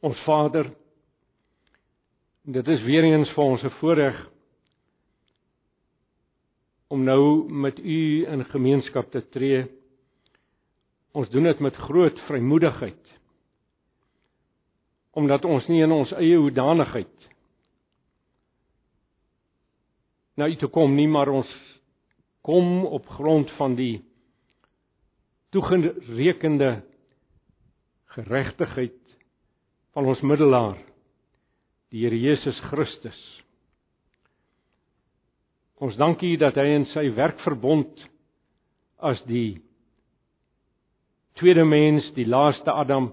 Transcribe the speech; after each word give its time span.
Ons 0.00 0.18
Vader, 0.22 0.68
dit 2.46 2.68
is 2.70 2.82
weer 2.86 3.02
eens 3.02 3.30
vir 3.34 3.44
ons 3.44 3.62
'n 3.62 3.70
voorreg 3.80 4.18
om 6.88 7.02
nou 7.04 7.50
met 7.50 7.78
U 7.78 8.26
in 8.26 8.44
gemeenskap 8.44 9.10
te 9.10 9.28
tree. 9.28 9.66
Ons 11.12 11.28
doen 11.30 11.42
dit 11.42 11.58
met 11.58 11.74
groot 11.74 12.20
vrymoedigheid. 12.20 13.18
Omdat 15.10 15.44
ons 15.44 15.66
nie 15.66 15.82
in 15.82 15.92
ons 15.92 16.12
eie 16.12 16.36
hoedanigheid 16.36 17.28
na 20.36 20.46
U 20.46 20.56
toe 20.56 20.68
kom 20.70 20.94
nie, 20.94 21.08
maar 21.08 21.28
ons 21.28 21.50
kom 22.40 22.84
op 22.86 23.06
grond 23.06 23.50
van 23.50 23.74
die 23.74 24.04
toegerekende 25.50 26.82
geregtigheid 28.14 29.07
van 29.98 30.06
ons 30.06 30.20
middelaar 30.22 30.76
die 31.90 32.04
Here 32.04 32.14
Jesus 32.14 32.54
Christus. 32.68 33.18
Ons 35.82 35.96
dank 35.98 36.20
U 36.22 36.28
dat 36.38 36.54
hy 36.54 36.68
in 36.70 36.84
sy 36.92 37.08
werk 37.16 37.40
verbond 37.42 38.04
as 39.02 39.18
die 39.26 39.56
tweede 41.40 41.64
mens, 41.66 42.06
die 42.14 42.28
laaste 42.30 42.70
Adam 42.70 43.08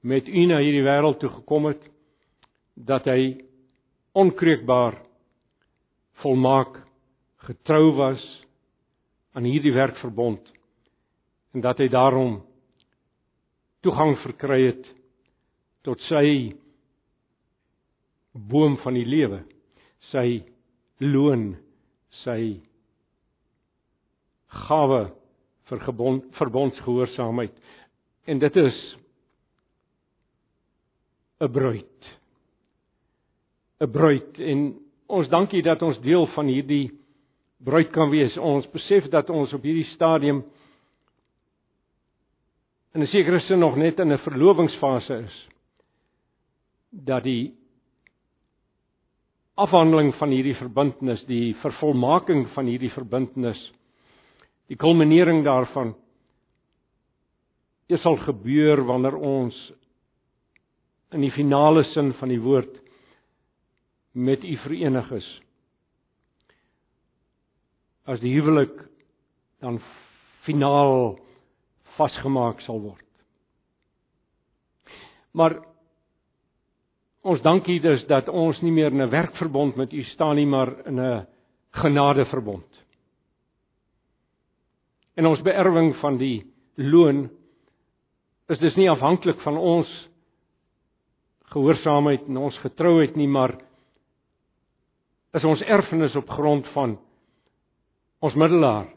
met 0.00 0.30
U 0.32 0.46
na 0.48 0.62
hierdie 0.64 0.86
wêreld 0.86 1.20
toe 1.20 1.28
gekom 1.34 1.68
het 1.68 1.84
dat 2.88 3.10
hy 3.12 3.34
onkreukbaar 4.16 4.96
volmaak 6.24 6.78
getrou 7.50 7.90
was 8.00 8.24
aan 9.36 9.44
hierdie 9.44 9.74
werk 9.76 10.00
verbond 10.00 10.40
en 11.52 11.66
dat 11.68 11.84
hy 11.84 11.90
daarom 11.92 12.40
toegang 13.82 14.16
verkry 14.22 14.60
het 14.68 14.86
tot 15.86 16.00
sy 16.06 16.52
boom 18.32 18.78
van 18.82 18.96
die 18.96 19.06
lewe, 19.06 19.42
sy 20.12 20.42
loon, 21.02 21.52
sy 22.22 22.62
gawe 24.68 25.02
vir 25.70 25.84
gebond, 25.86 26.24
verbondsgehoorsaamheid. 26.38 27.54
En 28.30 28.38
dit 28.38 28.56
is 28.56 28.78
'n 31.40 31.52
bruid. 31.52 31.98
'n 33.80 33.90
Bruid 33.90 34.38
en 34.38 34.78
ons 35.06 35.28
dankie 35.28 35.62
dat 35.62 35.82
ons 35.82 36.00
deel 36.00 36.26
van 36.26 36.46
hierdie 36.46 36.92
bruid 37.58 37.90
kan 37.90 38.10
wees. 38.10 38.36
Ons 38.36 38.66
besef 38.70 39.08
dat 39.10 39.30
ons 39.30 39.52
op 39.52 39.62
hierdie 39.62 39.90
stadium 39.94 40.44
in 42.94 43.02
'n 43.02 43.06
sekere 43.06 43.40
sin 43.40 43.58
nog 43.58 43.76
net 43.76 43.98
in 43.98 44.12
'n 44.12 44.18
verlovingsfase 44.18 45.14
is 45.24 45.48
dat 46.90 47.22
die 47.22 47.54
afhandeling 49.54 50.14
van 50.14 50.28
hierdie 50.28 50.56
verbintenis, 50.56 51.24
die 51.24 51.54
vervolmaking 51.54 52.48
van 52.54 52.66
hierdie 52.66 52.90
verbintenis, 52.90 53.72
die 54.66 54.76
kulminering 54.76 55.44
daarvan 55.44 55.94
dit 57.88 58.00
sal 58.00 58.16
gebeur 58.16 58.84
wanneer 58.84 59.16
ons 59.16 59.56
in 61.12 61.20
die 61.20 61.32
finale 61.34 61.84
sin 61.92 62.12
van 62.12 62.28
die 62.28 62.40
woord 62.40 62.80
met 64.12 64.44
u 64.44 64.56
verenig 64.56 65.10
is. 65.12 65.28
As 68.04 68.20
die 68.20 68.32
huwelik 68.32 68.72
dan 69.60 69.80
finaal 70.46 71.18
vasgemaak 71.96 72.60
sal 72.60 72.80
word. 72.80 73.08
Maar 75.32 75.58
ons 77.22 77.42
dankie 77.42 77.80
dus 77.80 78.04
dat 78.06 78.28
ons 78.28 78.60
nie 78.62 78.72
meer 78.72 78.92
in 78.92 79.02
'n 79.02 79.10
werkverbond 79.10 79.76
met 79.76 79.92
u 79.92 80.02
staan 80.02 80.36
nie, 80.36 80.46
maar 80.46 80.86
in 80.86 81.00
'n 81.00 81.26
genadeverbond. 81.70 82.84
En 85.14 85.26
ons 85.26 85.42
beerwing 85.42 85.96
van 85.96 86.16
die 86.16 86.52
loon 86.74 87.30
is 88.48 88.58
dus 88.58 88.76
nie 88.76 88.90
afhanklik 88.90 89.40
van 89.40 89.56
ons 89.56 89.88
gehoorsaamheid 91.52 92.26
en 92.28 92.36
ons 92.36 92.58
getrouheid 92.58 93.16
nie, 93.16 93.28
maar 93.28 93.54
is 95.32 95.44
ons 95.44 95.60
erfenis 95.60 96.16
op 96.16 96.28
grond 96.28 96.68
van 96.74 96.96
ons 98.22 98.34
middelaar 98.34 98.88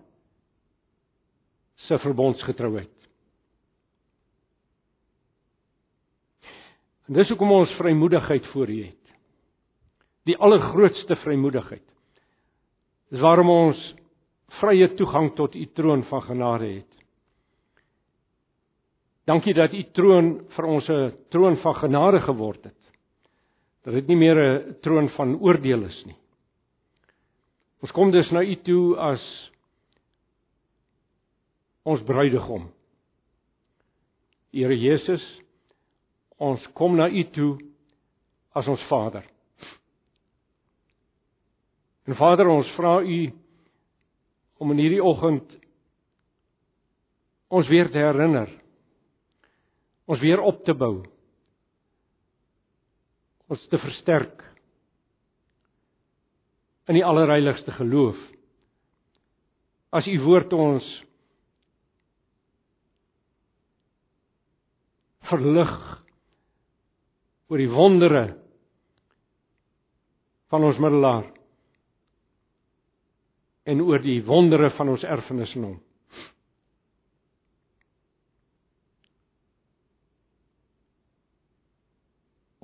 se 1.88 2.00
verbondsgetrouheid. 2.00 2.94
En 7.06 7.14
dis 7.14 7.30
hoekom 7.30 7.52
ons 7.52 7.74
vrymoedigheid 7.78 8.48
voor 8.54 8.70
U 8.70 8.80
het. 8.84 9.02
Die 10.26 10.38
allergrootste 10.38 11.16
vrymoedigheid. 11.22 11.86
Dis 13.14 13.22
waarom 13.22 13.50
ons 13.54 13.82
vrye 14.58 14.88
toegang 14.98 15.34
tot 15.38 15.56
U 15.56 15.66
troon 15.78 16.04
van 16.10 16.24
genade 16.26 16.70
het. 16.80 16.92
Dankie 19.30 19.54
dat 19.58 19.74
U 19.74 19.84
troon 19.94 20.32
vir 20.56 20.66
ons 20.66 20.90
'n 20.90 21.14
troon 21.30 21.58
van 21.58 21.76
genade 21.76 22.22
geword 22.22 22.64
het. 22.64 22.82
Dat 23.84 23.94
dit 23.94 24.08
nie 24.08 24.18
meer 24.18 24.38
'n 24.38 24.80
troon 24.82 25.10
van 25.10 25.40
oordeel 25.40 25.84
is 25.84 26.06
nie. 26.06 26.18
Ons 27.82 27.92
kom 27.92 28.12
dus 28.12 28.32
na 28.32 28.42
U 28.42 28.56
toe 28.56 28.98
as 28.98 29.52
ons 31.84 32.02
bruidegom. 32.02 32.72
Here 34.52 34.78
Jesus, 34.78 35.22
ons 36.38 36.68
kom 36.75 36.97
na 36.97 37.07
U 37.09 37.23
toe 37.35 37.53
as 38.56 38.68
ons 38.68 38.84
Vader. 38.90 39.25
En 42.06 42.16
Vader, 42.16 42.47
ons 42.47 42.75
vra 42.78 43.00
U 43.01 43.19
om 44.62 44.72
in 44.72 44.81
hierdie 44.84 45.03
oggend 45.03 45.56
ons 47.56 47.68
weer 47.72 47.90
te 47.91 48.01
herinner. 48.01 48.50
Ons 50.06 50.22
weer 50.22 50.41
op 50.41 50.63
te 50.66 50.75
bou. 50.78 51.06
Ons 53.50 53.63
te 53.69 53.79
versterk 53.81 54.44
in 56.90 57.00
die 57.00 57.06
allerheiligste 57.06 57.74
geloof. 57.79 58.18
As 59.95 60.07
u 60.09 60.16
woord 60.22 60.53
ons 60.53 60.85
verlig 65.25 65.74
oor 67.50 67.61
die 67.61 67.72
wondere 67.72 68.25
van 70.53 70.63
ons 70.66 70.79
middelaar 70.81 71.28
en 73.66 73.81
oor 73.81 74.01
die 74.01 74.22
wondere 74.25 74.69
van 74.78 74.94
ons 74.94 75.03
erfenis 75.03 75.53
in 75.57 75.66
hom. 75.66 75.78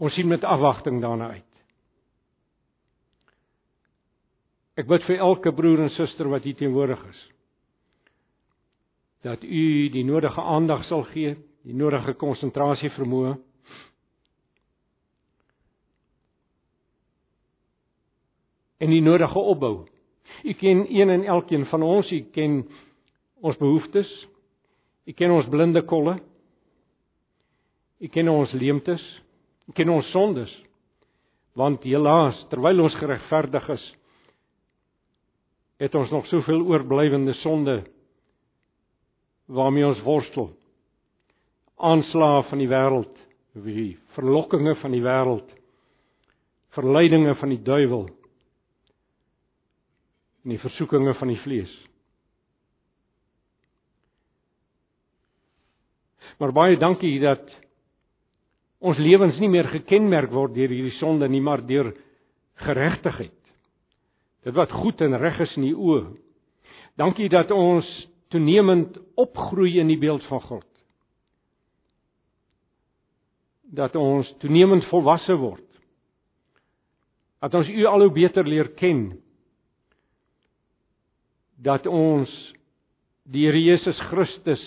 Ons 0.01 0.17
sien 0.17 0.29
met 0.29 0.45
afwagting 0.45 0.97
daarna 1.01 1.33
uit. 1.37 1.47
Ek 4.81 4.87
bid 4.89 5.05
vir 5.05 5.21
elke 5.21 5.53
broer 5.53 5.83
en 5.85 5.93
suster 5.93 6.29
wat 6.31 6.45
hier 6.47 6.57
teenwoordig 6.57 7.03
is 7.11 7.21
dat 9.21 9.43
u 9.43 9.89
die 9.93 10.01
nodige 10.01 10.41
aandag 10.41 10.81
sal 10.89 11.03
gee 11.11 11.35
die 11.61 11.75
nodige 11.77 12.15
konsentrasie 12.17 12.89
vermoë. 12.95 13.35
En 18.81 18.89
die 18.89 19.01
nodige 19.01 19.39
opbou. 19.39 19.85
U 20.43 20.53
ken 20.57 20.85
een 20.89 21.09
en 21.09 21.23
elkeen 21.23 21.65
van 21.69 21.83
ons, 21.85 22.11
u 22.11 22.21
ken 22.33 22.63
ons 23.41 23.57
behoeftes. 23.57 24.09
U 25.05 25.13
ken 25.13 25.31
ons 25.31 25.49
blinde 25.49 25.83
kolle. 25.85 26.17
U 28.01 28.07
ken 28.07 28.29
ons 28.29 28.51
leemtes. 28.51 29.03
U 29.69 29.75
ken 29.78 29.89
ons 29.89 30.09
sondes. 30.11 30.51
Want 31.53 31.83
helaas, 31.83 32.39
terwyl 32.49 32.81
ons 32.87 32.95
geregverdig 32.95 33.67
is, 33.75 33.83
het 35.81 35.95
ons 35.97 36.11
nog 36.13 36.27
soveel 36.29 36.61
oorblywende 36.69 37.34
sonde 37.41 37.81
waarmee 39.51 39.84
ons 39.84 39.99
worstel 40.05 40.51
aanslae 41.81 42.43
van 42.47 42.61
die 42.61 42.69
wêreld, 42.69 43.13
die 43.66 43.97
verlokkinge 44.16 44.75
van 44.79 44.93
die 44.93 45.01
wêreld, 45.03 45.47
verleidinge 46.77 47.34
van 47.39 47.51
die 47.55 47.61
duiwel 47.66 48.05
en 50.43 50.53
die 50.53 50.61
versoekinge 50.61 51.14
van 51.20 51.32
die 51.32 51.40
vlees. 51.43 51.73
Maar 56.41 56.53
baie 56.55 56.79
dankie 56.82 57.20
dat 57.22 57.43
ons 58.82 58.97
lewens 58.97 59.38
nie 59.38 59.49
meer 59.52 59.70
gekenmerk 59.70 60.32
word 60.34 60.55
deur 60.55 60.72
hierdie 60.73 60.96
sonde 60.97 61.29
nie, 61.29 61.41
maar 61.41 61.61
deur 61.66 61.91
geregtigheid. 62.66 63.38
Dit 64.41 64.58
wat 64.58 64.73
goed 64.73 65.02
en 65.05 65.20
reg 65.22 65.38
is 65.46 65.53
in 65.59 65.67
die 65.67 65.78
oë. 65.78 66.08
Dankie 66.97 67.29
dat 67.29 67.53
ons 67.53 67.87
toenemend 68.34 68.97
opgroei 69.22 69.78
in 69.82 69.91
die 69.91 69.99
beeld 70.02 70.26
van 70.29 70.41
God 70.47 70.66
dat 73.72 73.96
ons 73.96 74.28
toenemend 74.44 74.85
volwasse 74.91 75.35
word. 75.40 75.66
Dat 77.41 77.55
ons 77.58 77.70
U 77.72 77.85
al 77.87 78.03
hoe 78.05 78.14
beter 78.14 78.47
leer 78.47 78.73
ken. 78.78 79.05
Dat 81.61 81.85
ons 81.87 82.31
die 83.31 83.46
Here 83.46 83.59
Jesus 83.61 83.99
Christus 84.09 84.61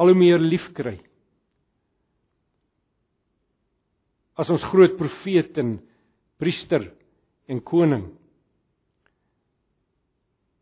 al 0.00 0.10
hoe 0.10 0.18
meer 0.18 0.42
liefkry. 0.42 0.96
As 4.34 4.50
ons 4.50 4.64
groot 4.72 4.96
profeet 4.98 5.58
en 5.62 5.76
priester 6.42 6.88
en 7.46 7.60
koning. 7.62 8.08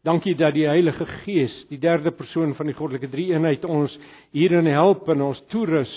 Dankie 0.02 0.34
dat 0.34 0.56
die 0.56 0.66
Heilige 0.66 1.06
Gees, 1.22 1.54
die 1.70 1.78
derde 1.80 2.10
persoon 2.10 2.56
van 2.58 2.68
die 2.68 2.76
goddelike 2.76 3.08
drie-eenheid 3.12 3.64
ons 3.64 3.94
hierin 4.34 4.66
help 4.66 5.06
en 5.14 5.22
ons 5.30 5.42
toerus. 5.54 5.92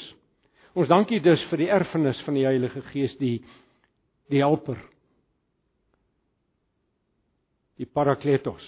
Ons 0.77 0.91
dankie 0.91 1.19
dus 1.25 1.41
vir 1.49 1.65
die 1.65 1.71
erfenis 1.73 2.19
van 2.27 2.37
die 2.37 2.45
Heilige 2.45 2.85
Gees, 2.93 3.15
die 3.17 3.39
die 4.29 4.41
helper. 4.41 4.79
Die 7.79 7.87
Parakletos. 7.87 8.63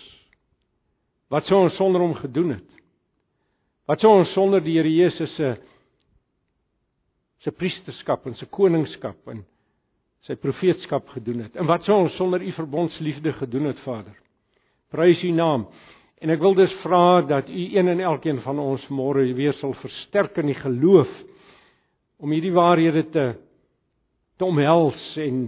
Wat 1.31 1.47
sou 1.47 1.61
ons 1.65 1.75
sonder 1.79 2.03
hom 2.03 2.15
gedoen 2.19 2.57
het? 2.57 2.77
Wat 3.87 4.03
sou 4.03 4.11
ons 4.19 4.31
sonder 4.35 4.63
die 4.63 4.75
Here 4.79 4.91
Jesus 4.91 5.33
se 5.39 5.55
se 7.43 7.51
priesterskap 7.53 8.25
en 8.27 8.33
se 8.35 8.47
koningskap 8.49 9.29
en 9.31 9.43
sy 10.25 10.35
profeetskap 10.41 11.07
gedoen 11.13 11.45
het? 11.45 11.55
En 11.55 11.67
wat 11.69 11.85
sou 11.87 11.95
ons 12.03 12.15
sonder 12.19 12.43
u 12.43 12.51
verbondsliefde 12.55 13.31
gedoen 13.37 13.69
het, 13.69 13.79
Vader? 13.85 14.15
Prys 14.91 15.23
u 15.23 15.31
naam. 15.31 15.67
En 16.19 16.33
ek 16.33 16.41
wil 16.41 16.55
dus 16.57 16.73
vra 16.81 17.21
dat 17.29 17.49
u 17.49 17.65
een 17.77 17.91
en 17.93 18.01
elkeen 18.01 18.41
van 18.41 18.59
ons 18.59 18.83
môre 18.89 19.27
weer 19.37 19.55
sal 19.59 19.75
versterk 19.83 20.39
in 20.41 20.49
die 20.49 20.59
geloof 20.59 21.11
om 22.17 22.33
hierdie 22.33 22.55
waarhede 22.55 23.05
te 23.13 23.27
te 24.37 24.45
omhels 24.45 25.01
en 25.17 25.47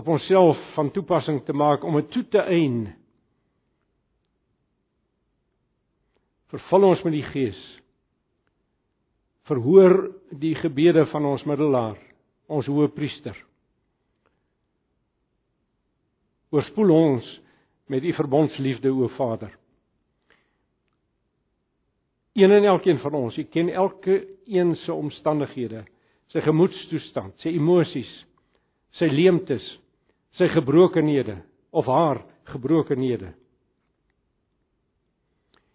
op 0.00 0.08
onsself 0.08 0.58
van 0.76 0.90
toepassing 0.94 1.42
te 1.44 1.52
maak 1.52 1.84
om 1.84 1.98
dit 2.00 2.10
toe 2.14 2.24
te 2.32 2.40
eien. 2.40 2.88
Vervul 6.50 6.88
ons 6.88 7.04
met 7.06 7.14
die 7.14 7.26
Gees. 7.28 7.60
Verhoor 9.50 10.08
die 10.40 10.54
gebede 10.58 11.04
van 11.12 11.28
ons 11.30 11.44
middelaar, 11.48 11.98
ons 12.50 12.66
hoëpriester 12.70 13.38
oorspoel 16.50 16.90
ons 16.90 17.26
met 17.90 18.04
u 18.04 18.12
verbondsliefde 18.12 18.90
o 18.90 19.08
Vader. 19.14 19.52
Een 22.32 22.50
en 22.50 22.64
elkeen 22.64 22.98
van 22.98 23.14
ons, 23.14 23.36
u 23.38 23.42
ken 23.42 23.68
elke 23.68 24.26
een 24.46 24.74
se 24.76 24.92
omstandighede, 24.92 25.84
sy 26.30 26.42
gemoedstoestand, 26.46 27.38
sy 27.42 27.54
emosies, 27.58 28.10
sy 28.98 29.10
leemtes, 29.10 29.66
sy 30.38 30.48
gebrokenhede 30.52 31.40
of 31.70 31.86
haar 31.86 32.22
gebrokenhede. 32.52 33.32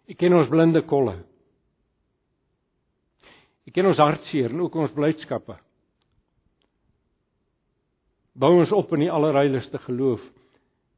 U 0.06 0.14
ken 0.14 0.36
ons 0.38 0.50
blinde 0.50 0.82
kolle. 0.86 1.18
U 3.66 3.72
ken 3.74 3.88
ons 3.90 4.00
hartseer 4.00 4.52
en 4.54 4.62
ook 4.62 4.76
ons 4.78 4.94
blydskappe. 4.94 5.56
Bou 8.36 8.52
ons 8.60 8.72
op 8.76 8.92
in 8.94 9.06
die 9.06 9.12
allerheiligste 9.12 9.80
geloof 9.86 10.22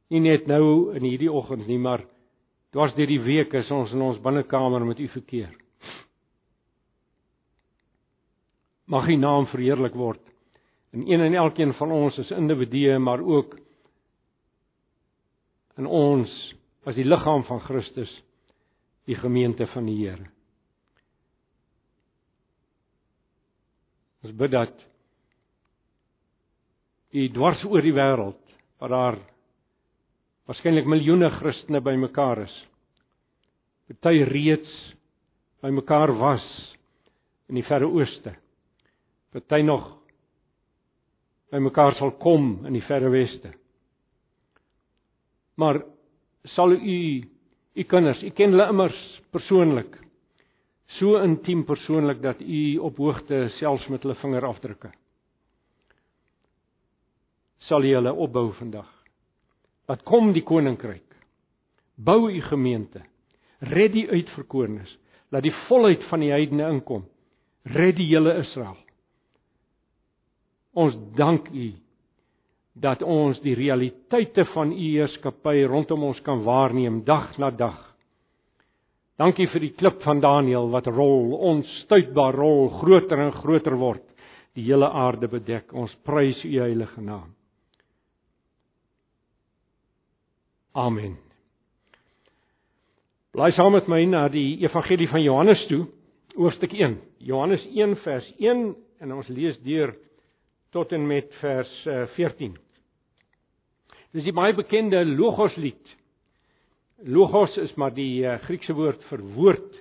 nie 0.09 0.21
net 0.25 0.47
nou 0.49 0.91
in 0.97 1.05
hierdie 1.05 1.29
oggend 1.31 1.67
nie, 1.69 1.77
maar 1.77 2.01
dwars 2.73 2.95
deur 2.97 3.09
die 3.09 3.21
week 3.21 3.53
is 3.57 3.69
ons 3.73 3.93
in 3.93 4.01
ons 4.01 4.21
binnekamer 4.21 4.85
met 4.85 4.99
u 4.99 5.07
verkeer. 5.13 5.53
Mag 8.89 9.07
u 9.09 9.15
naam 9.21 9.45
verheerlik 9.51 9.93
word 9.97 10.28
in 10.91 11.05
een 11.07 11.21
en 11.21 11.33
elkeen 11.33 11.73
van 11.73 11.91
ons 11.91 12.17
as 12.19 12.31
individue, 12.31 12.97
maar 12.97 13.21
ook 13.21 13.57
in 15.77 15.85
ons 15.85 16.31
as 16.87 16.97
die 16.97 17.05
liggaam 17.05 17.43
van 17.45 17.61
Christus, 17.61 18.11
die 19.05 19.15
gemeente 19.15 19.67
van 19.67 19.85
die 19.85 19.97
Here. 20.01 20.25
Ons 24.23 24.35
bid 24.35 24.51
dat 24.51 24.85
u 27.15 27.27
dwars 27.33 27.61
oor 27.65 27.85
die 27.85 27.95
wêreld 27.95 28.41
waar 28.79 28.93
daar 28.93 29.19
waarskynlik 30.49 30.87
miljoene 30.89 31.29
Christene 31.37 31.81
bymekaar 31.85 32.43
is. 32.47 32.55
Party 33.89 34.23
reeds 34.25 34.71
bymekaar 35.61 36.13
was 36.17 36.45
in 37.49 37.57
die 37.59 37.65
verre 37.65 37.87
ooste. 37.89 38.33
Party 39.33 39.61
nog 39.65 39.98
bymekaar 41.51 41.97
sal 41.97 42.11
kom 42.21 42.65
in 42.67 42.77
die 42.77 42.85
verre 42.85 43.09
weste. 43.13 43.53
Maar 45.59 45.81
sal 46.55 46.77
u 46.77 46.99
u 47.75 47.83
kinders, 47.83 48.23
u 48.23 48.29
ken 48.35 48.51
hulle 48.55 48.69
immers 48.69 49.01
persoonlik. 49.31 49.97
So 50.99 51.19
intiem 51.21 51.65
persoonlik 51.65 52.21
dat 52.21 52.41
u 52.41 52.77
op 52.77 52.97
hoogte 52.97 53.47
selfs 53.59 53.87
met 53.87 54.03
hulle 54.03 54.17
vingerafdrukke 54.19 54.91
sal 57.69 57.85
jy 57.85 57.97
hulle 57.97 58.13
opbou 58.13 58.49
vandag. 58.57 58.87
Laat 59.89 60.03
kom 60.07 60.33
die 60.33 60.45
koninkryk. 60.45 61.05
Bou 61.95 62.29
u 62.29 62.41
gemeente. 62.47 63.03
Red 63.59 63.93
die 63.93 64.07
uitverkorenes. 64.09 64.91
Laat 65.33 65.45
die 65.45 65.55
volheid 65.67 66.05
van 66.09 66.23
die 66.23 66.31
heidene 66.33 66.69
inkom. 66.73 67.05
Red 67.75 67.97
die 67.99 68.07
hele 68.09 68.37
Israel. 68.41 68.77
Ons 70.79 70.95
dank 71.17 71.49
u 71.51 71.71
dat 72.79 73.01
ons 73.03 73.39
die 73.43 73.55
realiteite 73.57 74.45
van 74.53 74.71
u 74.71 74.79
heerskappy 74.79 75.65
rondom 75.67 76.05
ons 76.07 76.19
kan 76.23 76.43
waarneem 76.45 77.01
dag 77.07 77.35
na 77.41 77.51
dag. 77.51 77.79
Dankie 79.19 79.49
vir 79.51 79.65
die 79.65 79.73
klip 79.75 79.99
van 80.05 80.21
Daniël 80.23 80.69
wat 80.71 80.87
rol, 80.87 81.33
onstuitbaar 81.51 82.37
rol, 82.39 82.69
groter 82.79 83.19
en 83.19 83.33
groter 83.35 83.75
word, 83.75 84.05
die 84.55 84.63
hele 84.69 84.87
aarde 84.87 85.27
bedek. 85.27 85.73
Ons 85.75 85.91
prys 86.07 86.39
u 86.47 86.53
heilige 86.55 87.03
naam. 87.03 87.33
Amen. 90.79 91.17
Bly 93.35 93.51
saam 93.57 93.75
met 93.75 93.89
my 93.91 94.05
na 94.07 94.27
die 94.31 94.61
Evangelie 94.63 95.09
van 95.11 95.21
Johannes 95.25 95.65
toe, 95.67 95.83
hoofstuk 96.37 96.71
1. 96.73 96.95
Johannes 97.27 97.65
1 97.75 97.97
vers 98.05 98.29
1 98.39 98.63
en 99.03 99.17
ons 99.17 99.27
lees 99.35 99.59
deur 99.67 99.91
tot 100.71 100.91
en 100.91 101.07
met 101.07 101.31
vers 101.41 101.71
14. 102.15 102.53
Eh, 102.53 102.65
Dis 104.13 104.25
die 104.25 104.33
baie 104.33 104.55
bekende 104.57 105.03
Logos 105.05 105.53
lied. 105.61 105.95
Logos 107.05 107.53
is 107.61 107.75
maar 107.77 107.93
die 107.93 108.23
uh, 108.25 108.39
Griekse 108.47 108.73
woord 108.73 109.03
vir 109.11 109.21
woord. 109.35 109.75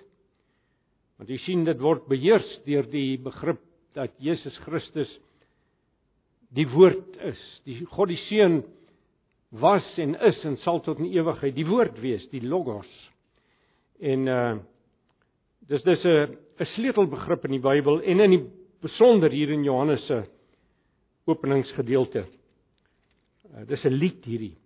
Want 1.19 1.33
jy 1.33 1.39
sien 1.47 1.65
dit 1.67 1.81
word 1.81 2.05
beheers 2.11 2.47
deur 2.67 2.87
die 2.93 3.17
begrip 3.25 3.63
dat 3.97 4.13
Jesus 4.23 4.55
Christus 4.67 5.11
die 6.55 6.69
woord 6.69 7.17
is, 7.27 7.41
die 7.67 7.81
God 7.89 8.13
die 8.13 8.21
Seun 8.29 8.61
was 9.51 9.85
en 10.01 10.15
is 10.29 10.39
en 10.45 10.61
sal 10.63 10.83
tot 10.85 11.01
in 11.01 11.11
ewigheid 11.11 11.57
die 11.57 11.67
woord 11.69 11.97
wees, 12.05 12.25
die 12.33 12.45
logos. 12.45 12.89
En 14.01 14.29
uh 14.29 14.59
dis 15.69 15.83
dis 15.85 16.05
'n 16.05 16.37
'n 16.61 16.67
sleutelbegrip 16.77 17.45
in 17.45 17.57
die 17.57 17.65
Bybel 17.65 18.01
en 18.01 18.21
in 18.21 18.31
die 18.31 18.45
besonder 18.81 19.31
hier 19.31 19.51
in 19.51 19.65
Johannes 19.65 20.07
se 20.07 20.23
openingsgedeelte. 21.29 22.25
Uh, 23.49 23.67
dis 23.67 23.85
'n 23.85 23.95
lied 23.95 24.25
hierdie. 24.25 24.57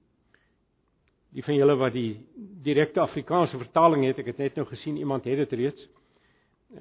Die 1.33 1.43
van 1.43 1.55
julle 1.55 1.77
wat 1.77 1.93
die 1.93 2.21
direkte 2.63 3.01
Afrikaanse 3.01 3.59
vertaling 3.59 4.05
het, 4.05 4.19
ek 4.19 4.27
het 4.27 4.39
net 4.39 4.57
nou 4.57 4.67
gesien 4.67 4.97
iemand 4.97 5.25
het 5.25 5.37
dit 5.37 5.53
reeds. 5.53 5.89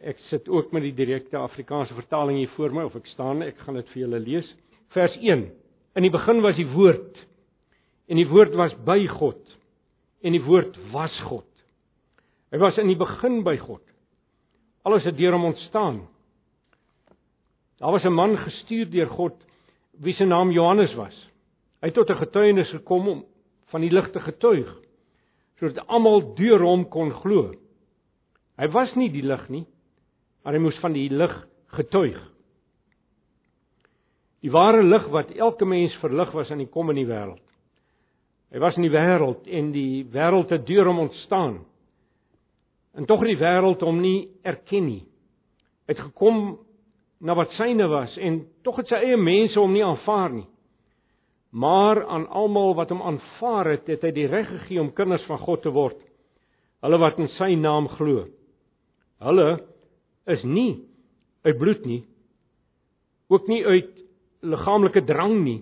Ek 0.04 0.20
sit 0.30 0.50
ook 0.50 0.72
met 0.72 0.84
die 0.84 0.96
direkte 0.96 1.38
Afrikaanse 1.38 1.94
vertaling 1.94 2.38
hier 2.38 2.50
voor 2.56 2.74
my 2.74 2.84
of 2.84 2.96
ek 2.96 3.08
staan, 3.08 3.42
ek 3.42 3.58
gaan 3.58 3.76
dit 3.76 3.90
vir 3.90 4.02
julle 4.02 4.20
lees. 4.20 4.56
Vers 4.90 5.16
1. 5.18 5.52
In 5.96 6.04
die 6.04 6.12
begin 6.12 6.42
was 6.42 6.56
die 6.56 6.68
woord 6.68 7.28
En 8.12 8.20
die 8.20 8.28
woord 8.28 8.56
was 8.60 8.74
by 8.84 9.06
God. 9.08 9.40
En 10.22 10.36
die 10.36 10.44
woord 10.44 10.76
was 10.92 11.14
God. 11.30 11.48
Hy 12.52 12.60
was 12.60 12.80
in 12.82 12.90
die 12.92 13.00
begin 13.00 13.40
by 13.48 13.56
God. 13.62 13.84
Alles 14.84 15.06
het 15.08 15.16
deur 15.16 15.38
hom 15.38 15.48
ontstaan. 15.54 16.02
Daar 17.80 17.96
was 17.96 18.04
'n 18.04 18.14
man 18.14 18.38
gestuur 18.38 18.90
deur 18.90 19.08
God 19.08 19.38
wie 20.02 20.14
se 20.18 20.26
naam 20.26 20.52
Johannes 20.52 20.94
was. 20.98 21.16
Hy 21.82 21.90
het 21.90 21.96
tot 21.96 22.10
'n 22.10 22.22
getuienis 22.22 22.70
gekom 22.70 23.08
om 23.08 23.26
van 23.72 23.82
die 23.82 23.92
lig 23.92 24.12
te 24.12 24.20
getuig 24.20 24.70
sodat 25.60 25.88
almal 25.88 26.34
deur 26.36 26.60
hom 26.60 26.90
kon 26.90 27.12
glo. 27.12 27.54
Hy 28.58 28.68
was 28.74 28.96
nie 28.96 29.10
die 29.10 29.22
lig 29.22 29.50
nie, 29.50 29.66
maar 30.44 30.54
hy 30.54 30.60
moes 30.60 30.80
van 30.82 30.94
die 30.94 31.10
lig 31.10 31.48
getuig. 31.68 32.18
Die 34.42 34.52
ware 34.52 34.82
lig 34.84 35.06
wat 35.14 35.32
elke 35.38 35.66
mens 35.66 35.94
verlig 36.02 36.32
was 36.34 36.50
aan 36.52 36.64
die 36.64 36.70
kom 36.70 36.90
in 36.90 36.96
die 36.96 37.06
wêreld. 37.06 37.44
Hy 38.52 38.60
was 38.60 38.76
in 38.76 38.88
die 38.88 38.92
wêreld 38.94 39.46
en 39.48 39.72
die 39.72 40.04
wêreld 40.12 40.50
het 40.50 40.66
deur 40.66 40.90
hom 40.90 41.00
ontstaan. 41.06 41.62
En 42.98 43.06
tog 43.06 43.22
het 43.22 43.38
die 43.38 43.44
wêreld 43.44 43.86
hom 43.86 44.02
nie 44.02 44.32
erken 44.44 44.86
nie. 44.86 45.04
Hy 45.86 45.94
het 45.94 46.02
gekom 46.10 46.58
na 47.22 47.36
wat 47.38 47.54
syne 47.58 47.86
was 47.88 48.14
en 48.18 48.42
tog 48.66 48.80
het 48.82 48.90
sy 48.90 49.00
eie 49.06 49.18
mense 49.18 49.60
hom 49.60 49.74
nie 49.74 49.86
aanvaar 49.86 50.34
nie. 50.34 50.48
Maar 51.52 52.06
aan 52.08 52.30
almal 52.32 52.76
wat 52.80 52.90
hom 52.94 53.02
aanvaar 53.04 53.74
het, 53.76 53.90
het 53.92 54.06
hy 54.08 54.12
die 54.16 54.28
reg 54.32 54.48
gegee 54.50 54.80
om 54.82 54.94
kinders 54.96 55.26
van 55.28 55.42
God 55.42 55.62
te 55.66 55.74
word. 55.76 56.00
Hulle 56.82 56.98
wat 57.02 57.20
in 57.22 57.30
sy 57.36 57.52
naam 57.60 57.90
glo. 57.98 58.26
Hulle 59.22 59.50
is 60.32 60.44
nie 60.48 60.82
uit 61.46 61.58
bloed 61.60 61.86
nie. 61.86 62.02
Ook 63.32 63.48
nie 63.52 63.62
uit 63.66 63.92
liggaamlike 64.42 65.04
drang 65.06 65.38
nie. 65.44 65.60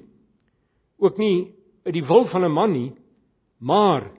Ook 0.99 1.17
nie 1.19 1.51
uit 1.85 1.93
die 1.95 2.05
wil 2.05 2.27
van 2.27 2.45
'n 2.45 2.51
man 2.51 2.71
nie, 2.71 2.93
maar 3.59 4.11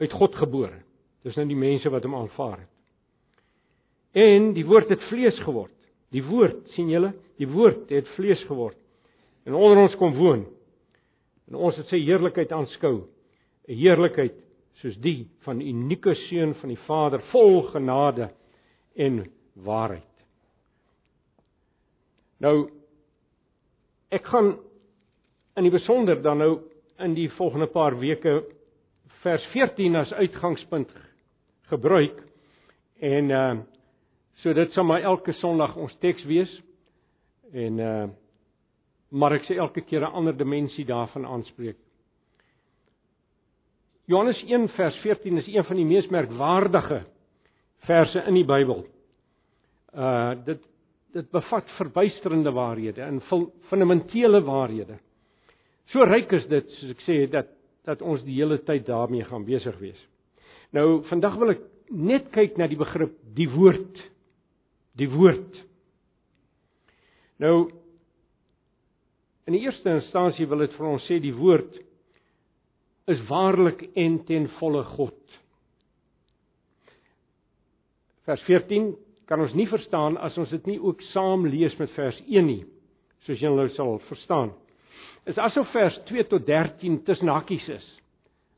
uit 0.00 0.12
God 0.12 0.34
gebore. 0.34 0.82
Dis 1.22 1.36
nou 1.36 1.46
die 1.46 1.56
mense 1.56 1.90
wat 1.90 2.02
hom 2.02 2.14
aanvaar 2.14 2.58
het. 2.58 2.68
En 4.12 4.52
die 4.52 4.66
woord 4.66 4.88
het 4.88 5.02
vlees 5.08 5.38
geword. 5.38 5.79
Die 6.10 6.22
woord, 6.26 6.64
sien 6.74 6.90
julle, 6.90 7.12
die 7.38 7.48
woord 7.48 7.90
het 7.92 8.08
vlees 8.16 8.42
geword 8.48 8.76
en 9.48 9.56
onder 9.56 9.78
ons 9.86 9.96
kom 9.98 10.14
woon. 10.14 10.44
En 11.48 11.56
ons 11.58 11.76
het 11.80 11.88
sy 11.90 11.98
heerlikheid 12.04 12.52
aanskou. 12.52 13.08
'n 13.66 13.74
Heerlikheid 13.74 14.36
soos 14.80 14.96
die 15.00 15.28
van 15.44 15.58
die 15.58 15.72
unieke 15.72 16.14
seun 16.28 16.54
van 16.60 16.68
die 16.68 16.82
Vader, 16.86 17.20
vol 17.32 17.62
genade 17.72 18.30
en 18.96 19.24
waarheid. 19.54 20.06
Nou 22.40 22.70
ek 24.10 24.26
gaan 24.26 24.56
in 25.56 25.66
die 25.66 25.74
besonder 25.74 26.22
dan 26.22 26.38
nou 26.38 26.60
in 26.98 27.14
die 27.14 27.28
volgende 27.36 27.66
paar 27.66 27.98
weke 27.98 28.44
vers 29.22 29.44
14 29.52 29.96
as 29.96 30.12
uitgangspunt 30.12 30.90
gebruik 31.70 32.22
en 33.00 33.30
uh 33.30 33.60
so 34.42 34.52
dit 34.56 34.72
sal 34.72 34.84
maar 34.84 35.04
elke 35.04 35.32
Sondag 35.40 35.76
ons 35.76 35.94
teks 36.00 36.24
wees 36.28 36.50
en 37.52 37.78
uh 37.78 38.08
maar 39.10 39.34
ek 39.34 39.48
sê 39.48 39.56
elke 39.58 39.82
keer 39.82 40.04
'n 40.06 40.14
ander 40.14 40.36
dimensie 40.36 40.84
daarvan 40.86 41.24
aanspreek. 41.26 41.76
Johannes 44.06 44.42
1 44.46 44.68
vers 44.68 44.96
14 45.02 45.38
is 45.38 45.46
een 45.46 45.64
van 45.64 45.76
die 45.76 45.84
mees 45.84 46.06
merkwaardige 46.06 47.00
verse 47.86 48.22
in 48.26 48.34
die 48.34 48.44
Bybel. 48.44 48.86
Uh 49.94 50.34
dit 50.44 50.62
dit 51.12 51.30
bevat 51.30 51.70
verbuisterende 51.76 52.52
waarhede 52.52 53.02
en 53.02 53.20
fundamentele 53.68 54.40
waarhede. 54.46 54.98
So 55.90 56.04
ryk 56.06 56.32
is 56.32 56.46
dit, 56.46 56.70
soos 56.78 56.90
ek 56.94 57.02
sê, 57.06 57.16
dat 57.30 57.50
dat 57.88 58.02
ons 58.04 58.22
die 58.22 58.36
hele 58.36 58.58
tyd 58.62 58.84
daarmee 58.86 59.24
gaan 59.24 59.44
besig 59.44 59.78
wees. 59.80 59.98
Nou 60.76 61.02
vandag 61.08 61.38
wil 61.40 61.54
ek 61.56 61.62
net 61.90 62.28
kyk 62.34 62.58
na 62.60 62.68
die 62.70 62.78
begrip 62.78 63.16
die 63.34 63.48
woord. 63.50 64.02
Die 64.98 65.08
woord. 65.10 65.60
Nou 67.40 67.70
in 69.48 69.56
die 69.56 69.64
eerste 69.64 69.90
instansie 69.90 70.46
wil 70.46 70.62
dit 70.62 70.74
vir 70.78 70.86
ons 70.86 71.06
sê 71.10 71.16
die 71.22 71.34
woord 71.34 71.78
is 73.10 73.22
waarlik 73.26 73.82
en 73.98 74.20
ten 74.28 74.46
volle 74.60 74.84
God. 74.92 75.16
Vers 78.28 78.42
14 78.46 78.92
kan 79.26 79.42
ons 79.42 79.54
nie 79.58 79.66
verstaan 79.70 80.18
as 80.22 80.36
ons 80.38 80.52
dit 80.54 80.68
nie 80.70 80.78
ook 80.78 81.02
saam 81.10 81.48
lees 81.50 81.74
met 81.80 81.90
vers 81.96 82.18
1 82.26 82.46
nie, 82.46 82.62
soos 83.26 83.42
julle 83.42 83.64
nou 83.64 83.72
sal 83.74 83.98
verstaan. 84.06 84.52
Is 85.26 85.38
asof 85.38 85.70
vers 85.74 85.98
2 86.08 86.26
tot 86.30 86.46
13 86.46 87.02
tussen 87.06 87.30
hakies 87.32 87.66
is. 87.74 87.86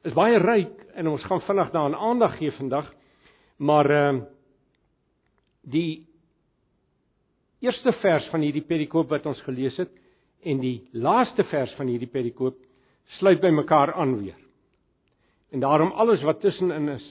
Is 0.04 0.16
baie 0.16 0.38
ryk 0.42 0.76
en 0.98 1.08
ons 1.12 1.24
gaan 1.28 1.42
vinnig 1.46 1.72
daaraan 1.72 1.98
aandag 2.10 2.36
gee 2.40 2.52
vandag. 2.58 2.88
Maar 3.62 3.90
ehm 3.90 4.22
uh, 4.22 4.28
die 5.62 6.02
eerste 7.62 7.92
vers 8.02 8.26
van 8.32 8.42
hierdie 8.42 8.64
perikoop 8.66 9.10
wat 9.12 9.26
ons 9.30 9.40
gelees 9.46 9.76
het 9.78 9.92
en 10.42 10.60
die 10.62 10.82
laaste 10.92 11.44
vers 11.50 11.72
van 11.78 11.90
hierdie 11.90 12.10
perikoop 12.10 12.58
sluit 13.18 13.40
by 13.42 13.52
mekaar 13.54 13.92
aan 13.94 14.16
weer. 14.18 14.38
En 15.52 15.60
daarom 15.62 15.92
alles 15.92 16.22
wat 16.26 16.40
tussenin 16.40 16.88
is, 16.96 17.04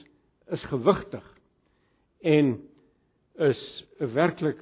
is 0.52 0.64
gewigtig 0.68 1.24
en 2.20 2.58
is 3.40 3.62
werklik 3.98 4.58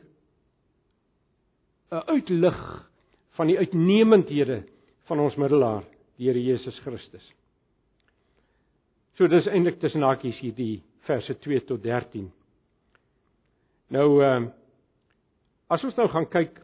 'n 1.90 2.06
uitlig 2.06 2.90
van 3.34 3.46
die 3.46 3.58
uitnemendhede 3.58 4.62
van 5.08 5.18
ons 5.18 5.34
middelaar, 5.34 5.84
die 6.16 6.28
Here 6.28 6.42
Jesus 6.42 6.78
Christus. 6.78 7.32
So 9.14 9.26
dis 9.26 9.46
eintlik 9.46 9.80
tussen 9.80 10.02
hakies 10.02 10.38
hierdie 10.38 10.82
verse 11.00 11.38
2 11.38 11.64
tot 11.64 11.82
13. 11.82 12.30
Nou 13.88 14.22
ehm 14.22 14.44
uh, 14.44 14.59
as 15.70 15.84
ons 15.86 15.96
nou 15.98 16.08
gaan 16.10 16.26
kyk 16.30 16.58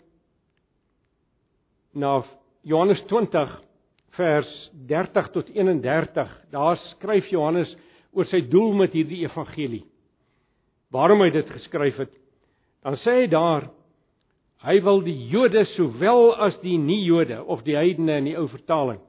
na 1.97 2.19
Johannes 2.67 3.01
20 3.09 3.55
vers 4.17 4.53
30 4.89 5.31
tot 5.35 5.51
31, 5.55 6.33
daar 6.51 6.79
skryf 6.91 7.29
Johannes 7.31 7.71
oor 8.17 8.27
sy 8.31 8.41
doel 8.51 8.75
met 8.81 8.95
hierdie 8.97 9.23
evangelie. 9.25 9.85
Waarom 10.93 11.23
hy 11.25 11.31
dit 11.35 11.49
geskryf 11.53 11.99
het? 12.01 12.13
Dan 12.87 12.97
sê 13.05 13.21
hy 13.23 13.27
daar 13.31 13.69
hy 14.67 14.79
wil 14.83 15.03
die 15.05 15.19
Jode 15.31 15.67
sowel 15.75 16.33
as 16.47 16.57
die 16.63 16.79
nie-Jode 16.81 17.43
of 17.45 17.63
die 17.67 17.77
heidene 17.77 18.17
in 18.23 18.31
die 18.31 18.37
ou 18.39 18.47
vertaling. 18.51 19.03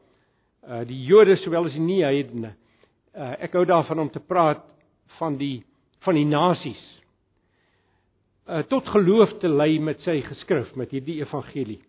Uh 0.68 0.84
die 0.86 1.00
Jode 1.08 1.38
sowel 1.42 1.70
as 1.70 1.78
die 1.78 1.86
nie-heidene. 1.86 2.52
Uh 3.16 3.34
ek 3.48 3.56
hou 3.58 3.64
daarvan 3.66 4.04
om 4.06 4.12
te 4.14 4.22
praat 4.22 4.66
van 5.18 5.40
die 5.40 5.64
van 6.06 6.20
die 6.20 6.28
nasies 6.28 6.84
uh 8.48 8.64
tot 8.72 8.88
geloof 8.88 9.38
te 9.40 9.50
lei 9.50 9.80
met 9.80 10.00
sy 10.06 10.22
geskrif 10.22 10.76
met 10.76 10.92
hierdie 10.92 11.20
evangelie. 11.22 11.80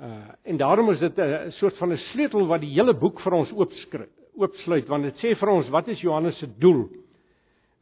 Uh 0.00 0.32
en 0.44 0.56
daarom 0.56 0.90
is 0.92 1.00
dit 1.00 1.18
'n 1.18 1.52
soort 1.60 1.76
van 1.76 1.92
'n 1.92 2.00
sleutel 2.12 2.46
wat 2.46 2.60
die 2.60 2.72
hele 2.72 2.94
boek 2.94 3.20
vir 3.20 3.32
ons 3.32 3.52
oopskryf 3.52 4.08
oopsluit 4.38 4.88
want 4.88 5.02
dit 5.02 5.16
sê 5.22 5.34
vir 5.34 5.50
ons 5.50 5.68
wat 5.74 5.88
is 5.88 6.00
Johannes 6.00 6.38
se 6.38 6.46
doel? 6.58 6.88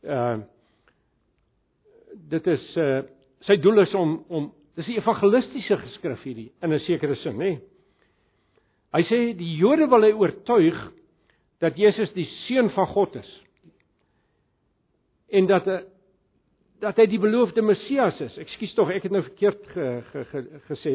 Uh 0.03 0.39
dit 2.31 2.47
is 2.47 2.77
uh 2.77 3.03
sy 3.47 3.57
doel 3.57 3.83
is 3.85 3.95
om 3.95 4.25
om 4.29 4.53
dis 4.75 4.89
'n 4.89 5.01
evangelistiese 5.01 5.77
geskrif 5.77 6.23
hierdie 6.23 6.53
in 6.63 6.73
'n 6.73 6.81
sekere 6.81 7.15
sin, 7.17 7.37
nê? 7.39 7.59
Hy 8.93 9.03
sê 9.03 9.37
die 9.37 9.57
Jode 9.57 9.89
wil 9.89 10.03
hy 10.03 10.13
oortuig 10.13 10.93
dat 11.61 11.77
Jesus 11.77 12.13
die 12.13 12.29
seun 12.47 12.71
van 12.71 12.87
God 12.87 13.17
is 13.17 13.43
en 15.29 15.47
dat 15.47 15.67
dat 16.81 16.99
hy 17.01 17.07
die 17.09 17.21
beloofde 17.21 17.63
Messias 17.65 18.19
is. 18.21 18.37
Ekskuus 18.43 18.75
tog, 18.77 18.91
ek 18.93 19.07
het 19.09 19.15
nou 19.15 19.23
verkeerd 19.25 19.63
ge, 19.73 19.87
ge, 20.11 20.25
ge, 20.33 20.43
gesê. 20.69 20.95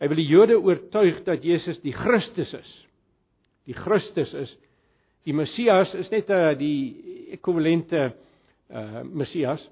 Hy 0.00 0.10
wil 0.12 0.20
die 0.20 0.28
Jode 0.28 0.58
oortuig 0.60 1.22
dat 1.26 1.44
Jesus 1.44 1.80
die 1.82 1.94
Christus 1.96 2.52
is. 2.54 2.72
Die 3.66 3.76
Christus 3.76 4.32
is 4.36 4.52
die 5.26 5.34
Messias 5.34 5.90
is 5.98 6.10
net 6.12 6.28
'n 6.30 6.32
uh, 6.32 6.58
die 6.58 7.32
ekwivalente 7.34 8.12
uh 8.70 9.02
Messias, 9.02 9.62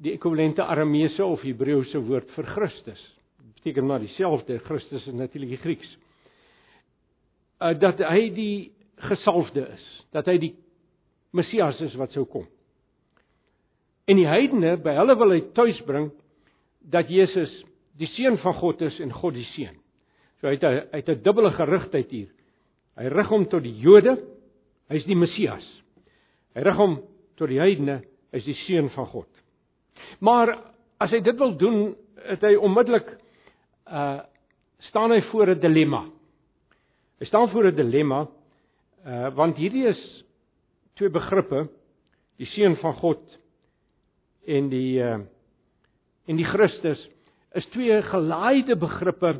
die 0.00 0.14
ekwivalente 0.14 0.64
Arameese 0.64 1.24
of 1.24 1.42
Hebreëse 1.42 2.00
woord 2.00 2.30
vir 2.30 2.46
Christus. 2.54 3.02
Dit 3.36 3.54
beteken 3.54 3.86
maar 3.86 4.00
dieselfde. 4.00 4.58
Christus 4.58 5.06
is 5.06 5.12
natuurlik 5.12 5.50
die 5.50 5.60
Grieks. 5.60 5.98
Uh 7.60 7.74
dat 7.78 7.98
hy 7.98 8.30
die 8.30 8.72
gesalfde 8.96 9.68
is, 9.68 9.84
dat 10.12 10.26
hy 10.26 10.38
die 10.38 10.54
Messias 11.32 11.80
is 11.80 11.94
wat 11.94 12.12
sou 12.12 12.24
kom. 12.24 12.46
En 14.04 14.16
die 14.20 14.28
heidene 14.28 14.76
by 14.84 14.96
hulle 14.98 15.16
wil 15.16 15.32
hy 15.32 15.40
tuisbring 15.56 16.10
dat 16.92 17.08
Jesus 17.08 17.52
die 17.96 18.08
seun 18.12 18.36
van 18.42 18.56
God 18.58 18.82
is 18.84 18.98
en 19.00 19.12
God 19.14 19.36
die 19.36 19.46
seun. 19.54 19.76
So 20.40 20.48
hy 20.48 20.56
het 20.58 20.64
'n 20.64 20.88
hy 20.92 20.98
het 21.00 21.08
'n 21.08 21.22
dubbele 21.22 21.50
gerigtheid 21.50 22.10
hier. 22.10 22.28
Hy 22.96 23.08
rig 23.08 23.28
hom 23.28 23.46
tot 23.46 23.62
die 23.62 23.78
Jode, 23.80 24.18
hy's 24.88 25.04
die 25.04 25.16
Messias. 25.16 25.64
Hy 26.54 26.62
rig 26.62 26.76
hom 26.76 27.02
tot 27.36 27.48
die 27.48 27.58
heidene, 27.58 28.02
hy's 28.32 28.44
die 28.44 28.58
seun 28.66 28.90
van 28.90 29.06
God. 29.06 29.28
Maar 30.20 30.58
as 31.00 31.10
hy 31.10 31.20
dit 31.20 31.38
wil 31.38 31.56
doen, 31.56 31.96
het 32.16 32.42
hy 32.42 32.54
onmiddellik 32.56 33.18
uh 33.86 34.20
staan 34.90 35.10
hy 35.10 35.20
voor 35.30 35.48
'n 35.48 35.60
dilemma. 35.60 36.04
Hy 37.18 37.26
staan 37.26 37.48
voor 37.48 37.72
'n 37.72 37.76
dilemma 37.76 38.28
uh 39.06 39.34
want 39.34 39.56
hierdie 39.56 39.86
is 39.86 40.24
twee 40.94 41.08
begrippe, 41.08 41.68
die 42.36 42.46
seun 42.46 42.76
van 42.76 42.94
God 42.94 43.38
en 44.46 44.68
die 44.72 44.98
uh 45.02 45.20
en 46.24 46.38
die 46.40 46.46
Christus 46.48 47.00
is 47.52 47.66
twee 47.74 47.98
gelaaide 48.08 48.76
begrippe 48.80 49.34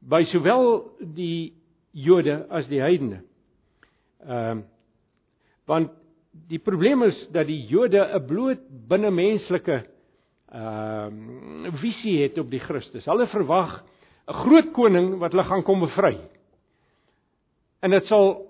by 0.00 0.22
sowel 0.30 0.92
die 1.16 1.52
Jode 1.90 2.44
as 2.54 2.68
die 2.70 2.78
heidene. 2.82 3.24
Ehm 4.26 4.60
uh, 4.60 4.68
want 5.70 5.92
die 6.50 6.58
probleem 6.58 7.02
is 7.06 7.18
dat 7.34 7.46
die 7.46 7.66
Jode 7.70 7.98
'n 7.98 8.26
bloot 8.26 8.62
binnemenslike 8.88 9.82
ehm 10.52 11.66
uh, 11.66 11.74
visie 11.82 12.22
het 12.22 12.38
op 12.38 12.50
die 12.50 12.62
Christus. 12.62 13.04
Hulle 13.04 13.26
verwag 13.26 13.82
'n 14.28 14.34
groot 14.44 14.72
koning 14.72 15.18
wat 15.18 15.32
hulle 15.32 15.44
gaan 15.44 15.62
kom 15.62 15.80
bevry. 15.80 16.18
En 17.82 17.90
dit 17.90 18.06
sal 18.06 18.46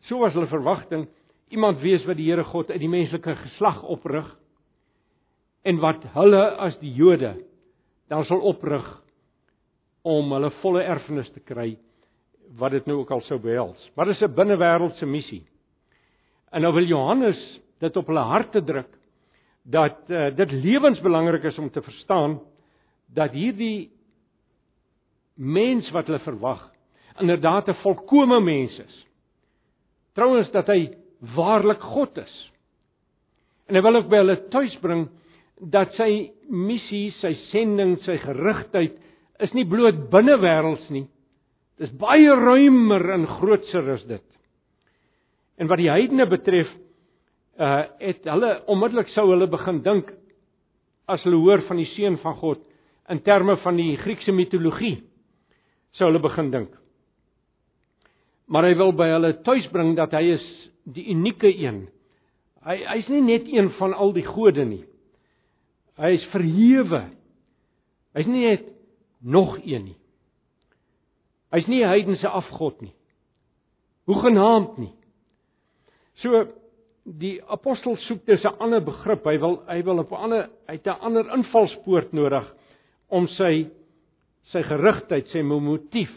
so 0.00 0.18
was 0.18 0.32
hulle 0.32 0.46
verwagting 0.46 1.08
iemand 1.48 1.80
wees 1.80 2.04
wat 2.06 2.16
die 2.16 2.30
Here 2.30 2.44
God 2.44 2.70
uit 2.70 2.80
die 2.80 2.88
menslike 2.88 3.34
geslag 3.34 3.82
oprig 3.82 4.26
en 5.64 5.80
wat 5.80 6.04
hulle 6.14 6.42
as 6.66 6.76
die 6.82 6.92
Jode 6.92 7.34
dan 8.12 8.24
sal 8.28 8.42
oprig 8.44 8.84
om 10.04 10.32
hulle 10.36 10.52
volle 10.60 10.84
erfenis 10.84 11.30
te 11.32 11.40
kry 11.40 11.72
wat 12.60 12.74
dit 12.76 12.86
nou 12.86 13.00
ook 13.00 13.10
al 13.10 13.22
sou 13.24 13.38
behels. 13.40 13.80
Maar 13.96 14.06
dis 14.12 14.20
'n 14.22 14.34
binnewêreldse 14.34 15.06
missie. 15.06 15.46
En 16.52 16.62
nou 16.62 16.72
wil 16.74 16.84
Johannes 16.84 17.60
dit 17.80 17.96
op 17.96 18.06
hulle 18.06 18.20
harte 18.20 18.62
druk 18.62 18.92
dat 19.62 19.96
uh, 20.08 20.36
dit 20.36 20.50
lewensbelangrik 20.52 21.42
is 21.42 21.58
om 21.58 21.70
te 21.70 21.82
verstaan 21.82 22.40
dat 23.06 23.32
hierdie 23.32 23.90
mens 25.34 25.90
wat 25.90 26.06
hulle 26.06 26.20
verwag 26.20 26.70
inderdaad 27.20 27.68
'n 27.68 27.80
volkomme 27.82 28.40
mens 28.40 28.78
is. 28.78 29.06
Trouwens 30.12 30.50
dat 30.50 30.66
hy 30.66 30.94
waarlik 31.34 31.80
God 31.80 32.16
is. 32.18 32.52
En 33.66 33.74
hy 33.74 33.82
wil 33.82 33.96
ook 33.96 34.08
by 34.08 34.16
hulle 34.16 34.48
tuis 34.48 34.76
bring 34.78 35.08
dat 35.60 35.94
sy 35.98 36.32
missie, 36.50 37.12
sy 37.20 37.34
sending, 37.50 37.96
sy 38.04 38.16
gerigtheid 38.22 38.96
is 39.42 39.52
nie 39.54 39.66
bloot 39.68 40.06
binnewêrelds 40.12 40.88
nie. 40.94 41.06
Dis 41.78 41.92
baie 41.98 42.34
ruimer 42.38 43.06
en 43.16 43.26
grootser 43.38 43.94
as 43.96 44.04
dit. 44.06 44.24
En 45.58 45.70
wat 45.70 45.80
die 45.80 45.90
heidene 45.90 46.26
betref, 46.30 46.70
uh 47.54 47.84
het 48.02 48.26
hulle 48.26 48.56
onmiddellik 48.70 49.12
sou 49.14 49.28
hulle 49.30 49.46
begin 49.46 49.78
dink 49.84 50.08
as 51.06 51.22
hulle 51.22 51.38
hoor 51.38 51.62
van 51.68 51.78
die 51.78 51.90
seun 51.92 52.16
van 52.18 52.34
God 52.40 52.62
in 53.12 53.20
terme 53.22 53.54
van 53.62 53.76
die 53.78 53.92
Griekse 54.00 54.32
mitologie 54.34 54.96
sou 55.94 56.08
hulle 56.08 56.22
begin 56.22 56.50
dink. 56.50 56.72
Maar 58.50 58.68
hy 58.68 58.74
wil 58.80 58.90
by 58.96 59.06
hulle 59.12 59.30
tuis 59.46 59.68
bring 59.72 59.94
dat 59.96 60.16
hy 60.16 60.34
is 60.34 60.46
die 60.84 61.06
unieke 61.12 61.48
een. 61.48 61.84
Hy 62.66 62.76
hy's 62.90 63.08
nie 63.12 63.22
net 63.24 63.46
een 63.48 63.70
van 63.78 63.94
al 63.94 64.12
die 64.16 64.26
gode 64.26 64.66
nie. 64.66 64.82
Hy 66.00 66.10
is 66.16 66.26
verhewe. 66.32 67.04
Hy's 68.14 68.26
nie 68.30 68.48
net 68.48 68.66
nog 69.22 69.56
een 69.62 69.84
nie. 69.90 69.98
Hy's 71.54 71.66
nie 71.66 71.82
'n 71.84 71.88
heidense 71.88 72.28
afgod 72.28 72.80
nie. 72.82 72.94
Hoegenaamd 74.06 74.78
nie. 74.78 74.92
So 76.22 76.46
die 77.04 77.40
apostel 77.46 77.96
soek 77.96 78.24
dis 78.26 78.44
'n 78.44 78.58
ander 78.58 78.80
begrip. 78.80 79.24
Hy 79.24 79.38
wil 79.38 79.62
hy 79.66 79.82
wil 79.82 79.98
op 79.98 80.12
'n 80.12 80.22
ander 80.24 80.50
hy 80.66 80.72
het 80.72 80.86
'n 80.86 81.00
ander 81.00 81.32
invalspoort 81.32 82.12
nodig 82.12 82.54
om 83.08 83.28
sy 83.28 83.70
sy 84.52 84.62
gerigtheid, 84.62 85.28
sy 85.28 85.40
motief, 85.42 86.12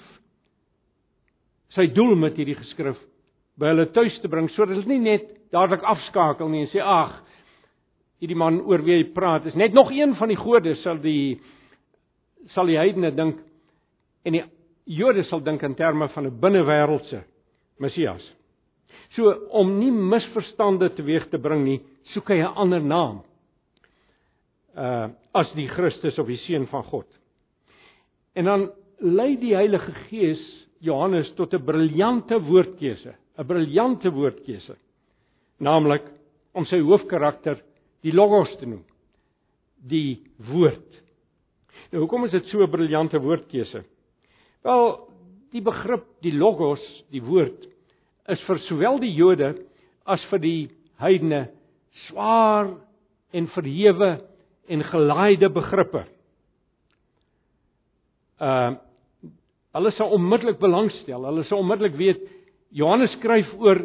sy 1.70 1.88
doel 1.88 2.16
met 2.16 2.36
hierdie 2.36 2.58
geskrif 2.58 2.98
by 3.60 3.72
hulle 3.72 3.88
tuis 3.96 4.20
te 4.22 4.28
bring 4.28 4.50
sodat 4.50 4.76
hulle 4.76 4.88
nie 4.88 5.00
net 5.00 5.30
dadelik 5.54 5.84
afskakel 5.84 6.50
nie 6.50 6.66
en 6.66 6.72
sê 6.72 6.84
ag 6.84 7.24
hierdie 8.20 8.38
man 8.38 8.62
oor 8.62 8.82
wie 8.86 8.98
hy 8.98 9.04
praat 9.14 9.46
is 9.46 9.56
net 9.56 9.74
nog 9.74 9.92
een 9.92 10.16
van 10.16 10.28
die 10.28 10.40
gode 10.40 10.76
sal 10.84 10.98
die 10.98 11.40
sal 12.54 12.66
die 12.66 12.78
heidene 12.78 13.12
dink 13.12 13.42
en 14.26 14.34
die 14.34 14.44
Jode 14.88 15.26
sal 15.28 15.42
dink 15.44 15.64
in 15.68 15.76
terme 15.76 16.08
van 16.08 16.26
'n 16.26 16.40
binnewêreldse 16.40 17.24
Messias. 17.80 18.24
So 19.16 19.32
om 19.52 19.80
nie 19.80 19.92
misverstande 19.92 20.90
teweeg 20.96 21.30
te 21.30 21.38
bring 21.38 21.64
nie, 21.66 21.82
soek 22.14 22.30
hy 22.30 22.40
'n 22.42 22.56
ander 22.56 22.82
naam. 22.82 23.24
Uh 24.76 25.10
as 25.34 25.52
die 25.54 25.68
Christus 25.68 26.18
of 26.18 26.28
die 26.28 26.38
seun 26.48 26.66
van 26.68 26.84
God. 26.84 27.06
En 28.34 28.46
dan 28.46 28.72
lei 29.00 29.38
die 29.38 29.54
Heilige 29.54 29.92
Gees 30.10 30.42
Johannes 30.80 31.32
tot 31.36 31.54
'n 31.54 31.66
briljante 31.66 32.40
woordkeuse, 32.40 33.14
'n 33.38 33.46
briljante 33.46 34.10
woordkeuse. 34.10 34.76
Naamlik 35.60 36.04
om 36.54 36.66
sy 36.66 36.80
hoofkarakter 36.80 37.62
die 38.06 38.14
Logos 38.14 38.54
te 38.60 38.66
noem. 38.66 38.84
Die 39.88 40.24
woord. 40.50 41.04
Nou 41.92 42.04
hoekom 42.04 42.26
is 42.26 42.32
dit 42.32 42.46
so 42.52 42.64
'n 42.64 42.72
briljante 42.72 43.20
woordkeuse? 43.20 43.84
Wel, 44.64 45.10
die 45.52 45.62
begrip 45.62 46.06
die 46.22 46.34
logos, 46.36 46.82
die 47.14 47.24
woord 47.24 47.68
is 48.28 48.42
vir 48.48 48.60
sowel 48.68 49.00
die 49.00 49.14
Jode 49.16 49.54
as 50.06 50.24
vir 50.32 50.40
die 50.44 50.70
heidene 51.00 51.48
swaar 52.08 52.74
en 53.32 53.48
verhewe 53.48 54.10
en 54.68 54.84
gelaaide 54.84 55.50
begrippe. 55.54 56.04
Uh 58.40 58.76
hulle 59.78 59.92
sal 59.94 60.10
onmiddellik 60.16 60.58
belangstel. 60.58 61.22
Hulle 61.28 61.44
sal 61.46 61.60
onmiddellik 61.62 61.98
weet 62.00 62.24
Johannes 62.74 63.12
skryf 63.20 63.52
oor 63.62 63.78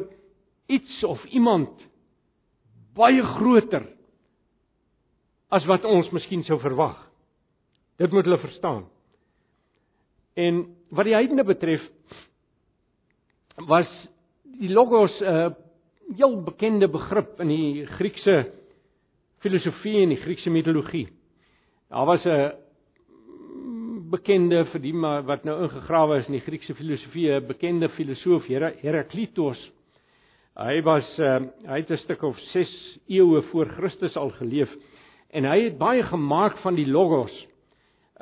iets 0.73 1.03
of 1.05 1.21
iemand 1.37 1.83
baie 2.97 3.21
groter 3.37 3.85
as 5.53 5.67
wat 5.69 5.85
ons 5.85 6.09
miskien 6.15 6.45
sou 6.47 6.59
verwag. 6.63 6.97
Dit 8.01 8.13
moet 8.13 8.25
hulle 8.25 8.41
verstaan. 8.41 8.87
En 10.41 10.65
wat 10.97 11.09
die 11.09 11.17
heidene 11.17 11.45
betref 11.45 11.85
was 13.69 13.89
die 14.61 14.73
logos 14.73 15.13
'n 15.21 15.25
uh, 15.29 15.51
heel 16.17 16.43
bekende 16.45 16.89
begrip 16.89 17.41
in 17.41 17.49
die 17.49 17.87
Griekse 17.87 18.53
filosofie 19.45 20.03
en 20.03 20.09
die 20.09 20.23
Griekse 20.23 20.51
mitologie. 20.51 21.09
Daar 21.91 22.07
was 22.07 22.25
'n 22.25 22.53
bekende 24.11 24.65
vir 24.65 24.81
die 24.81 24.93
wat 25.27 25.45
nou 25.45 25.63
ingegrawe 25.65 26.19
is 26.19 26.27
in 26.27 26.33
die 26.33 26.47
Griekse 26.47 26.75
filosofie, 26.75 27.31
'n 27.31 27.47
bekende 27.47 27.89
filosoof 27.89 28.47
Heraklitos. 28.47 29.71
Hy 30.57 30.83
was 30.83 31.19
uh, 31.19 31.41
hy 31.67 31.79
het 31.81 31.91
'n 31.91 31.97
stuk 31.97 32.23
of 32.23 32.39
6 32.53 32.99
eeue 33.09 33.43
voor 33.43 33.67
Christus 33.67 34.17
al 34.17 34.31
geleef 34.31 34.71
en 35.33 35.49
hy 35.49 35.59
het 35.65 35.79
baie 35.81 36.03
gemaak 36.07 36.59
van 36.65 36.77
die 36.79 36.89
logos 36.89 37.35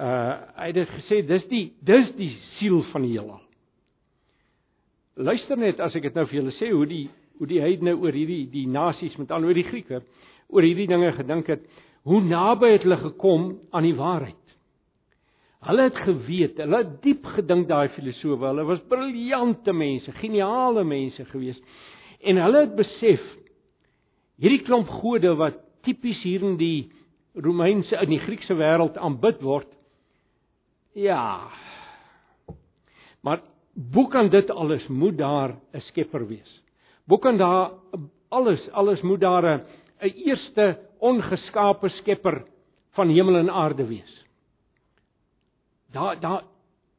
uh 0.00 0.36
hy 0.56 0.70
het 0.72 0.92
gesê 0.96 1.20
dis 1.26 1.46
die 1.50 1.64
dis 1.84 2.12
die 2.16 2.32
siel 2.56 2.82
van 2.92 3.04
die 3.04 3.14
heelal. 3.16 3.40
Luister 5.20 5.58
net 5.58 5.80
as 5.80 5.96
ek 5.98 6.08
dit 6.08 6.16
nou 6.16 6.24
vir 6.30 6.38
julle 6.40 6.54
sê 6.56 6.70
hoe 6.72 6.86
die 6.88 7.06
hoe 7.40 7.48
die 7.48 7.60
heidene 7.60 7.96
oor 7.96 8.14
hierdie 8.14 8.46
die 8.52 8.66
nasies 8.68 9.16
met 9.18 9.32
al 9.32 9.44
oor 9.44 9.56
die 9.56 9.66
Grieke 9.66 10.02
oor 10.50 10.66
hierdie 10.66 10.88
dinge 10.90 11.12
gedink 11.14 11.48
het, 11.52 11.62
hoe 12.08 12.20
naby 12.24 12.74
het 12.74 12.84
hulle 12.84 12.98
gekom 13.00 13.50
aan 13.76 13.86
die 13.86 13.96
waarheid. 13.96 14.36
Hulle 15.68 15.86
het 15.90 15.98
geweet, 16.06 16.58
hulle 16.58 16.80
het 16.82 16.94
diep 17.04 17.26
gedink 17.36 17.68
daai 17.68 17.90
filosowe, 17.94 18.48
hulle 18.48 18.64
was 18.68 18.80
briljante 18.88 19.74
mense, 19.76 20.12
geniale 20.18 20.84
mense 20.88 21.26
geweest. 21.28 21.62
En 22.24 22.40
hulle 22.40 22.64
het 22.64 22.72
besef 22.78 23.24
hierdie 24.40 24.62
klomp 24.64 24.88
gode 25.02 25.34
wat 25.36 25.60
tipies 25.84 26.20
hier 26.24 26.44
in 26.48 26.56
die 26.60 26.88
Romeinse 27.34 27.96
in 28.02 28.08
die 28.08 28.18
Griekse 28.18 28.54
wêreld 28.54 28.98
aanbid 28.98 29.42
word, 29.42 29.68
Ja. 30.92 31.50
Maar 33.20 33.40
hoe 33.92 34.08
kan 34.08 34.28
dit 34.28 34.50
alles 34.50 34.86
moet 34.86 35.18
daar 35.18 35.56
'n 35.72 35.80
skepper 35.80 36.26
wees? 36.26 36.62
Hoe 37.06 37.18
kan 37.18 37.36
daar 37.36 37.70
alles 38.28 38.70
alles 38.70 39.00
moet 39.00 39.20
daar 39.20 39.44
'n 39.44 39.64
eerste 39.98 40.78
ongeskape 40.98 41.88
skepper 41.88 42.44
van 42.90 43.08
hemel 43.08 43.36
en 43.36 43.50
aarde 43.50 43.86
wees? 43.86 44.26
Daar 45.92 46.20
daar 46.20 46.44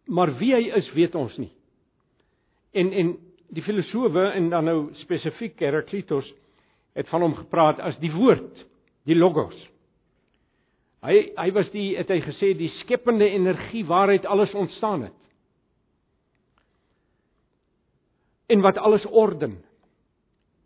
maar 0.06 0.38
wie 0.38 0.54
hy 0.54 0.72
is 0.76 0.92
weet 0.92 1.16
ons 1.16 1.38
nie. 1.38 1.52
En 2.72 2.92
en 2.92 3.18
die 3.50 3.64
filosowe 3.64 4.28
en 4.28 4.50
dan 4.50 4.64
nou 4.64 4.94
spesifiek 4.94 5.60
Heraklitos 5.60 6.34
het 6.94 7.10
van 7.10 7.22
hom 7.22 7.36
gepraat 7.36 7.80
as 7.80 7.98
die 8.00 8.14
woord, 8.14 8.66
die 9.04 9.16
logos. 9.16 9.71
Hy 11.02 11.32
hy 11.34 11.48
was 11.56 11.70
die 11.74 11.96
het 11.98 12.12
hy 12.14 12.20
gesê 12.22 12.52
die 12.58 12.70
skepende 12.82 13.26
energie 13.26 13.84
waaruit 13.90 14.26
alles 14.30 14.54
ontstaan 14.54 15.08
het. 15.08 15.18
En 18.52 18.62
wat 18.62 18.78
alles 18.78 19.06
orden. 19.06 19.58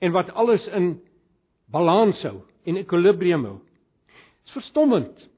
En 0.04 0.12
wat 0.12 0.32
alles 0.34 0.66
in 0.68 0.98
balans 1.72 2.20
hou 2.28 2.42
en 2.66 2.82
ekwilibrium 2.82 3.46
hou. 3.46 3.58
Dit 4.10 4.52
is 4.52 4.58
verstommend. 4.60 5.30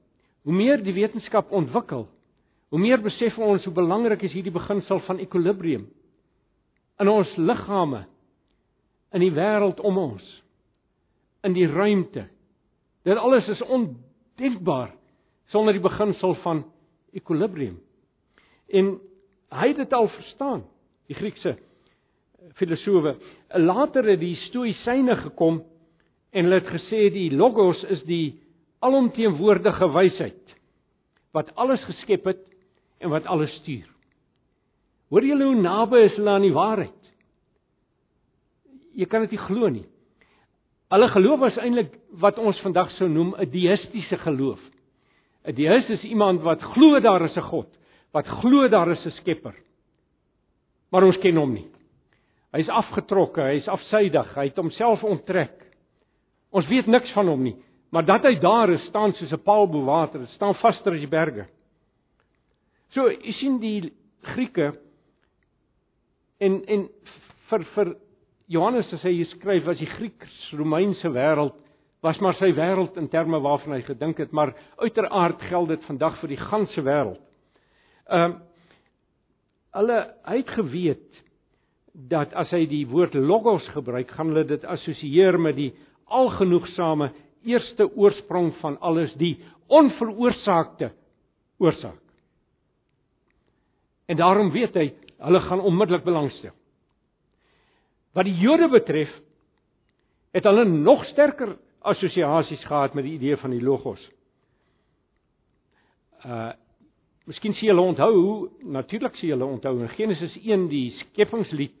Hoe 0.42 0.54
meer 0.54 0.82
die 0.82 0.96
wetenskap 0.96 1.52
ontwikkel, 1.52 2.08
hoe 2.72 2.80
meer 2.80 3.00
besef 3.04 3.38
ons 3.38 3.64
hoe 3.64 3.74
belangrik 3.74 4.22
is 4.24 4.32
hierdie 4.32 4.54
beginsel 4.54 5.00
van 5.06 5.20
ekwilibrium 5.22 5.86
in 6.98 7.08
ons 7.08 7.30
liggame, 7.38 8.02
in 9.14 9.22
die 9.22 9.32
wêreld 9.32 9.78
om 9.86 10.00
ons, 10.02 10.24
in 11.46 11.54
die 11.54 11.68
ruimte. 11.70 12.26
Dit 13.06 13.20
alles 13.20 13.46
is 13.52 13.62
on 13.70 13.92
denkbaar 14.38 14.92
sonder 15.52 15.76
die 15.76 15.82
beginsel 15.82 16.34
van 16.44 16.64
ekwilibrium. 17.16 17.78
En 18.68 18.98
hy 19.54 19.70
het 19.70 19.80
dit 19.80 19.94
al 19.96 20.10
verstaan, 20.12 20.64
die 21.08 21.16
Griekse 21.16 21.56
filosowe. 22.58 23.16
Later 23.56 24.06
het 24.12 24.20
die 24.20 24.36
stoïsyne 24.48 25.16
gekom 25.24 25.62
en 26.30 26.44
hulle 26.46 26.60
het 26.60 26.70
gesê 26.70 27.08
die 27.12 27.30
logos 27.34 27.80
is 27.92 28.02
die 28.08 28.38
alomteenwoordige 28.84 29.88
wysheid 29.94 30.54
wat 31.36 31.50
alles 31.60 31.82
geskep 31.84 32.28
het 32.30 32.44
en 33.02 33.12
wat 33.12 33.26
alles 33.30 33.52
stuur. 33.60 33.86
Hoor 35.08 35.24
julle 35.24 35.48
hoe 35.48 35.60
naby 35.60 36.04
is 36.06 36.16
hulle 36.18 36.34
aan 36.34 36.46
die 36.46 36.54
waarheid? 36.54 36.94
Jy 38.98 39.06
kan 39.08 39.24
dit 39.24 39.36
nie 39.36 39.44
glo 39.44 39.70
nie. 39.72 39.86
Hulle 40.88 41.08
geloof 41.12 41.40
was 41.40 41.56
eintlik 41.60 41.92
wat 42.20 42.38
ons 42.40 42.60
vandag 42.64 42.90
sou 42.96 43.08
noem 43.08 43.34
'n 43.36 43.50
deïstiese 43.50 44.16
geloof. 44.24 44.60
'n 45.44 45.54
Deïs 45.54 45.88
is 45.88 46.02
iemand 46.02 46.40
wat 46.42 46.62
glo 46.62 47.00
daar 47.00 47.24
is 47.24 47.36
'n 47.36 47.48
God, 47.50 47.68
wat 48.12 48.26
glo 48.26 48.68
daar 48.68 48.90
is 48.90 49.04
'n 49.06 49.10
Skepper. 49.10 49.54
Maar 50.90 51.04
ons 51.04 51.18
ken 51.18 51.36
hom 51.36 51.52
nie. 51.52 51.68
Hy's 52.52 52.68
afgetrokke, 52.68 53.42
hy's 53.42 53.68
afsydig, 53.68 54.34
hy 54.34 54.44
het 54.44 54.56
homself 54.56 55.04
onttrek. 55.04 55.52
Ons 56.50 56.66
weet 56.68 56.86
niks 56.86 57.12
van 57.12 57.28
hom 57.28 57.42
nie, 57.42 57.56
maar 57.92 58.04
dat 58.04 58.22
hy 58.24 58.34
daar 58.40 58.70
is, 58.70 58.86
staan 58.88 59.12
soos 59.12 59.32
'n 59.32 59.44
paal 59.44 59.66
bo 59.66 59.84
water, 59.84 60.26
staan 60.26 60.54
vaster 60.54 60.92
as 60.92 61.00
die 61.00 61.06
berge. 61.06 61.46
So, 62.90 63.10
jy 63.10 63.32
sien 63.32 63.60
die 63.60 63.92
Grieke 64.22 64.72
en 66.40 66.64
en 66.66 66.88
vir 67.50 67.64
vir 67.74 67.96
Johannes 68.48 68.88
as 68.96 69.02
hy 69.04 69.12
hier 69.18 69.28
skryf 69.34 69.66
was 69.68 69.80
die 69.80 69.90
Grieks-Romeinse 69.90 71.10
wêreld 71.12 71.56
was 72.04 72.18
maar 72.22 72.36
sy 72.38 72.52
wêreld 72.54 72.96
in 73.00 73.08
terme 73.10 73.40
waarvan 73.42 73.74
hy 73.74 73.80
gedink 73.82 74.20
het, 74.22 74.30
maar 74.32 74.52
uiteraard 74.78 75.40
geld 75.50 75.72
dit 75.72 75.86
vandag 75.88 76.20
vir 76.20 76.30
die 76.30 76.44
ganse 76.48 76.84
wêreld. 76.86 77.24
Ehm 78.08 78.36
uh, 78.36 78.44
hulle 79.78 79.98
hy 80.24 80.36
het 80.40 80.48
geweet 80.56 81.18
dat 82.08 82.32
as 82.40 82.48
hy 82.56 82.62
die 82.66 82.86
woord 82.88 83.14
logos 83.14 83.66
gebruik, 83.74 84.10
gaan 84.16 84.32
hulle 84.32 84.46
dit 84.48 84.64
assosieer 84.64 85.36
met 85.38 85.58
die 85.58 85.68
algenoegsame 86.08 87.10
eerste 87.46 87.86
oorsprong 87.92 88.54
van 88.62 88.78
alles, 88.80 89.12
die 89.20 89.36
onveroorsaakte 89.68 90.88
oorsaak. 91.60 92.00
En 94.08 94.16
daarom 94.16 94.50
weet 94.50 94.74
hy, 94.80 94.86
hulle 95.20 95.40
gaan 95.46 95.60
onmiddellik 95.60 96.06
belangstel. 96.08 96.56
Wat 98.16 98.24
die 98.24 98.36
Jode 98.40 98.68
betref, 98.72 99.10
het 100.32 100.46
hulle 100.48 100.64
nog 100.68 101.04
sterker 101.12 101.56
assosiasies 101.88 102.64
gehad 102.68 102.94
met 102.94 103.04
die 103.04 103.16
idee 103.16 103.36
van 103.40 103.54
die 103.54 103.62
logos. 103.62 104.00
Uh 106.24 106.54
Miskien 107.28 107.52
sien 107.52 107.68
julle 107.68 107.82
onthou, 107.84 108.48
natuurlik 108.64 109.18
sien 109.20 109.34
julle 109.34 109.44
onthou 109.44 109.74
in 109.82 109.90
Genesis 109.92 110.32
1 110.40 110.62
die 110.70 110.94
skepingslied 110.96 111.76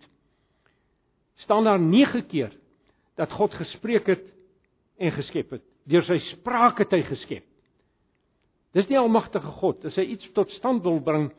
staan 1.40 1.64
daar 1.64 1.80
9 1.80 2.26
keer 2.28 2.52
dat 3.16 3.32
God 3.32 3.54
gespreek 3.56 4.10
het 4.12 4.26
en 5.00 5.14
geskep 5.16 5.54
het. 5.56 5.64
Deur 5.88 6.04
sy 6.04 6.18
spraak 6.34 6.82
het 6.82 6.92
hy 6.92 7.00
geskep. 7.08 7.46
Dis 8.76 8.90
nie 8.90 8.98
almagtige 9.00 9.54
God, 9.62 9.86
as 9.88 9.96
hy 9.96 10.04
iets 10.12 10.28
tot 10.36 10.52
stand 10.58 10.84
wil 10.84 11.00
bring, 11.00 11.30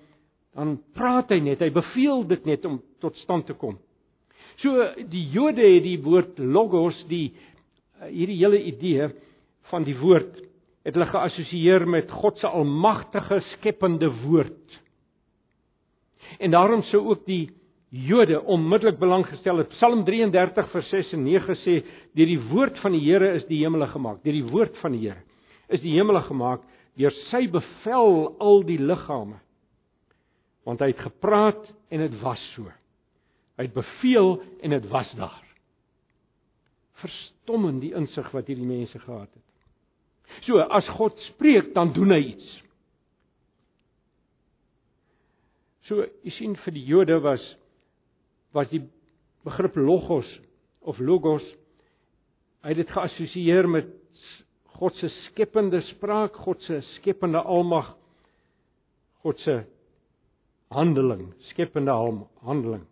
dan 0.57 0.79
praat 0.97 1.29
hy 1.29 1.37
net, 1.45 1.61
hy 1.61 1.69
beveel 1.69 2.25
dit 2.31 2.49
net 2.49 2.65
om 2.65 2.79
tot 3.03 3.17
stand 3.21 3.45
te 3.45 3.53
kom. 3.53 3.77
So 4.59 4.75
die 5.11 5.25
Jode 5.31 5.63
het 5.63 5.85
die 5.85 5.99
woord 6.03 6.39
logos, 6.39 6.97
die 7.07 7.29
eh, 7.31 8.09
hierdie 8.11 8.39
hele 8.41 8.59
idee 8.67 9.09
van 9.69 9.85
die 9.87 9.95
woord 9.99 10.35
het 10.87 10.95
hulle 10.95 11.09
geassosieer 11.11 11.85
met 11.87 12.11
God 12.11 12.39
se 12.39 12.47
almagtige 12.47 13.41
skepende 13.53 14.09
woord. 14.23 14.77
En 16.39 16.51
daarom 16.51 16.83
sou 16.89 17.03
ook 17.11 17.25
die 17.27 17.49
Jode 17.89 18.37
onmiddellik 18.45 18.99
belang 19.01 19.23
gestel 19.25 19.63
het. 19.63 19.71
Psalm 19.73 20.03
33 20.05 20.67
vers 20.69 20.89
6 20.93 21.13
en 21.17 21.23
9 21.25 21.55
sê: 21.63 21.79
"Deur 22.13 22.29
die 22.29 22.41
woord 22.51 22.77
van 22.83 22.93
die 22.93 23.01
Here 23.01 23.31
is 23.33 23.47
die 23.49 23.63
hemele 23.63 23.87
gemaak. 23.87 24.21
Deur 24.23 24.33
die 24.33 24.45
woord 24.45 24.77
van 24.77 24.93
die 24.93 25.07
Here 25.07 25.23
is 25.69 25.81
die 25.81 25.95
hemele 25.95 26.21
gemaak. 26.21 26.61
Deur 26.95 27.15
sy 27.31 27.47
bevel 27.47 28.35
al 28.39 28.61
die 28.63 28.77
liggame." 28.77 29.39
Want 30.65 30.81
hy 30.81 30.91
het 30.91 31.01
gepraat 31.01 31.65
en 31.89 31.99
dit 31.99 32.21
was 32.21 32.43
so. 32.53 32.69
Hy 33.59 33.67
het 33.67 33.75
beveel 33.75 34.37
en 34.63 34.71
dit 34.71 34.87
was 34.91 35.11
daar. 35.19 35.43
Verstommend 37.03 37.83
die 37.83 37.91
insig 37.95 38.31
wat 38.31 38.47
hierdie 38.47 38.67
mense 38.67 38.99
gehad 39.03 39.27
het. 39.27 39.45
So 40.47 40.61
as 40.63 40.87
God 40.95 41.17
spreek, 41.27 41.73
dan 41.75 41.91
doen 41.93 42.13
hy 42.15 42.21
iets. 42.31 42.49
So 45.89 46.05
jy 46.23 46.35
sien 46.37 46.55
vir 46.63 46.75
die 46.75 46.85
Jode 46.87 47.19
was 47.25 47.43
was 48.55 48.69
die 48.71 48.81
begrip 49.45 49.75
logos 49.77 50.27
of 50.81 50.97
logos 51.03 51.45
hy 52.63 52.73
het 52.73 52.81
dit 52.81 52.91
geassosieer 52.91 53.67
met 53.69 53.89
God 54.79 54.95
se 54.95 55.09
skepende 55.27 55.81
spraak, 55.89 56.37
God 56.45 56.61
se 56.63 56.79
skepende 56.95 57.41
almag, 57.43 57.91
God 59.25 59.39
se 59.43 59.57
handeling, 60.71 61.33
skepende 61.49 61.91
handeling. 62.45 62.85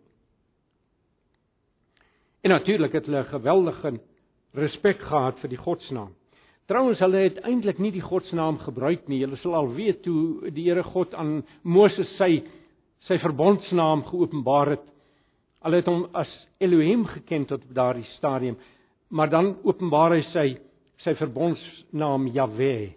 En 2.42 2.50
natuurlik 2.50 2.92
het 2.92 3.06
hulle 3.06 3.22
'n 3.24 3.34
geweldige 3.34 4.00
respek 4.54 5.00
gehad 5.00 5.38
vir 5.38 5.48
die 5.48 5.58
godsnaam. 5.58 6.14
Trouwens 6.66 6.98
hulle 6.98 7.16
het 7.16 7.38
eintlik 7.48 7.78
nie 7.78 7.92
die 7.92 8.04
godsnaam 8.04 8.58
gebruik 8.58 9.08
nie. 9.08 9.22
Hulle 9.24 9.36
sal 9.36 9.54
al 9.54 9.70
weet 9.74 10.02
toe 10.02 10.50
die 10.50 10.66
Here 10.68 10.82
God 10.82 11.14
aan 11.14 11.44
Moses 11.62 12.10
sy 12.16 12.42
sy 13.00 13.18
verbondsnaam 13.18 14.02
geopenbaar 14.04 14.70
het. 14.74 14.84
Hulle 15.62 15.76
het 15.76 15.86
hom 15.86 16.06
as 16.12 16.28
Elohim 16.58 17.06
geken 17.06 17.46
tot 17.46 17.62
op 17.64 17.74
daardie 17.74 18.04
stadium, 18.16 18.58
maar 19.08 19.30
dan 19.30 19.56
openbaar 19.62 20.10
hy 20.10 20.22
sy 20.32 20.58
sy 21.04 21.14
verbondsnaam 21.14 22.26
Jahwe. 22.34 22.94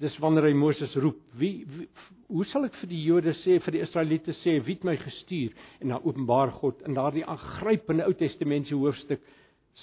Dis 0.00 0.16
wanneer 0.20 0.50
hy 0.50 0.52
Moses 0.58 0.92
roep, 1.00 1.18
wie, 1.40 1.64
wie 1.72 1.86
hoe 2.28 2.44
sal 2.50 2.66
ek 2.66 2.74
vir 2.82 2.90
die 2.90 3.02
Jode 3.06 3.32
sê 3.40 3.56
vir 3.64 3.76
die 3.76 3.82
Israeliete 3.84 4.34
sê 4.42 4.58
wie 4.66 4.76
het 4.76 4.84
my 4.84 4.96
gestuur 5.00 5.54
en 5.80 5.94
dan 5.94 6.04
openbaar 6.04 6.52
God 6.58 6.82
in 6.88 6.96
daardie 6.98 7.24
aangrypende 7.24 8.04
Ou 8.04 8.16
Testamentiese 8.18 8.76
hoofstuk 8.76 9.24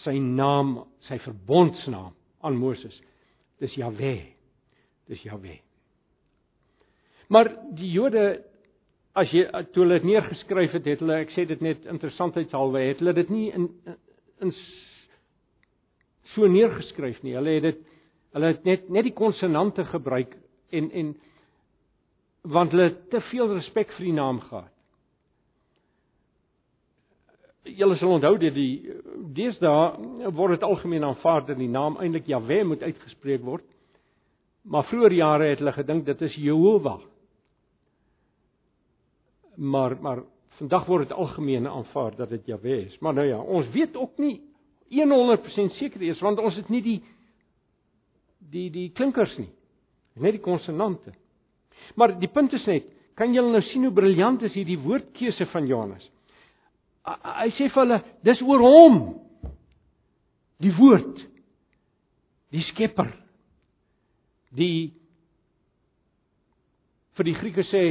sy 0.04 0.17
naam, 0.19 0.80
sy 1.08 1.19
verbondsnaam 1.23 2.13
aan 2.43 2.58
Moses. 2.60 2.95
Dis 3.62 3.76
Jahwe. 3.80 4.15
Dis 5.10 5.21
Jahwe. 5.26 5.60
Maar 7.34 7.49
die 7.78 7.93
Jode 7.93 8.26
as 9.17 9.30
jy 9.34 9.45
toe 9.73 9.84
hulle 9.84 9.99
dit 10.02 10.10
neergeskryf 10.10 10.73
het, 10.73 10.88
het 10.89 11.02
hulle 11.04 11.19
ek 11.23 11.34
sê 11.36 11.45
dit 11.49 11.62
net 11.62 11.86
interessantheidshalwe, 11.89 12.82
het 12.89 13.02
hulle 13.04 13.13
dit 13.17 13.34
nie 13.34 13.49
in 13.54 13.69
in 14.43 14.52
so 16.34 16.47
neergeskryf 16.49 17.21
nie. 17.23 17.36
Hulle 17.38 17.54
het 17.60 17.67
dit 17.67 17.84
hulle 18.34 18.54
het 18.54 18.63
net 18.65 18.89
net 18.89 19.08
die 19.08 19.15
konsonante 19.15 19.86
gebruik 19.86 20.36
en 20.74 20.89
en 20.91 21.13
want 22.41 22.74
hulle 22.76 22.89
te 23.10 23.22
veel 23.30 23.54
respek 23.56 23.93
vir 23.98 24.10
die 24.10 24.15
naam 24.17 24.41
gehad. 24.43 24.72
Julle 27.63 27.96
sal 27.96 28.17
onthou 28.17 28.34
dat 28.41 28.58
die 28.58 28.82
deesdae 29.38 30.32
word 30.36 30.58
dit 30.58 30.65
algemeen 30.67 31.06
aanvaar 31.08 31.46
dat 31.48 31.58
die 31.58 31.72
naam 31.72 31.96
eintlik 32.02 32.28
Jahwe 32.28 32.63
moet 32.67 32.84
uitgespreek 32.84 33.46
word. 33.48 33.63
Maar 34.63 34.84
vroeër 34.89 35.15
jare 35.15 35.48
het 35.54 35.63
hulle 35.63 35.76
gedink 35.78 36.06
dit 36.06 36.22
is 36.28 36.36
Jehovah. 36.36 37.00
Maar 39.56 39.96
maar 40.02 40.24
vandag 40.60 40.86
word 40.86 41.08
dit 41.08 41.17
algemeen 41.17 41.67
aanvaar 41.67 42.15
dat 42.15 42.30
dit 42.30 42.46
Jahwe 42.46 42.82
is. 42.86 43.00
Maar 43.00 43.13
nou 43.13 43.28
ja, 43.28 43.39
ons 43.39 43.69
weet 43.72 43.96
ook 43.96 44.17
nie 44.17 44.41
100% 44.93 45.78
seker 45.80 46.02
is 46.02 46.19
want 46.19 46.39
ons 46.39 46.56
het 46.56 46.69
nie 46.69 46.82
die 46.82 47.00
die 48.54 48.70
die 48.74 48.89
klinkers 48.96 49.34
nie. 49.39 49.50
Net 50.22 50.38
die 50.38 50.44
konsonante. 50.44 51.16
Maar 51.98 52.16
die 52.22 52.30
punt 52.32 52.54
is 52.54 52.66
net, 52.70 52.88
kan 53.18 53.34
julle 53.34 53.54
nou 53.54 53.62
sien 53.70 53.86
hoe 53.86 53.94
briljant 53.94 54.44
is 54.46 54.56
hierdie 54.58 54.80
woordkeuse 54.82 55.46
van 55.52 55.68
Johannes? 55.70 56.06
Hy 57.04 57.50
sê 57.58 57.68
vir 57.68 57.82
hulle, 57.82 58.00
dis 58.24 58.42
oor 58.46 58.63
hom. 58.63 59.00
Die 60.63 60.72
woord. 60.78 61.20
Die 62.54 62.63
Skepper. 62.70 63.10
Die 64.54 64.94
vir 67.18 67.28
die 67.28 67.36
Grieke 67.38 67.66
sê 67.70 67.84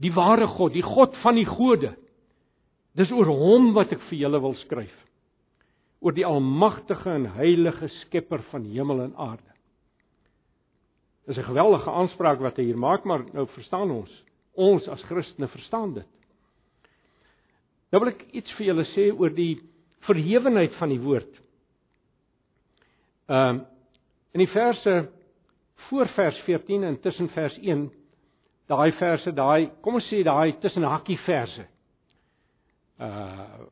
die 0.00 0.12
ware 0.12 0.48
God, 0.48 0.74
die 0.74 0.84
God 0.84 1.14
van 1.22 1.38
die 1.38 1.48
gode. 1.48 1.94
Dis 2.96 3.12
oor 3.14 3.30
hom 3.30 3.70
wat 3.76 3.92
ek 3.94 4.02
vir 4.08 4.24
julle 4.24 4.40
wil 4.42 4.56
skryf. 4.64 4.96
Oor 6.00 6.16
die 6.16 6.26
almagtige 6.26 7.12
en 7.12 7.28
heilige 7.36 7.88
Skepper 8.02 8.42
van 8.50 8.66
hemel 8.68 9.06
en 9.06 9.14
aarde. 9.16 9.50
Dis 11.30 11.38
'n 11.38 11.46
geweldige 11.46 11.90
aanspraak 11.90 12.40
wat 12.42 12.56
hy 12.56 12.64
hier 12.64 12.78
maak, 12.78 13.04
maar 13.04 13.22
nou 13.32 13.46
verstaan 13.46 13.90
ons. 13.90 14.10
Ons 14.52 14.88
as 14.88 15.02
Christene 15.02 15.46
verstaan 15.48 15.92
dit. 15.94 16.06
Nou 17.92 18.02
wil 18.02 18.10
ek 18.10 18.24
iets 18.32 18.50
vir 18.58 18.66
julle 18.66 18.84
sê 18.84 19.04
oor 19.14 19.30
die 19.30 19.60
verhewenheid 20.08 20.74
van 20.74 20.88
die 20.88 21.00
woord. 21.00 21.30
Ehm 23.28 23.48
um, 23.48 23.66
in 24.32 24.42
die 24.42 24.50
verse 24.50 25.08
voor 25.88 26.08
vers 26.08 26.38
14 26.46 26.84
en 26.84 27.00
tussen 27.00 27.28
vers 27.28 27.56
1, 27.58 27.90
daai 28.66 28.92
verse, 28.92 29.32
daai, 29.32 29.70
kom 29.80 29.94
ons 29.94 30.08
sê 30.10 30.22
daai 30.22 30.58
tussen 30.60 30.82
hakkie 30.82 31.18
verse. 31.18 31.66
Uh 32.98 33.70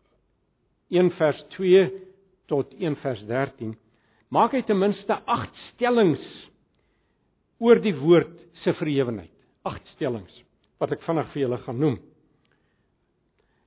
1 0.89 1.11
vers 1.11 1.43
2 1.57 1.91
tot 2.47 2.73
1 2.79 2.97
vers 2.97 3.27
13 3.27 3.75
maak 4.29 4.55
hy 4.57 4.63
ten 4.63 4.79
minste 4.79 5.19
8 5.27 5.59
stellings 5.73 6.25
oor 7.59 7.81
die 7.83 7.95
woord 7.99 8.35
se 8.63 8.75
verhewenheid. 8.79 9.33
Agt 9.67 9.87
stellings 9.95 10.35
wat 10.79 10.93
ek 10.95 11.03
vinnig 11.03 11.31
vir 11.33 11.43
julle 11.43 11.59
gaan 11.65 11.81
noem. 11.83 11.97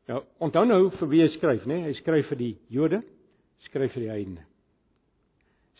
Nou, 0.07 0.21
onthou 0.43 0.63
nou 0.67 0.79
vir 0.95 1.09
wie 1.11 1.21
hy 1.23 1.29
skryf, 1.35 1.65
né? 1.67 1.81
Nee? 1.81 1.91
Hy 1.91 1.97
skryf 1.99 2.29
vir 2.31 2.39
die 2.39 2.53
Jode, 2.71 3.01
skryf 3.67 3.93
vir 3.95 4.05
die 4.05 4.11
heidene. 4.11 4.45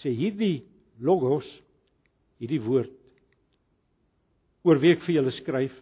Sê 0.04 0.12
hierdie 0.16 0.66
logos, 1.02 1.48
hierdie 2.42 2.62
woord 2.64 2.98
oor 4.62 4.78
wie 4.78 4.92
ek 4.94 5.02
vir 5.08 5.16
julle 5.16 5.32
skryf, 5.40 5.74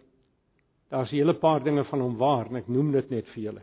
daar's 0.88 1.12
'n 1.12 1.20
hele 1.20 1.34
paar 1.34 1.60
dinge 1.60 1.84
van 1.84 2.00
hom 2.00 2.16
waar 2.16 2.46
en 2.48 2.56
ek 2.56 2.68
noem 2.68 2.92
dit 2.92 3.10
net 3.10 3.26
vir 3.34 3.42
julle. 3.42 3.62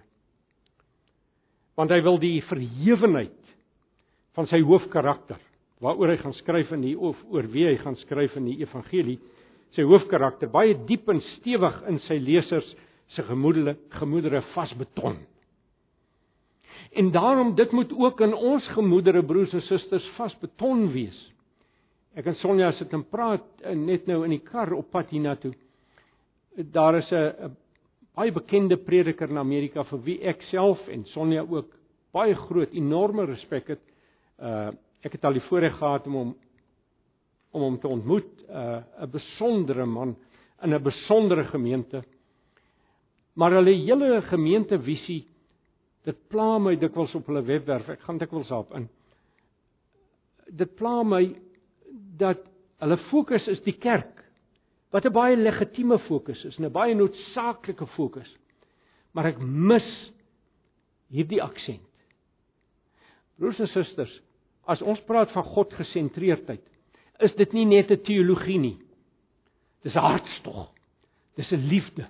Want 1.75 1.91
hy 1.91 2.01
wil 2.01 2.17
die 2.17 2.41
verhewenheid 2.41 3.55
van 4.33 4.47
sy 4.47 4.61
hoofkarakter 4.61 5.41
waaroor 5.83 6.09
hy 6.13 6.17
gaan 6.17 6.37
skryf 6.39 6.71
in 6.71 6.81
die 6.81 6.95
of 6.97 7.17
oor 7.29 7.47
wie 7.53 7.67
hy 7.67 7.77
gaan 7.81 7.97
skryf 8.03 8.35
in 8.39 8.49
die 8.49 8.59
evangelie 8.63 9.19
sy 9.75 9.85
hoofkarakter 9.85 10.49
baie 10.51 10.75
diep 10.87 11.09
en 11.11 11.21
stewig 11.35 11.81
in 11.91 11.99
sy 12.07 12.19
lesers 12.23 12.69
se 13.15 13.23
gemoedere 13.23 13.77
gemoedere 13.99 14.41
vasbeton. 14.53 15.19
En 16.97 17.11
daarom 17.11 17.53
dit 17.55 17.71
moet 17.71 17.91
ook 17.93 18.21
in 18.21 18.33
ons 18.33 18.67
gemoedere 18.75 19.23
broers 19.23 19.53
en 19.53 19.61
susters 19.61 20.07
vasbeton 20.17 20.87
wees. 20.93 21.17
Ek 22.17 22.25
en 22.31 22.37
Sonja 22.41 22.71
sit 22.73 22.93
en 22.95 23.05
praat 23.05 23.45
eh, 23.61 23.75
net 23.77 24.07
nou 24.09 24.23
in 24.25 24.33
die 24.33 24.43
kar 24.43 24.73
op 24.73 24.89
pad 24.91 25.11
hiernatoe. 25.13 25.53
Daar 26.73 26.97
is 26.97 27.11
'n 27.11 27.55
baie 28.15 28.31
bekende 28.31 28.77
prediker 28.77 29.29
in 29.29 29.37
Amerika 29.37 29.83
vir 29.83 29.99
wie 30.03 30.21
ek 30.21 30.41
self 30.49 30.87
en 30.87 31.05
Sonja 31.05 31.41
ook 31.41 31.69
baie 32.13 32.33
groot 32.33 32.73
enorme 32.73 33.25
respek 33.25 33.67
het. 33.67 33.83
Uh 34.39 34.71
ek 35.05 35.11
het 35.11 35.25
al 35.25 35.33
die 35.33 35.45
voorreg 35.49 35.77
gehad 35.77 36.07
om 36.07 36.13
hom 36.13 36.35
om 37.51 37.61
hom 37.63 37.77
te 37.79 37.87
ontmoet, 37.87 38.43
uh 38.49 38.83
'n 39.01 39.11
besondere 39.11 39.85
man 39.85 40.15
in 40.61 40.73
'n 40.73 40.83
besondere 40.83 41.45
gemeente. 41.45 42.03
Maar 43.33 43.51
hulle 43.51 43.71
hele 43.71 44.21
gemeentevisie 44.21 45.27
dit 46.03 46.27
pla 46.27 46.57
my 46.59 46.75
dikwels 46.75 47.15
op 47.15 47.25
hulle 47.27 47.43
webwerf. 47.43 47.89
Ek 47.89 48.01
gaan 48.01 48.17
dikwels 48.17 48.47
daarop 48.47 48.73
in. 48.73 48.89
Dit 50.49 50.75
pla 50.75 51.03
my 51.03 51.35
dat 52.17 52.39
hulle 52.79 52.97
fokus 53.09 53.47
is 53.47 53.61
die 53.65 53.77
kerk. 53.77 54.23
Wat 54.91 55.05
'n 55.05 55.11
baie 55.11 55.35
legitieme 55.35 55.99
fokus 55.99 56.45
is, 56.45 56.59
'n 56.59 56.71
baie 56.71 56.95
noodsaaklike 56.95 57.87
fokus. 57.87 58.37
Maar 59.13 59.25
ek 59.25 59.39
mis 59.41 60.11
hierdie 61.09 61.43
aksent. 61.43 61.81
Broers 63.37 63.59
en 63.59 63.67
susters, 63.67 64.21
as 64.67 64.81
ons 64.81 64.99
praat 65.07 65.31
van 65.31 65.43
God 65.43 65.73
gesentreerdheid, 65.73 66.63
is 67.23 67.33
dit 67.39 67.53
nie 67.53 67.65
net 67.65 67.91
'n 67.91 68.03
teologie 68.03 68.59
nie. 68.59 68.77
Dis 69.83 69.95
'n 69.95 69.99
hartstog. 69.99 70.71
Dis 71.35 71.51
'n 71.51 71.67
liefde. 71.67 72.07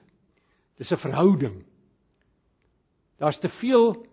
Dis 0.77 0.91
'n 0.91 0.97
verhouding. 0.97 1.63
Daar's 3.17 3.39
te 3.39 3.49
veel 3.49 4.05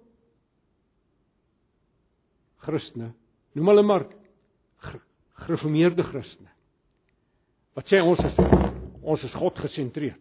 Christene, 2.65 3.13
noem 3.53 3.69
hulle 3.69 3.83
maar 3.83 4.07
gereformeerde 5.45 6.03
Christene. 6.03 6.49
Wat 7.75 7.91
sê 7.91 8.01
ons 8.01 8.21
is 8.25 8.39
ons 9.05 9.25
is 9.27 9.35
God 9.37 9.59
gesentreerd. 9.61 10.21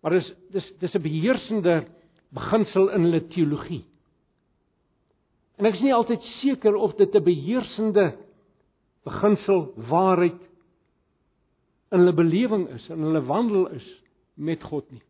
Maar 0.00 0.16
dis 0.16 0.32
dis 0.54 0.72
dis 0.80 0.94
'n 0.94 1.02
beheersende 1.02 1.86
beginsel 2.32 2.88
in 2.88 3.02
hulle 3.02 3.26
teologie. 3.28 3.84
En 5.60 5.68
ek 5.68 5.76
is 5.76 5.84
nie 5.84 5.92
altyd 5.92 6.24
seker 6.40 6.76
of 6.80 6.94
dit 6.96 7.14
'n 7.14 7.24
beheersende 7.24 8.16
beginsel 9.04 9.74
waarheid 9.90 10.40
in 11.90 11.98
hulle 11.98 12.14
belewing 12.14 12.68
is, 12.68 12.88
in 12.88 13.02
hulle 13.02 13.20
wandel 13.26 13.66
is 13.76 13.86
met 14.34 14.62
God 14.62 14.90
nie. 14.90 15.02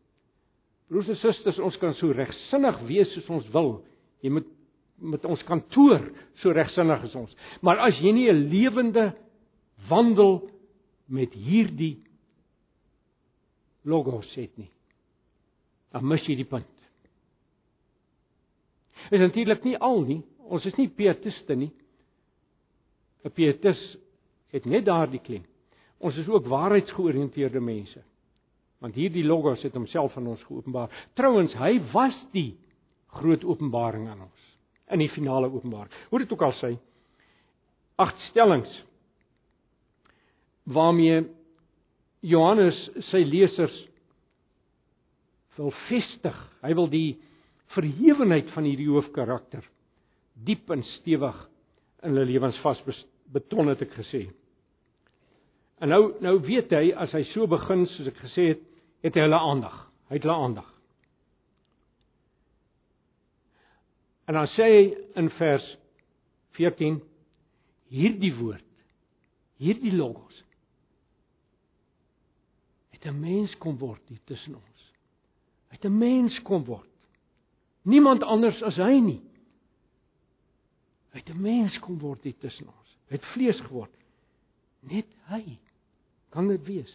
Broers 0.89 1.07
en 1.07 1.19
susters, 1.21 1.59
ons 1.59 1.77
kan 1.79 1.93
so 1.95 2.11
regsinnig 2.11 2.81
wees 2.89 3.13
soos 3.13 3.29
ons 3.29 3.47
wil. 3.53 3.85
Jy 4.21 4.29
moet 4.29 4.47
met 5.01 5.23
ons 5.25 5.43
kantoor 5.47 6.03
so 6.41 6.51
regsinnig 6.51 7.05
as 7.07 7.15
ons. 7.15 7.35
Maar 7.61 7.79
as 7.87 7.99
jy 8.03 8.11
nie 8.11 8.29
'n 8.29 8.49
lewende 8.49 9.15
wandel 9.87 10.49
met 11.07 11.33
hierdie 11.33 12.03
logos 13.83 14.35
het 14.35 14.57
nie, 14.57 14.69
dan 15.91 16.07
mis 16.07 16.27
jy 16.27 16.35
die 16.35 16.45
punt. 16.45 16.67
Is 19.11 19.19
eintlik 19.19 19.63
nie 19.63 19.77
al 19.77 20.01
nie. 20.01 20.23
Ons 20.51 20.67
is 20.67 20.75
nie 20.75 20.89
pietiste 20.91 21.55
nie. 21.55 21.71
'n 23.23 23.31
Pietis 23.31 23.79
het 24.51 24.65
net 24.65 24.85
daardie 24.85 25.21
klem. 25.23 25.45
Ons 25.99 26.17
is 26.17 26.27
ook 26.27 26.49
waarheidsgeoriënteerde 26.49 27.61
mense. 27.61 28.01
Want 28.81 28.97
hierdie 28.97 29.23
logos 29.23 29.61
het 29.63 29.77
homself 29.77 30.17
aan 30.17 30.27
ons 30.27 30.43
geopenbaar. 30.43 30.89
Trouwens, 31.13 31.53
hy 31.53 31.77
was 31.93 32.17
die 32.33 32.57
groot 33.13 33.43
openbaring 33.43 34.07
aan 34.09 34.25
ons 34.25 34.47
in 34.91 34.99
die 34.99 35.11
finale 35.13 35.47
openbaring. 35.47 35.91
Hoe 36.09 36.19
dit 36.19 36.31
ook 36.33 36.41
al 36.41 36.55
sê, 36.59 36.73
agt 37.95 38.19
stellings 38.29 38.71
waarmee 40.63 41.21
Johannes 42.21 42.77
sy 43.09 43.23
lesers 43.23 43.75
wil 45.55 45.71
vestig. 45.87 46.37
Hy 46.61 46.73
wil 46.75 46.89
die 46.89 47.19
verhewenheid 47.75 48.49
van 48.55 48.67
hierdie 48.67 48.89
hoofkarakter 48.89 49.63
diep 50.45 50.69
en 50.73 50.83
stewig 50.97 51.37
in 52.01 52.13
hulle 52.13 52.25
lewens 52.25 52.57
vasbeton 52.63 53.71
het 53.71 53.81
ek 53.85 53.93
gesê. 53.99 54.25
En 55.81 55.89
nou 55.89 56.13
nou 56.21 56.35
weet 56.45 56.73
hy 56.77 56.91
as 56.93 57.13
hy 57.17 57.23
so 57.31 57.47
begin 57.49 57.85
soos 57.93 58.11
ek 58.11 58.19
gesê 58.25 58.51
het, 58.53 58.65
het 59.05 59.17
hy 59.17 59.25
hulle 59.25 59.39
aandag. 59.39 59.77
Hy 60.09 60.17
het 60.17 60.27
hulle 60.27 60.41
aandag. 60.47 60.67
En 64.29 64.37
dan 64.37 64.49
sê 64.55 64.67
hy 64.69 64.83
in 65.19 65.31
vers 65.39 65.65
14 66.57 67.01
hierdie 67.91 68.33
woord, 68.37 68.67
hierdie 69.59 69.93
logos 69.95 70.41
het 73.01 73.13
'n 73.13 73.19
mens 73.19 73.57
kom 73.57 73.77
word 73.77 74.01
hier 74.07 74.19
tussen 74.23 74.55
ons. 74.55 74.93
Hy 75.69 75.75
het 75.75 75.85
'n 75.85 75.97
mens 75.97 76.41
kom 76.41 76.63
word. 76.63 76.89
Niemand 77.81 78.23
anders 78.23 78.61
as 78.61 78.75
hy 78.75 78.99
nie. 78.99 79.21
Hy 81.11 81.19
het 81.19 81.29
'n 81.29 81.41
mens 81.41 81.79
kom 81.79 81.99
word 81.99 82.23
hier 82.23 82.37
tussen 82.39 82.67
ons. 82.67 82.97
Hy 83.09 83.15
het 83.15 83.25
vlees 83.33 83.59
geword. 83.67 83.91
Net 84.79 85.07
hy 85.27 85.57
kan 86.29 86.47
dit 86.47 86.63
wees. 86.65 86.91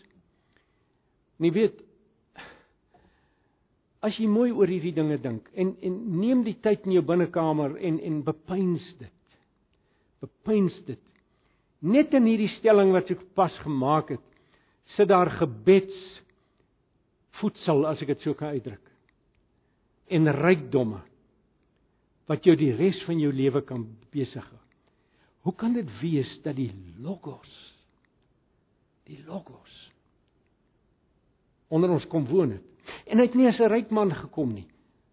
Nie 1.37 1.52
weet 1.52 1.83
as 4.00 4.16
jy 4.18 4.26
mooi 4.26 4.52
oor 4.52 4.70
hierdie 4.70 4.94
dinge 4.94 5.18
dink 5.18 5.48
en 5.55 5.76
en 5.83 6.20
neem 6.20 6.44
die 6.46 6.57
tyd 6.62 6.87
in 6.87 6.92
jou 6.92 7.02
binnekamer 7.02 7.76
en 7.76 7.98
en 8.00 8.22
bepeins 8.22 8.85
dit. 8.98 9.12
Bepeins 10.20 10.76
dit. 10.87 11.02
Net 11.81 12.14
in 12.14 12.24
hierdie 12.24 12.52
stelling 12.57 12.92
wat 12.92 13.11
ek 13.11 13.35
pas 13.35 13.52
gemaak 13.59 14.14
het, 14.14 14.22
sit 14.96 15.09
daar 15.09 15.31
gebeds 15.31 16.22
voedsel 17.40 17.85
as 17.87 18.00
ek 18.00 18.14
dit 18.14 18.24
so 18.24 18.35
kan 18.35 18.55
uitdruk. 18.57 18.81
En 20.09 20.33
rykdomme 20.33 21.02
wat 22.27 22.47
jou 22.47 22.57
die 22.59 22.73
res 22.75 22.99
van 23.07 23.21
jou 23.23 23.33
lewe 23.33 23.62
kan 23.67 23.87
besig 24.15 24.45
hou. 24.45 24.62
Hoe 25.47 25.55
kan 25.55 25.77
dit 25.77 25.91
wees 26.01 26.31
dat 26.43 26.57
die 26.59 26.73
logos 26.99 27.53
die 29.07 29.21
logos 29.27 29.75
onder 31.71 31.91
ons 31.95 32.07
kom 32.11 32.27
woon 32.27 32.57
het? 32.57 32.65
En 33.07 33.19
hy 33.19 33.27
het 33.27 33.35
nie 33.35 33.47
as 33.49 33.61
'n 33.61 33.71
ryk 33.71 33.91
man 33.91 34.11
gekom 34.15 34.55
nie. 34.55 34.67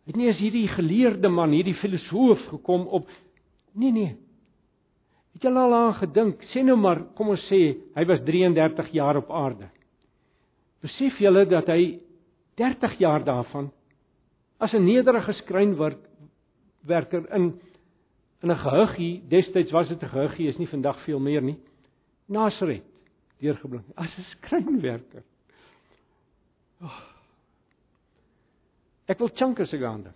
Hy 0.06 0.12
het 0.12 0.16
nie 0.16 0.30
as 0.30 0.38
hierdie 0.38 0.68
geleerde 0.68 1.30
man, 1.30 1.52
hierdie 1.52 1.78
filosoof 1.78 2.40
gekom 2.50 2.88
op 2.88 3.08
nee 3.74 3.92
nee. 3.92 4.18
Het 5.34 5.44
jy 5.44 5.50
al 5.50 5.74
aan 5.74 5.94
gedink? 5.94 6.44
Sê 6.54 6.64
nou 6.64 6.76
maar, 6.78 7.00
kom 7.16 7.30
ons 7.30 7.46
sê 7.50 7.78
hy 7.96 8.06
was 8.06 8.20
33 8.26 8.92
jaar 8.94 9.18
op 9.18 9.32
aarde. 9.32 9.70
Besef 10.82 11.18
julle 11.18 11.46
dat 11.46 11.68
hy 11.68 12.00
30 12.56 13.00
jaar 13.00 13.24
daarvan 13.24 13.72
as 14.60 14.74
'n 14.74 14.86
nederige 14.86 15.34
skrynwerker 16.84 17.34
in 17.34 17.60
in 18.42 18.52
'n 18.52 18.58
gehuggie, 18.58 19.24
destyds 19.30 19.72
was 19.72 19.88
dit 19.88 20.04
'n 20.04 20.10
gehuggie, 20.10 20.48
is 20.48 20.58
nie 20.58 20.68
vandag 20.68 21.00
veel 21.04 21.20
meer 21.20 21.42
nie. 21.42 21.58
Nasaret 22.28 22.84
deurgebring 23.40 23.86
as 23.96 24.18
'n 24.18 24.24
skrynwerker. 24.24 25.24
Oh. 26.82 27.02
Ek 29.08 29.20
wil 29.20 29.30
chunk 29.34 29.60
as 29.60 29.74
ek 29.74 29.84
aan 29.84 30.04
dink. 30.04 30.16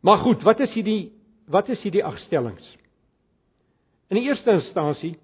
Maar 0.00 0.18
goed, 0.18 0.42
wat 0.42 0.60
is 0.60 0.72
hierdie 0.72 1.12
wat 1.46 1.68
is 1.68 1.82
hierdie 1.82 2.04
agstellings? 2.04 2.76
In 4.08 4.16
die 4.16 4.24
eerste 4.24 4.50
instansie 4.50 5.18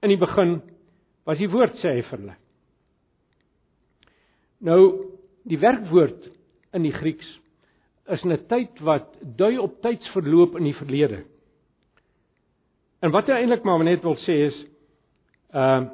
in 0.00 0.08
die 0.08 0.18
begin 0.18 0.62
was 1.24 1.38
die 1.38 1.50
woord 1.50 1.74
sê 1.74 1.88
hy 1.96 2.02
vir 2.02 2.18
hulle. 2.18 2.36
Nou 4.60 5.12
die 5.42 5.58
werkwoord 5.58 6.30
in 6.72 6.82
die 6.82 6.92
Grieks 6.92 7.38
is 8.08 8.24
'n 8.24 8.46
tyd 8.48 8.80
wat 8.80 9.16
dui 9.36 9.58
op 9.58 9.80
tydsverloop 9.82 10.56
in 10.56 10.64
die 10.64 10.76
verlede. 10.76 11.24
En 13.00 13.10
wat 13.10 13.26
hy 13.26 13.32
eintlik 13.32 13.62
maar 13.64 13.84
net 13.84 14.02
wil 14.02 14.16
sê 14.16 14.48
is 14.48 14.64
ehm 15.52 15.82
uh, 15.82 15.90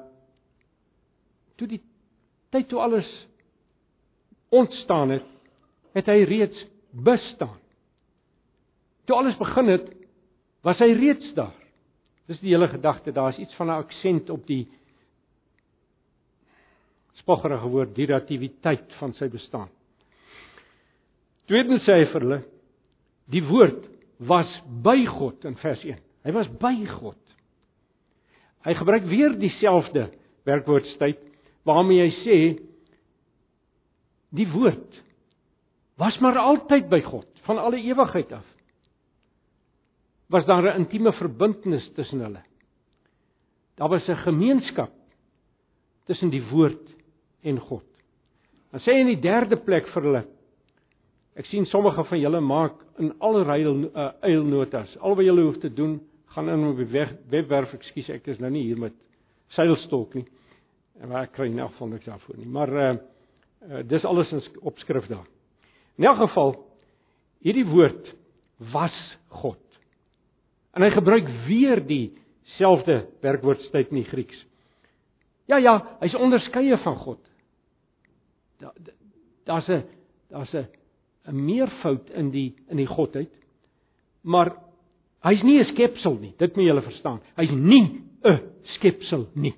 toe 1.56 1.68
die 1.68 1.82
tyd 2.50 2.68
toe 2.68 2.80
alles 2.80 3.26
ontstaan 4.50 5.10
het 5.10 5.26
het 5.94 6.06
hy 6.06 6.24
reeds 6.26 6.64
bestaan. 6.90 7.58
Toe 9.06 9.16
alles 9.16 9.36
begin 9.38 9.68
het, 9.68 9.90
was 10.66 10.80
hy 10.82 10.90
reeds 10.96 11.34
daar. 11.36 11.54
Dis 12.26 12.40
die 12.40 12.54
hele 12.54 12.68
gedagte, 12.72 13.12
daar's 13.12 13.38
iets 13.38 13.54
van 13.54 13.66
'n 13.66 13.82
aksent 13.84 14.30
op 14.30 14.46
die 14.46 14.68
spoggerige 17.20 17.68
woord 17.68 17.94
durativiteit 17.94 18.92
van 18.98 19.14
sy 19.14 19.28
bestaan. 19.28 19.68
Tweedens 21.50 21.84
sê 21.84 22.00
hy 22.00 22.06
vir 22.12 22.24
hulle 22.24 22.40
die 23.32 23.42
woord 23.44 23.84
was 24.28 24.48
by 24.84 24.96
God 25.08 25.44
in 25.48 25.56
vers 25.60 25.82
1. 25.84 26.00
Hy 26.24 26.32
was 26.32 26.48
by 26.60 26.74
God. 26.88 27.20
Hy 28.64 28.74
gebruik 28.78 29.04
weer 29.10 29.34
dieselfde 29.36 30.08
werkwoordstyd 30.48 31.20
waarmee 31.68 32.06
hy 32.06 32.12
sê 32.22 32.38
die 34.34 34.48
woord 34.52 35.00
was 36.00 36.16
maar 36.24 36.40
altyd 36.40 36.88
by 36.90 37.00
God 37.04 37.28
van 37.46 37.60
alle 37.60 37.78
ewigheid 37.84 38.32
af. 38.32 38.46
Was 40.32 40.46
daar 40.48 40.64
'n 40.64 40.80
intieme 40.84 41.12
verbintenis 41.12 41.90
tussen 41.94 42.20
hulle. 42.20 42.42
Daar 43.76 43.88
was 43.88 44.08
'n 44.08 44.24
gemeenskap 44.24 44.92
tussen 46.06 46.30
die 46.30 46.42
woord 46.50 46.88
en 47.42 47.60
God. 47.60 47.86
Dan 48.70 48.80
sê 48.80 48.92
hy 48.92 49.00
in 49.00 49.06
die 49.06 49.20
derde 49.20 49.56
plek 49.56 49.86
vir 49.88 50.02
hulle 50.02 50.24
Ek 51.34 51.48
sien 51.50 51.66
sommige 51.66 52.04
van 52.06 52.20
julle 52.20 52.40
maak 52.40 52.78
in 53.02 53.10
allerlei 53.18 53.64
uh, 53.66 54.10
eilnotas. 54.22 54.92
Al 55.02 55.16
wat 55.18 55.26
julle 55.26 55.42
hoef 55.48 55.58
te 55.62 55.72
doen, 55.72 55.98
gaan 56.34 56.50
in 56.50 56.66
op 56.68 56.78
die 56.78 56.86
webwerf, 57.30 57.74
ekskuus, 57.74 58.10
ek 58.14 58.28
is 58.30 58.38
nou 58.42 58.50
nie 58.54 58.62
hier 58.68 58.78
met 58.78 58.94
seilstok 59.54 60.14
nie. 60.18 60.26
En 61.02 61.10
waar 61.10 61.26
kry 61.34 61.48
jy 61.48 61.56
nou 61.56 61.68
van 61.78 61.90
niks 61.90 62.06
daarvoor 62.06 62.38
nie. 62.38 62.50
Maar 62.50 62.72
uh, 62.74 62.92
uh 63.64 63.82
dis 63.88 64.04
alles 64.06 64.30
in 64.32 64.42
opskrif 64.62 65.08
daar. 65.10 65.26
In 65.98 66.06
elk 66.06 66.20
geval 66.22 66.54
hierdie 67.42 67.66
woord 67.66 68.14
was 68.72 68.94
God. 69.42 69.60
En 70.74 70.82
hy 70.82 70.90
gebruik 70.94 71.28
weer 71.46 71.82
dieselfde 71.86 73.04
werkwoordstyd 73.22 73.90
in 73.90 74.02
die 74.02 74.10
Grieks. 74.10 74.38
Ja 75.50 75.58
ja, 75.58 75.74
hy's 76.00 76.14
onderskeie 76.14 76.78
van 76.82 76.96
God. 77.02 77.20
Daar's 79.44 79.68
'n 79.68 79.82
daar's 80.30 80.54
'n 80.54 80.66
'n 81.26 81.44
meervoud 81.44 82.10
in 82.10 82.30
die 82.30 82.54
in 82.68 82.76
die 82.76 82.86
godheid. 82.86 83.30
Maar 84.22 84.56
hy's 85.22 85.42
nie 85.42 85.58
'n 85.58 85.72
skepsel 85.72 86.18
nie. 86.20 86.34
Dit 86.38 86.56
moet 86.56 86.64
julle 86.64 86.82
verstaan. 86.82 87.20
Hy's 87.36 87.50
nie 87.50 88.02
'n 88.24 88.40
skepsel 88.62 89.28
nie. 89.34 89.54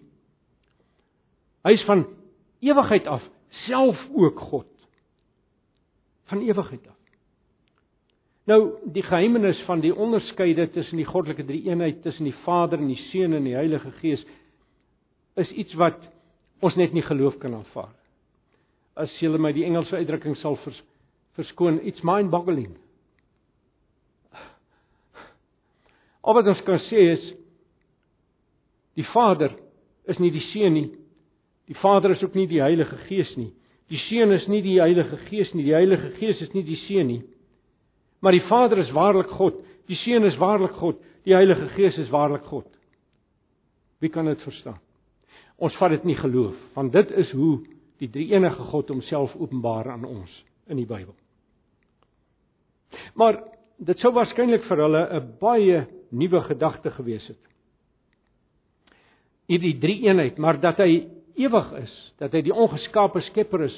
Hy's 1.63 1.85
van 1.85 2.07
ewigheid 2.61 3.07
af 3.07 3.23
self 3.67 4.09
ook 4.15 4.41
God. 4.41 4.67
Van 6.25 6.41
ewigheid 6.41 6.87
af. 6.87 6.97
Nou 8.47 8.79
die 8.85 9.03
geheimenis 9.03 9.59
van 9.67 9.81
die 9.81 9.95
onderskeide 9.95 10.71
tussen 10.71 10.97
die 10.97 11.07
goddelike 11.07 11.45
drie-eenheid 11.45 12.03
tussen 12.03 12.25
die 12.25 12.35
Vader 12.45 12.79
en 12.79 12.87
die 12.87 13.01
Seun 13.11 13.33
en 13.33 13.45
die 13.45 13.55
Heilige 13.55 13.91
Gees 13.91 14.23
is 15.35 15.51
iets 15.51 15.75
wat 15.75 15.99
ons 16.61 16.77
net 16.79 16.95
nie 16.95 17.03
geloof 17.03 17.39
kan 17.43 17.55
aanvaar. 17.55 17.91
As 18.97 19.13
jy 19.21 19.29
my 19.29 19.51
die 19.53 19.67
Engelse 19.67 19.99
uitdrukking 19.99 20.39
sal 20.41 20.57
vers, 20.63 20.79
verskoon, 21.37 21.81
it's 21.87 22.03
mind 22.05 22.31
boggling. 22.33 22.75
Al 26.27 26.35
wat 26.35 26.49
ons 26.51 26.63
kan 26.67 26.81
sê 26.89 27.05
is 27.13 27.27
die 28.99 29.07
Vader 29.13 29.53
is 30.11 30.19
nie 30.23 30.33
die 30.35 30.43
Seun 30.51 30.75
nie. 30.75 30.89
Die 31.71 31.77
Vader 31.79 32.15
is 32.15 32.23
ook 32.25 32.35
nie 32.35 32.49
die 32.51 32.63
Heilige 32.63 32.99
Gees 33.07 33.31
nie. 33.39 33.53
Die 33.91 34.01
Seun 34.09 34.33
is 34.35 34.47
nie 34.51 34.63
die 34.65 34.81
Heilige 34.81 35.19
Gees 35.29 35.53
nie. 35.55 35.67
Die 35.67 35.75
Heilige 35.77 36.11
Gees 36.19 36.41
is 36.43 36.53
nie 36.55 36.65
die 36.67 36.79
Seun 36.87 37.11
nie. 37.11 37.23
Maar 38.25 38.35
die 38.35 38.47
Vader 38.49 38.81
is 38.83 38.91
waarlik 38.95 39.31
God. 39.39 39.61
Die 39.87 39.99
Seun 40.03 40.27
is 40.27 40.39
waarlik 40.41 40.75
God. 40.81 40.99
Die 41.27 41.35
Heilige 41.35 41.69
Gees 41.77 41.99
is 42.03 42.11
waarlik 42.11 42.47
God. 42.51 42.67
Wie 44.03 44.11
kan 44.11 44.27
dit 44.27 44.43
verstaan? 44.43 44.81
Ons 45.57 45.77
vat 45.81 45.95
dit 45.95 46.05
nie 46.05 46.17
geloof, 46.19 46.57
want 46.75 46.93
dit 46.93 47.13
is 47.17 47.31
hoe 47.33 47.63
die 48.03 48.11
drie-enige 48.13 48.67
God 48.73 48.91
homself 48.93 49.33
openbaar 49.41 49.89
aan 49.95 50.05
ons 50.05 50.33
in 50.69 50.77
die 50.77 50.89
Bybel. 50.89 51.15
Maar 53.17 53.41
dit 53.77 54.01
sou 54.01 54.13
waarskynlik 54.17 54.65
vir 54.69 54.83
hulle 54.85 55.03
'n 55.19 55.37
baie 55.41 55.87
nuwe 56.11 56.41
gedagte 56.49 56.91
gewees 56.91 57.27
het. 57.29 57.43
Hierdie 59.49 59.79
drie 59.79 60.03
eenheid, 60.07 60.39
maar 60.39 60.61
dat 60.61 60.77
hy 60.77 61.09
ewig 61.37 61.73
is, 61.83 61.95
dat 62.19 62.33
hy 62.33 62.43
die 62.43 62.55
ongeskaapte 62.55 63.21
skepper 63.31 63.63
is, 63.69 63.77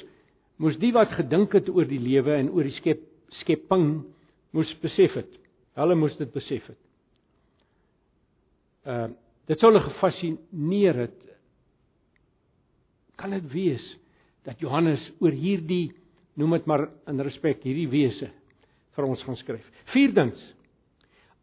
moes 0.57 0.77
die 0.77 0.91
wat 0.93 1.11
gedink 1.11 1.53
het 1.53 1.69
oor 1.69 1.85
die 1.85 1.99
lewe 1.99 2.35
en 2.35 2.49
oor 2.49 2.63
die 2.63 2.75
skep 2.79 3.05
skepping 3.43 4.03
moes 4.51 4.71
besef 4.81 5.13
het. 5.13 5.29
Hulle 5.77 5.95
moes 5.95 6.17
dit 6.17 6.31
besef 6.33 6.65
het. 6.67 6.79
Uh 8.85 9.09
dit 9.49 9.57
sou 9.59 9.71
hulle 9.71 9.81
gefassineer 9.81 10.93
het. 10.93 11.21
Kan 13.17 13.31
dit 13.31 13.47
wees 13.51 13.85
dat 14.45 14.59
Johannes 14.61 15.01
oor 15.19 15.31
hierdie 15.31 15.91
noem 16.37 16.51
dit 16.51 16.65
maar 16.65 16.89
in 17.07 17.21
respek 17.25 17.63
hierdie 17.63 17.87
wese 17.89 18.29
vir 18.95 19.07
ons 19.07 19.23
gaan 19.23 19.37
skryf. 19.39 19.65
Vierdens. 19.93 20.39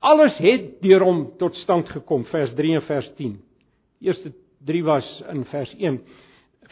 Alles 0.04 0.36
het 0.42 0.76
deur 0.82 1.02
hom 1.06 1.22
tot 1.40 1.56
stand 1.62 1.88
gekom, 1.90 2.26
vers 2.30 2.52
3 2.54 2.74
en 2.78 2.84
vers 2.86 3.08
10. 3.18 3.38
Die 4.00 4.10
eerste 4.10 4.32
3 4.68 4.82
was 4.86 5.08
in 5.32 5.44
vers 5.50 5.72
1. 5.78 6.00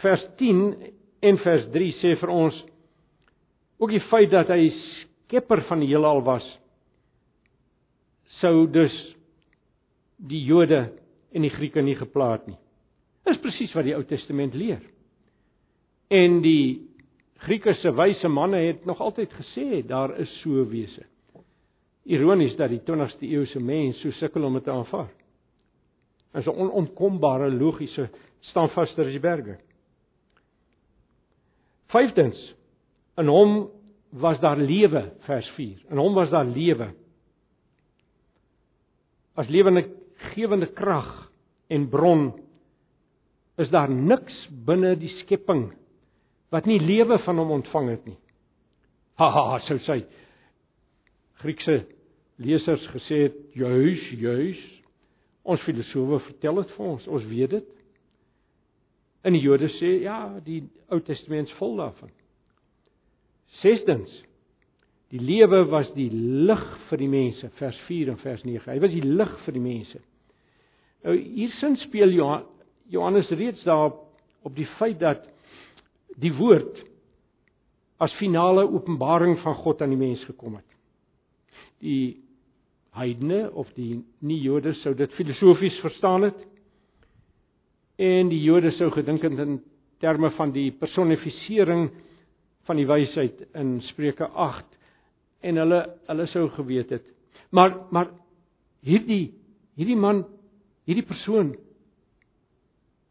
Vers 0.03 0.27
10 0.39 0.61
en 1.25 1.41
vers 1.43 1.71
3 1.73 1.95
sê 2.03 2.15
vir 2.21 2.35
ons 2.35 2.59
ook 3.81 3.91
die 3.91 4.05
feit 4.11 4.31
dat 4.33 4.53
hy 4.53 4.69
skepper 5.01 5.65
van 5.69 5.83
die 5.83 5.91
heelal 5.91 6.23
was 6.27 6.47
sou 8.41 8.67
dus 8.71 8.95
die 10.19 10.43
Jode 10.47 10.87
en 11.35 11.45
die 11.45 11.53
Grieke 11.53 11.83
nie 11.83 11.97
geplaat 11.99 12.47
nie. 12.49 12.59
Dis 13.25 13.41
presies 13.43 13.73
wat 13.77 13.87
die 13.87 13.95
Ou 13.97 14.03
Testament 14.09 14.57
leer. 14.59 14.83
En 16.13 16.41
die 16.45 16.94
Grieke 17.45 17.75
se 17.75 17.93
wyse 17.93 18.29
manne 18.29 18.57
het 18.57 18.85
nog 18.89 19.01
altyd 19.01 19.33
gesê 19.37 19.83
daar 19.87 20.17
is 20.19 20.31
so 20.41 20.65
wese. 20.69 21.05
Ironies 22.05 22.57
dat 22.57 22.73
die 22.73 22.81
20ste 22.81 23.29
eeuse 23.29 23.61
mens 23.61 24.01
so 24.01 24.13
sukkel 24.17 24.45
om 24.45 24.57
dit 24.57 24.65
te 24.65 24.73
aanvaar. 24.73 25.11
Is 26.35 26.47
'n 26.47 26.57
onontkombare 26.57 27.51
logiese 27.51 28.09
staan 28.41 28.69
vaster 28.69 29.05
as 29.05 29.13
die 29.13 29.21
berge. 29.21 29.59
Vyftens 31.87 32.55
in 33.17 33.29
hom 33.29 33.71
was 34.11 34.41
daar 34.41 34.59
lewe 34.59 35.13
vers 35.21 35.49
4. 35.57 35.85
In 35.91 35.97
hom 35.97 36.15
was 36.15 36.31
daar 36.31 36.47
lewe. 36.47 36.95
As 39.35 39.49
lewende 39.49 39.91
gewende 40.35 40.67
krag 40.67 41.31
en 41.67 41.89
bron 41.89 42.33
is 43.57 43.71
daar 43.71 43.91
niks 43.91 44.49
binne 44.65 44.97
die 44.97 45.13
skepping 45.21 45.73
wat 46.55 46.69
nie 46.71 46.79
lewe 46.79 47.19
van 47.27 47.41
hom 47.43 47.51
ontvang 47.59 47.91
het 47.91 48.05
nie. 48.07 48.19
Haha, 49.19 49.59
sou 49.67 49.79
sy 49.83 50.05
Griekse 51.43 51.81
lesers 52.41 52.85
gesê 52.95 53.25
het, 53.27 53.35
juis, 53.59 54.05
juis. 54.17 54.61
Ons 55.45 55.63
filosowe 55.67 56.21
vertel 56.31 56.63
dit 56.63 56.71
vir 56.77 56.85
ons, 56.87 57.09
ons 57.19 57.27
weet 57.29 57.57
dit. 57.59 57.73
In 59.29 59.37
die 59.37 59.43
Jode 59.43 59.69
sê 59.77 59.97
ja, 60.07 60.19
die 60.47 60.63
Ou 60.95 61.03
Testament 61.05 61.51
is 61.51 61.59
vol 61.59 61.77
daarvan. 61.83 62.13
Sestens 63.61 64.15
Die 65.15 65.23
lewe 65.23 65.61
was 65.71 65.87
die 65.95 66.09
lig 66.11 66.63
vir 66.89 66.99
die 66.99 67.11
mense, 67.11 67.47
vers 67.61 67.77
4 67.87 68.09
en 68.11 68.17
vers 68.19 68.43
9. 68.43 68.65
Hy 68.67 68.81
was 68.83 68.91
die 68.91 69.05
lig 69.05 69.35
vir 69.45 69.55
die 69.55 69.63
mense. 69.63 70.01
Nou 71.05 71.15
hiersin 71.15 71.77
speel 71.85 72.17
Johannes 72.91 73.31
reeds 73.31 73.63
daar 73.69 73.93
op 73.95 74.57
die 74.57 74.67
feit 74.81 74.99
dat 74.99 75.29
die 76.21 76.33
woord 76.35 76.83
as 78.03 78.15
finale 78.19 78.67
openbaring 78.67 79.39
van 79.43 79.57
God 79.63 79.83
aan 79.83 79.95
die 79.95 80.01
mens 80.01 80.25
gekom 80.29 80.59
het. 80.59 80.67
Die 81.85 82.25
heidene 82.95 83.49
of 83.53 83.71
die 83.79 84.03
nie-Jode 84.23 84.75
sou 84.83 84.95
dit 84.99 85.13
filosofies 85.19 85.79
verstaan 85.83 86.29
het. 86.29 86.41
En 87.99 88.31
die 88.31 88.43
Jode 88.43 88.73
sou 88.79 88.91
gedink 88.95 89.23
het 89.27 89.39
in 89.43 89.61
terme 90.03 90.31
van 90.37 90.53
die 90.55 90.71
personifisering 90.79 91.89
van 92.69 92.81
die 92.81 92.89
wysheid 92.89 93.45
in 93.55 93.77
Spreuke 93.91 94.29
8 94.29 94.79
en 95.45 95.61
hulle 95.61 95.81
hulle 96.09 96.27
sou 96.33 96.47
geweet 96.57 96.93
het. 96.97 97.07
Maar 97.55 97.77
maar 97.91 98.11
hierdie 98.85 99.35
hierdie 99.75 99.99
man, 99.99 100.23
hierdie 100.87 101.07
persoon, 101.07 101.55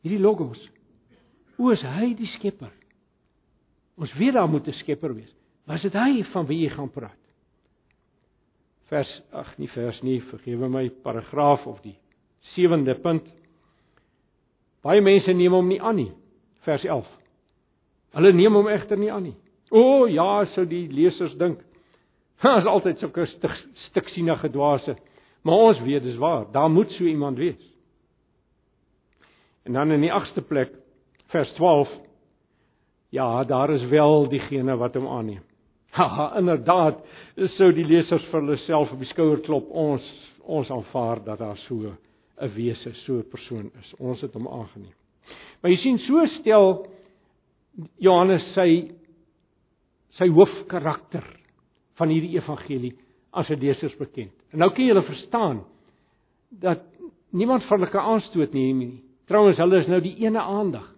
hierdie 0.03 0.21
logos, 0.21 0.59
hoe 1.57 1.73
is 1.73 1.83
hy 1.83 2.13
die 2.17 2.29
skepper? 2.37 2.71
Ons 3.97 4.13
weet 4.13 4.33
daar 4.33 4.49
moet 4.49 4.67
'n 4.67 4.73
skepper 4.73 5.13
wees. 5.13 5.35
Was 5.65 5.81
dit 5.81 5.93
hy 5.93 6.23
van 6.23 6.45
wie 6.45 6.59
jy 6.59 6.69
gaan 6.69 6.91
praat? 6.91 7.19
Vers 8.91 9.21
ag 9.31 9.57
nie 9.57 9.67
vers 9.67 10.01
nie, 10.01 10.21
vergewe 10.21 10.69
my 10.69 10.89
paragraaf 10.89 11.67
of 11.67 11.81
die 11.81 11.97
sewende 12.39 12.95
punt. 12.95 13.23
Baie 14.83 15.01
mense 15.01 15.33
neem 15.33 15.53
hom 15.53 15.67
nie 15.67 15.81
aan 15.81 15.95
nie. 15.95 16.11
Vers 16.61 16.83
11. 16.83 17.07
Hulle 18.13 18.33
neem 18.33 18.53
hom 18.53 18.67
egter 18.67 18.97
nie 18.97 19.11
aan 19.11 19.23
nie. 19.23 19.35
O 19.71 20.05
ja, 20.05 20.45
sou 20.53 20.65
die 20.65 20.87
lesers 20.87 21.35
dink. 21.39 21.59
Daar's 22.43 22.65
altyd 22.65 22.99
sulke 22.99 23.25
stuk 23.89 24.09
sienige 24.09 24.49
dwaase. 24.49 24.97
Maar 25.43 25.55
ons 25.55 25.79
weet 25.83 26.03
dis 26.03 26.19
waar, 26.19 26.45
daar 26.51 26.69
moet 26.71 26.91
so 26.91 27.03
iemand 27.03 27.37
wees. 27.37 27.71
En 29.63 29.73
dan 29.73 29.91
in 29.91 30.01
die 30.01 30.11
8ste 30.11 30.43
plek, 30.47 30.71
vers 31.31 31.51
12, 31.57 31.89
ja, 33.13 33.43
daar 33.43 33.69
is 33.69 33.85
wel 33.91 34.27
diegene 34.29 34.75
wat 34.77 34.95
hom 34.97 35.07
aanneem. 35.07 35.43
Haha, 35.93 36.31
inderdaad, 36.39 37.03
sou 37.57 37.69
die 37.75 37.85
lesers 37.85 38.25
vir 38.31 38.41
hulle 38.41 38.57
self 38.65 38.93
op 38.95 39.01
die 39.03 39.09
skouer 39.11 39.43
klop, 39.45 39.69
ons 39.69 40.05
ons 40.43 40.71
aanvaar 40.73 41.21
dat 41.23 41.39
daar 41.39 41.57
so 41.67 41.93
'n 42.41 42.49
wese, 42.55 42.91
so 43.05 43.19
'n 43.19 43.29
persoon 43.29 43.71
is. 43.79 43.93
Ons 43.99 44.21
het 44.21 44.33
hom 44.33 44.47
aangeneem. 44.47 44.93
Maar 45.61 45.71
jy 45.71 45.77
sien 45.77 45.99
so 45.99 46.25
stel 46.25 46.87
Johannes 47.97 48.43
sy 48.53 48.91
sy 50.17 50.27
hoofkarakter 50.27 51.23
van 51.97 52.09
hierdie 52.09 52.35
evangelie 52.37 52.95
as 53.31 53.49
'n 53.49 53.59
lesers 53.59 53.95
bekend. 53.97 54.33
En 54.51 54.59
nou 54.59 54.69
kan 54.69 54.85
jy 54.85 54.93
hulle 54.93 55.05
verstaan 55.05 55.63
dat 56.49 56.81
niemand 57.31 57.63
van 57.63 57.79
hulle 57.79 57.91
kan 57.91 58.05
aanstoot 58.05 58.53
nie 58.53 58.73
nie. 58.73 59.03
Trouwens, 59.25 59.57
hulle 59.57 59.79
is 59.79 59.87
nou 59.87 60.01
die 60.01 60.17
ene 60.25 60.39
aandag. 60.39 60.92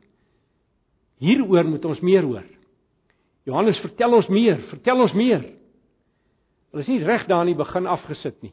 Hieroor 1.24 1.68
moet 1.70 1.86
ons 1.88 2.02
meer 2.04 2.26
hoor. 2.28 2.46
Johannes 3.46 3.80
vertel 3.84 4.18
ons 4.18 4.28
meer, 4.34 4.60
vertel 4.72 5.02
ons 5.06 5.14
meer. 5.16 5.44
Hulle 6.74 6.84
is 6.84 6.92
nie 6.92 7.04
reg 7.06 7.28
daar 7.30 7.46
in 7.46 7.54
die 7.54 7.60
begin 7.60 7.88
afgesit 7.88 8.42
nie. 8.44 8.52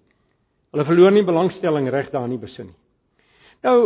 Hulle 0.72 0.86
verloor 0.88 1.12
nie 1.12 1.24
belangstelling 1.26 1.88
reg 1.92 2.10
daar 2.12 2.28
in 2.28 2.36
die 2.36 2.42
besin 2.42 2.70
nie. 2.70 2.78
Nou, 3.62 3.76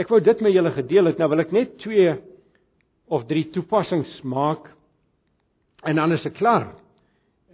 ek 0.00 0.10
wou 0.12 0.20
dit 0.24 0.40
met 0.44 0.54
julle 0.54 0.72
gedeel 0.74 1.10
het. 1.10 1.18
Nou 1.20 1.28
wil 1.32 1.44
ek 1.44 1.52
net 1.54 1.76
twee 1.82 2.14
of 3.12 3.26
drie 3.28 3.44
toepassings 3.52 4.20
maak 4.24 4.70
en 5.84 5.98
dan 5.98 6.14
is 6.16 6.24
ek 6.28 6.38
klaar. 6.38 6.70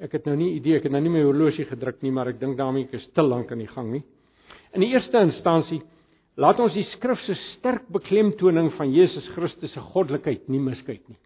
Ek 0.03 0.15
het 0.15 0.29
nou 0.29 0.37
nie 0.39 0.53
idee, 0.55 0.79
ek 0.79 0.87
het 0.87 0.95
nou 0.95 1.03
nie 1.03 1.13
my 1.13 1.25
horlosie 1.27 1.67
gedruk 1.67 2.03
nie, 2.05 2.13
maar 2.15 2.31
ek 2.31 2.39
dink 2.39 2.59
daarmee 2.59 2.87
ek 2.87 2.99
is 3.01 3.09
te 3.17 3.25
lank 3.25 3.51
aan 3.51 3.65
die 3.65 3.71
gang 3.71 3.89
nie. 3.97 4.05
In 4.77 4.85
die 4.85 4.93
eerste 4.93 5.19
instansie 5.25 5.81
laat 6.39 6.61
ons 6.63 6.75
die 6.77 6.87
skrif 6.95 7.21
se 7.27 7.35
sterk 7.57 7.89
beklemtoning 7.93 8.71
van 8.77 8.93
Jesus 8.95 9.27
Christus 9.35 9.73
se 9.75 9.83
goddelikheid 9.93 10.47
nie 10.49 10.63
miskyk 10.63 11.03
nie. 11.09 11.19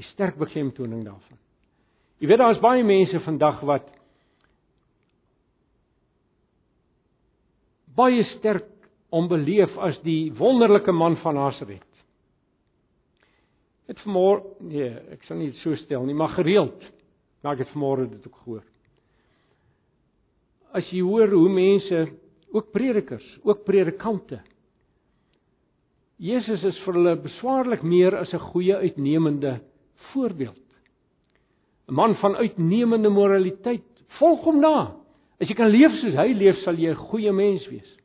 Die 0.00 0.06
sterk 0.14 0.38
beklemtoning 0.40 1.04
daarvan. 1.04 1.38
Jy 2.20 2.28
weet 2.28 2.40
daar's 2.40 2.62
baie 2.62 2.84
mense 2.84 3.20
vandag 3.24 3.60
wat 3.68 3.88
baie 7.96 8.24
sterk 8.36 8.68
onbeleef 9.12 9.76
as 9.82 9.98
die 10.04 10.30
wonderlike 10.38 10.92
man 10.92 11.18
van 11.20 11.36
Nasaret. 11.36 11.84
Het 13.90 14.00
vanmôre 14.04 14.54
nee, 14.62 14.90
ek 15.16 15.24
sal 15.26 15.40
nie 15.40 15.50
so 15.64 15.74
stel 15.80 16.04
nie, 16.06 16.14
maar 16.16 16.36
gereeld. 16.36 16.84
Maar 17.42 17.56
ek 17.56 17.64
het 17.64 17.72
vanmôre 17.74 18.06
dit 18.06 18.26
ook 18.28 18.36
gehoor. 18.44 18.64
As 20.76 20.86
jy 20.94 21.00
hoor 21.02 21.32
hoe 21.34 21.48
mense, 21.50 22.04
ook 22.52 22.72
predikers, 22.72 23.38
ook 23.42 23.64
predikante 23.64 24.40
Jesus 26.20 26.60
is 26.68 26.78
vir 26.84 26.98
hulle 26.98 27.14
beswaarlik 27.22 27.80
meer 27.82 28.12
as 28.18 28.32
'n 28.34 28.44
goeie 28.52 28.76
uitnemende 28.76 29.60
voorbeeld. 30.12 30.66
'n 31.88 31.94
Man 31.94 32.14
van 32.16 32.36
uitnemende 32.36 33.08
moraliteit. 33.08 33.88
Volg 34.18 34.44
hom 34.44 34.60
na. 34.60 34.96
As 35.40 35.48
jy 35.48 35.54
kan 35.54 35.70
leef 35.70 35.92
soos 36.00 36.14
hy 36.14 36.32
leef, 36.32 36.56
sal 36.62 36.74
jy 36.74 36.90
'n 36.90 37.08
goeie 37.08 37.32
mens 37.32 37.66
wees. 37.68 37.96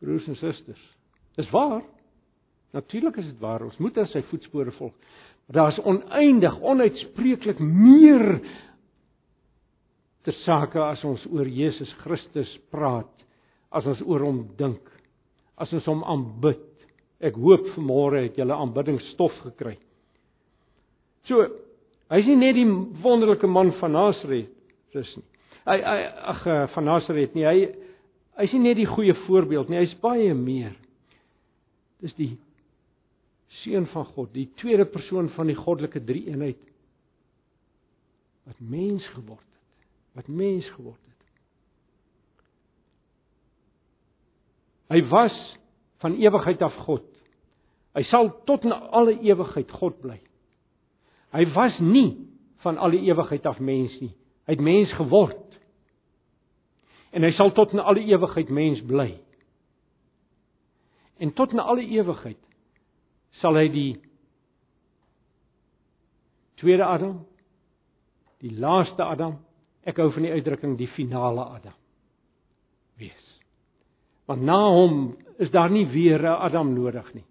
Broers 0.00 0.26
en 0.26 0.36
susters, 0.36 0.96
dis 1.36 1.50
waar. 1.50 1.82
Natuurlik 2.72 3.16
is 3.16 3.26
dit 3.26 3.38
waar. 3.38 3.62
Ons 3.62 3.78
moet 3.78 3.96
in 3.96 4.06
sy 4.06 4.22
voetspore 4.22 4.72
volg. 4.72 4.92
Maar 5.46 5.56
daar's 5.62 5.78
oneindig, 5.78 6.60
onuitspreeklik 6.60 7.58
meer 7.58 8.40
ter 10.28 10.36
sake 10.44 10.80
as 10.84 11.00
ons 11.08 11.24
oor 11.32 11.48
Jesus 11.48 11.88
Christus 12.02 12.50
praat, 12.72 13.08
as 13.72 13.86
ons 13.88 14.02
oor 14.04 14.26
hom 14.26 14.42
dink, 14.60 14.84
as 15.56 15.72
ons 15.72 15.88
hom 15.88 16.04
aanbid. 16.04 16.60
Ek 17.24 17.34
hoop 17.40 17.64
vanmôre 17.74 18.26
het 18.26 18.36
julle 18.38 18.54
aanbiddingsstof 18.54 19.40
gekry. 19.48 19.78
So, 21.26 21.48
Hy's 22.08 22.28
nie 22.28 22.38
net 22.40 22.56
die 22.56 22.68
wonderlike 23.04 23.48
man 23.50 23.74
van 23.80 23.92
Nasaret 23.92 24.48
dis 24.96 25.10
nie. 25.18 25.26
Hy 25.68 25.76
hy 25.84 25.96
ag 26.32 26.44
eh, 26.48 26.62
van 26.72 26.86
Nasaret 26.88 27.34
nie. 27.36 27.44
Hy 27.44 27.58
hy's 28.40 28.54
nie 28.56 28.70
net 28.70 28.78
die 28.78 28.88
goeie 28.88 29.16
voorbeeld 29.26 29.68
nie. 29.68 29.82
Hy's 29.82 29.96
baie 30.00 30.32
meer. 30.36 30.72
Dis 32.00 32.14
die 32.16 32.30
seun 33.60 33.88
van 33.92 34.06
God, 34.14 34.30
die 34.32 34.46
tweede 34.60 34.86
persoon 34.88 35.28
van 35.34 35.50
die 35.50 35.56
goddelike 35.58 36.00
drie-eenheid 36.04 36.60
wat 38.48 38.60
mens 38.64 39.04
geword. 39.12 39.47
Wat 40.18 40.26
mens 40.26 40.66
geword 40.74 40.98
het. 41.06 41.26
Hy 44.90 45.02
was 45.12 45.36
van 46.02 46.16
ewigheid 46.18 46.62
af 46.62 46.74
God. 46.88 47.06
Hy 47.94 48.02
sal 48.10 48.32
tot 48.48 48.66
in 48.66 48.74
alle 48.74 49.14
ewigheid 49.20 49.70
God 49.78 50.00
bly. 50.02 50.18
Hy 51.34 51.44
was 51.54 51.78
nie 51.78 52.16
van 52.64 52.82
al 52.82 52.96
die 52.96 53.04
ewigheid 53.06 53.46
af 53.46 53.62
mens 53.62 53.94
nie. 54.02 54.10
Hy 54.48 54.56
het 54.56 54.64
mens 54.64 54.98
geword. 54.98 55.58
En 57.14 57.22
hy 57.22 57.30
sal 57.38 57.54
tot 57.54 57.76
in 57.76 57.82
alle 57.82 58.02
ewigheid 58.02 58.50
mens 58.50 58.82
bly. 58.90 59.12
En 61.22 61.30
tot 61.34 61.54
in 61.54 61.62
alle 61.62 61.86
ewigheid 61.86 62.42
sal 63.38 63.54
hy 63.54 63.68
die 63.70 63.90
tweede 66.58 66.86
Adam, 66.90 67.20
die 68.42 68.58
laaste 68.58 69.04
Adam, 69.04 69.38
ek 69.88 70.00
hou 70.02 70.10
van 70.12 70.26
die 70.26 70.32
uitdrukking 70.36 70.76
die 70.78 70.90
finale 70.92 71.44
Adam 71.58 71.76
wees. 72.98 73.26
Want 74.28 74.42
na 74.44 74.58
hom 74.68 75.16
is 75.40 75.50
daar 75.54 75.70
nie 75.70 75.86
weer 75.86 76.20
'n 76.22 76.40
Adam 76.48 76.74
nodig 76.74 77.14
nie. 77.14 77.24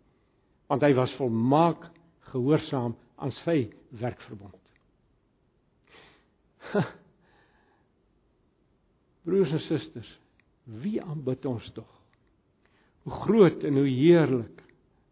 Want 0.67 0.81
hy 0.81 0.93
was 0.93 1.13
volmaak 1.15 1.91
gehoorsaam 2.31 2.95
aan 3.15 3.31
sy 3.31 3.69
werkverbond. 3.89 4.63
Broers 9.25 9.51
en 9.51 9.59
susters, 9.59 10.19
wie 10.63 11.01
aanbid 11.03 11.45
ons 11.45 11.71
tog? 11.71 12.01
Hoe 13.03 13.13
groot 13.13 13.63
en 13.63 13.73
hoe 13.73 13.87
heerlik 13.87 14.63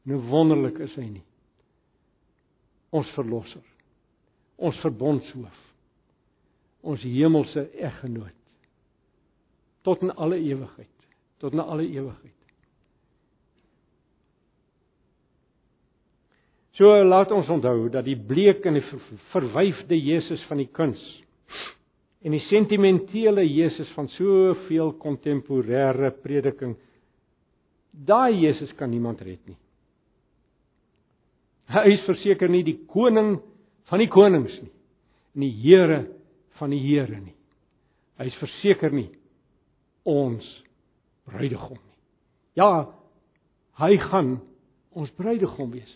en 0.06 0.12
hoe 0.12 0.22
wonderlik 0.22 0.80
is 0.80 0.96
hy 0.96 1.08
nie? 1.10 1.26
Ons 2.90 3.12
verlosser. 3.16 3.64
Ons 4.56 4.80
verbondshoof. 4.80 5.65
Ons 6.86 7.02
hemelse 7.02 7.66
eggenoot. 7.82 8.36
Tot 9.86 10.02
in 10.06 10.14
alle 10.14 10.38
ewigheid. 10.38 10.92
Tot 11.42 11.54
in 11.54 11.62
alle 11.62 11.86
ewigheid. 11.88 12.34
So 16.76 16.92
laat 17.08 17.32
ons 17.32 17.50
onthou 17.50 17.88
dat 17.90 18.04
die 18.04 18.18
bleek 18.20 18.66
en 18.68 18.76
die 18.76 18.88
verwyfde 19.32 19.96
Jesus 19.96 20.42
van 20.50 20.60
die 20.60 20.72
kuns 20.72 21.02
en 22.26 22.34
die 22.34 22.44
sentimentele 22.50 23.44
Jesus 23.46 23.92
van 23.94 24.10
soveel 24.16 24.96
kontemporêre 25.00 26.10
prediking 26.24 26.74
daai 27.96 28.42
Jesus 28.42 28.74
kan 28.76 28.90
niemand 28.92 29.22
red 29.24 29.40
nie. 29.48 29.56
Hy 31.72 31.94
is 31.94 32.04
verseker 32.10 32.52
nie 32.52 32.66
die 32.66 32.80
koning 32.92 33.38
van 33.88 34.02
die 34.04 34.12
konings 34.12 34.58
nie 34.60 34.72
en 35.36 35.46
die 35.46 35.54
Here 35.64 36.02
van 36.60 36.74
die 36.74 36.82
Here 36.82 37.20
nie. 37.20 37.36
Hy 38.20 38.30
is 38.30 38.38
verseker 38.40 38.94
nie 38.96 39.10
ons 40.06 40.46
bruidegom 41.26 41.80
nie. 41.80 41.98
Ja, 42.56 42.88
hy 43.82 43.98
gaan 44.00 44.38
ons 44.96 45.12
bruidegom 45.18 45.74
wees. 45.74 45.92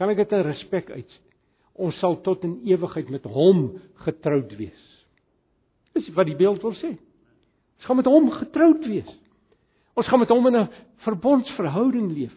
Kan 0.00 0.10
ek 0.10 0.24
dit 0.24 0.32
in 0.34 0.46
respek 0.46 0.90
uitspreek? 0.90 1.28
Ons 1.72 1.96
sal 2.02 2.18
tot 2.20 2.42
in 2.44 2.58
ewigheid 2.68 3.08
met 3.08 3.24
hom 3.32 3.78
getroud 4.04 4.50
wees. 4.58 4.82
Dis 5.96 6.10
wat 6.16 6.28
die 6.28 6.36
beeld 6.36 6.60
wil 6.64 6.74
sê. 6.76 6.90
Ons 7.80 7.88
gaan 7.88 7.98
met 7.98 8.10
hom 8.10 8.28
getroud 8.34 8.84
wees. 8.84 9.08
Ons 9.96 10.08
gaan 10.08 10.20
met 10.20 10.32
hom 10.32 10.46
in 10.46 10.56
'n 10.56 10.68
verbondsverhouding 11.04 12.12
leef, 12.12 12.32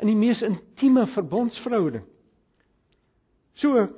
in 0.00 0.06
die 0.06 0.16
mees 0.16 0.42
intieme 0.42 1.06
verbondsverhouding. 1.14 2.04
So, 3.54 3.88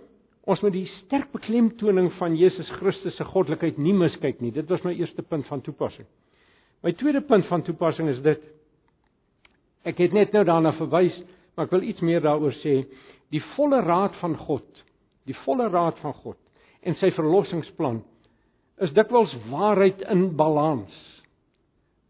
ons 0.44 0.60
moet 0.60 0.74
die 0.74 0.88
sterk 1.00 1.30
beklemtoning 1.32 2.10
van 2.18 2.36
Jesus 2.36 2.68
Christus 2.78 3.16
se 3.16 3.24
goddelikheid 3.24 3.78
nie 3.80 3.94
miskyk 3.96 4.42
nie. 4.44 4.52
Dit 4.52 4.68
was 4.68 4.84
my 4.84 4.92
eerste 4.92 5.22
punt 5.22 5.46
van 5.48 5.62
toepassing. 5.64 6.06
My 6.84 6.92
tweede 6.92 7.22
punt 7.24 7.46
van 7.48 7.64
toepassing 7.64 8.10
is 8.12 8.20
dit. 8.24 8.42
Ek 9.88 10.00
het 10.00 10.12
net 10.16 10.32
nou 10.36 10.44
daarna 10.44 10.74
verwys 10.76 11.16
Maar 11.54 11.68
ek 11.68 11.74
wil 11.74 11.86
iets 11.86 12.02
meer 12.02 12.22
daaroor 12.24 12.54
sê. 12.62 12.82
Die 13.32 13.42
volle 13.54 13.80
raad 13.84 14.16
van 14.20 14.36
God, 14.38 14.66
die 15.26 15.36
volle 15.44 15.68
raad 15.72 15.98
van 16.02 16.14
God 16.22 16.40
en 16.84 16.98
sy 17.00 17.08
verlossingsplan 17.16 18.02
is 18.84 18.92
dikwels 18.92 19.32
waarheid 19.48 20.02
in 20.12 20.26
balans. 20.36 20.92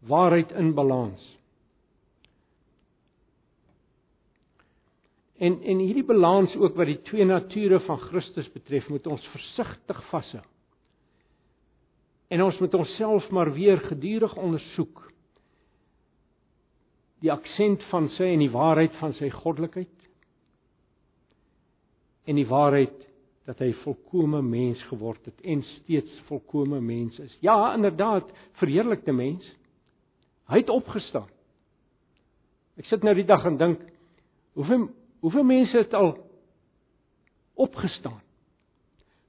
Waarheid 0.09 0.51
in 0.59 0.73
balans. 0.75 1.21
En 5.37 5.57
en 5.61 5.81
hierdie 5.83 6.05
balans 6.07 6.55
ook 6.55 6.75
wat 6.79 6.87
die 6.87 7.01
twee 7.09 7.25
nature 7.25 7.79
van 7.87 7.99
Christus 8.07 8.47
betref, 8.53 8.87
moet 8.89 9.07
ons 9.07 9.25
versigtig 9.33 10.03
vashou. 10.09 10.43
En 12.31 12.41
ons 12.41 12.59
moet 12.59 12.73
onsself 12.73 13.27
maar 13.29 13.51
weer 13.53 13.77
gedurig 13.77 14.35
ondersoek. 14.35 15.01
Die 17.21 17.31
aksent 17.31 17.83
van 17.91 18.09
sy 18.15 18.31
en 18.33 18.41
die 18.43 18.51
waarheid 18.53 18.95
van 19.01 19.13
sy 19.19 19.29
goddelikheid. 19.33 19.91
En 22.25 22.39
die 22.39 22.47
waarheid 22.49 23.03
dat 23.45 23.59
hy 23.61 23.69
volkomme 23.83 24.41
mens 24.41 24.81
geword 24.89 25.27
het 25.29 25.41
en 25.45 25.61
steeds 25.75 26.11
volkomme 26.29 26.79
mens 26.81 27.19
is. 27.21 27.37
Ja, 27.45 27.75
inderdaad, 27.75 28.31
verheerlikte 28.57 29.13
mens. 29.13 29.45
Hy 30.49 30.63
het 30.63 30.71
opgestaan. 30.73 31.29
Ek 32.75 32.89
sit 32.89 33.05
nou 33.05 33.13
die 33.15 33.27
dag 33.27 33.45
en 33.47 33.59
dink, 33.61 33.83
hoeveel 34.57 34.89
hoeveel 35.25 35.43
mense 35.43 35.77
het 35.77 35.93
al 35.93 36.11
opgestaan? 37.53 38.21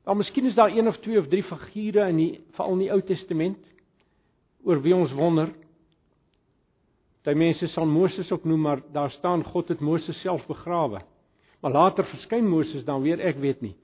Dan 0.04 0.16
miskien 0.16 0.44
is 0.44 0.54
daar 0.54 0.70
een 0.70 0.88
of 0.88 0.96
twee 0.96 1.18
of 1.18 1.28
drie 1.28 1.42
figure 1.42 2.08
in 2.08 2.16
die 2.16 2.44
veral 2.52 2.72
in 2.76 2.82
die 2.84 2.90
Ou 2.92 3.00
Testament 3.02 3.62
oor 4.62 4.82
wie 4.84 4.94
ons 4.94 5.14
wonder. 5.16 5.54
Daai 7.24 7.34
mense 7.34 7.66
sal 7.72 7.88
Moses 7.88 8.30
ook 8.30 8.44
noem, 8.44 8.60
maar 8.60 8.82
daar 8.92 9.10
staan 9.10 9.44
God 9.44 9.72
het 9.72 9.80
Moses 9.80 10.20
self 10.20 10.46
begrawe. 10.46 11.00
Maar 11.64 11.72
later 11.72 12.04
verskyn 12.04 12.46
Moses 12.48 12.84
dan 12.84 13.02
weer, 13.02 13.18
ek 13.18 13.40
weet 13.40 13.64
nie. 13.64 13.74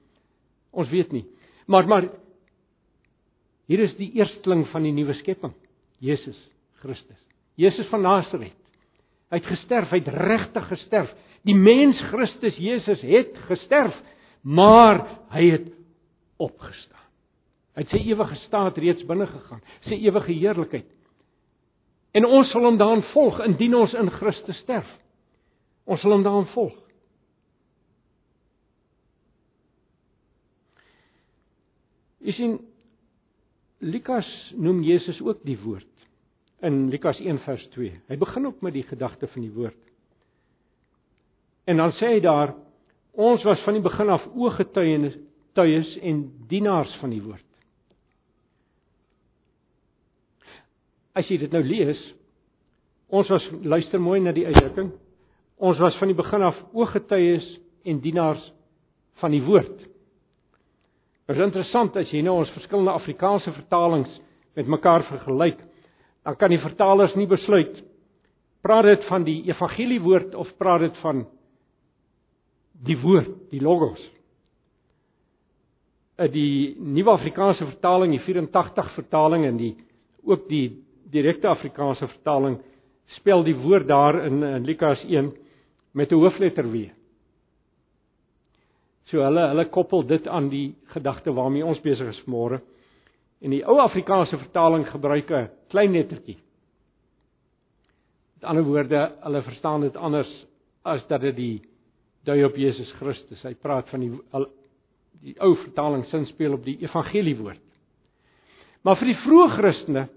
Ons 0.71 0.93
weet 0.93 1.13
nie. 1.17 1.25
Maar 1.67 1.89
maar 1.89 2.11
hier 3.67 3.81
is 3.89 3.97
die 3.97 4.13
eersteling 4.21 4.67
van 4.69 4.85
die 4.85 4.93
nuwe 4.93 5.15
skepping, 5.15 5.55
Jesus 5.99 6.39
Christus. 6.83 7.19
Jesus 7.57 7.89
van 7.89 8.05
Nasaret. 8.05 8.62
Hy 9.33 9.41
het 9.41 9.49
gesterf, 9.49 9.93
hy 9.95 10.03
het 10.03 10.11
regtig 10.13 10.67
gesterf. 10.69 11.13
Die 11.49 11.57
mens 11.57 12.01
Christus 12.11 12.59
Jesus 12.61 13.01
het 13.01 13.33
gesterf, 13.49 13.95
maar 14.45 15.01
hy 15.33 15.47
het 15.55 15.71
opgestaan. 16.37 17.07
Hy 17.73 17.87
het 17.87 17.95
sy 17.95 18.03
ewige 18.13 18.37
staat 18.45 18.77
reeds 18.77 19.07
binne 19.09 19.25
gegaan, 19.31 19.63
sy 19.89 19.97
ewige 20.05 20.35
heerlikheid. 20.37 20.91
En 22.13 22.29
ons 22.29 22.51
sal 22.53 22.67
hom 22.69 22.77
daarin 22.77 23.05
volg 23.15 23.41
indien 23.47 23.75
ons 23.79 23.95
in 23.97 24.11
Christus 24.19 24.59
sterf. 24.67 24.89
Ons 25.89 26.05
sal 26.05 26.13
hom 26.13 26.27
daarin 26.27 26.51
volg. 26.53 26.77
Jy 32.23 32.37
sien 32.37 32.59
Lukas 33.83 34.29
noem 34.55 34.85
Jesus 34.87 35.19
ook 35.25 35.41
die 35.49 35.57
woord 35.65 35.92
in 36.63 36.89
Lukas 36.91 37.19
1 37.21 37.43
vers 37.45 37.65
2. 37.75 37.93
Hy 38.09 38.17
begin 38.17 38.47
ook 38.47 38.63
met 38.63 38.75
die 38.77 38.87
gedagte 38.87 39.27
van 39.27 39.43
die 39.43 39.53
woord. 39.53 39.79
En 41.67 41.83
dan 41.83 41.95
sê 41.99 42.17
hy 42.17 42.21
daar 42.23 42.55
ons 43.13 43.43
was 43.45 43.61
van 43.67 43.77
die 43.77 43.85
begin 43.85 44.11
af 44.11 44.25
ooggetuienis 44.35 45.19
tuies 45.53 45.91
en 46.01 46.25
dienaars 46.49 46.93
van 47.01 47.13
die 47.13 47.23
woord. 47.23 47.49
As 51.13 51.29
jy 51.29 51.37
dit 51.43 51.53
nou 51.53 51.61
lees, 51.67 52.01
ons 53.13 53.29
was 53.29 53.45
luister 53.61 54.01
mooi 54.01 54.21
na 54.23 54.33
die 54.33 54.47
uitdrukking. 54.49 54.95
Ons 55.63 55.81
was 55.83 55.99
van 56.01 56.09
die 56.09 56.17
begin 56.17 56.47
af 56.47 56.59
ooggetuies 56.73 57.45
en 57.85 58.01
dienaars 58.01 58.47
van 59.21 59.35
die 59.35 59.43
woord. 59.45 59.83
Dit 61.29 61.37
is 61.37 61.45
interessant 61.45 61.97
as 62.01 62.11
jy 62.13 62.23
nou 62.25 62.39
ons 62.41 62.55
verskillende 62.57 62.95
Afrikaanse 62.97 63.53
vertalings 63.55 64.11
met 64.57 64.69
mekaar 64.69 65.05
vergelyk, 65.09 65.61
dan 66.23 66.37
kan 66.39 66.51
die 66.51 66.63
vertalers 66.63 67.15
nie 67.19 67.27
besluit 67.27 67.83
praat 68.63 68.87
dit 68.87 69.07
van 69.09 69.25
die 69.27 69.41
evangeliewoord 69.51 70.35
of 70.39 70.51
praat 70.59 70.85
dit 70.87 70.99
van 71.03 71.25
die 72.87 72.97
woord, 72.99 73.31
die 73.51 73.61
logos. 73.63 74.01
Eh, 76.17 76.29
die 76.31 76.75
Nuwe 76.79 77.17
Afrikaanse 77.17 77.67
vertaling, 77.67 78.15
die 78.15 78.23
84 78.23 78.95
vertaling 78.95 79.47
en 79.49 79.59
die 79.59 79.73
ook 80.23 80.49
die 80.49 80.67
direkte 81.13 81.51
Afrikaanse 81.51 82.07
vertaling 82.09 82.61
spel 83.19 83.43
die 83.45 83.57
woord 83.59 83.89
daar 83.91 84.23
in, 84.25 84.43
in 84.43 84.67
Lukas 84.67 85.03
1 85.05 85.33
met 85.93 86.13
'n 86.13 86.21
hoofletter 86.23 86.71
W. 86.71 86.89
So 89.11 89.21
hulle 89.21 89.49
hulle 89.49 89.65
koppel 89.69 90.07
dit 90.07 90.29
aan 90.29 90.49
die 90.49 90.75
gedagte 90.95 91.35
waarmee 91.35 91.67
ons 91.67 91.81
besig 91.81 92.09
is 92.09 92.23
môre. 92.27 92.61
En 93.43 93.51
die 93.51 93.65
ou 93.67 93.79
Afrikaanse 93.83 94.39
vertaling 94.39 94.87
gebruik 94.91 95.31
'n 95.31 95.51
klein 95.69 95.93
lettertjie. 95.93 96.39
Met 98.35 98.45
ander 98.45 98.65
woorde, 98.65 99.13
hulle 99.23 99.43
verstaan 99.43 99.81
dit 99.81 99.97
anders 99.97 100.47
as 100.83 101.07
dat 101.07 101.21
dit 101.21 101.37
die 101.37 101.63
dui 102.25 102.45
op 102.45 102.57
Jesus 102.57 102.93
Christus. 102.93 103.43
Hy 103.43 103.55
praat 103.55 103.89
van 103.89 104.01
die 104.01 104.13
die 105.23 105.37
ou 105.39 105.55
vertaling 105.57 106.05
sin 106.11 106.27
speel 106.27 106.53
op 106.53 106.65
die 106.65 106.81
evangeliewoord. 106.83 107.61
Maar 108.83 108.97
vir 108.99 109.13
die 109.13 109.21
vroeë 109.23 109.51
Christene, 109.57 110.09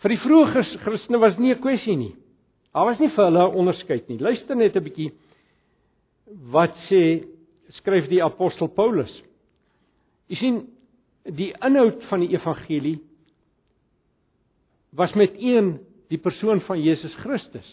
vir 0.00 0.14
die 0.14 0.20
vroeë 0.22 0.64
Christene 0.84 1.18
was 1.20 1.38
nie 1.38 1.52
'n 1.52 1.60
kwessie 1.60 1.96
nie. 1.96 2.14
Daar 2.72 2.86
was 2.86 2.98
nie 2.98 3.08
vir 3.08 3.24
hulle 3.24 3.48
onderskeid 3.48 4.08
nie. 4.08 4.18
Luister 4.18 4.56
net 4.56 4.76
'n 4.76 4.84
bietjie 4.84 5.12
wat 6.52 6.74
sê 6.88 7.24
skryf 7.68 8.08
die 8.08 8.22
apostel 8.22 8.68
Paulus. 8.68 9.22
U 10.30 10.34
sien 10.34 10.66
die 11.34 11.52
inhoud 11.64 12.04
van 12.10 12.22
die 12.22 12.30
evangelie 12.34 12.98
was 14.96 15.12
met 15.18 15.34
een 15.38 15.76
die 16.08 16.18
persoon 16.22 16.60
van 16.60 16.80
Jesus 16.80 17.14
Christus. 17.20 17.66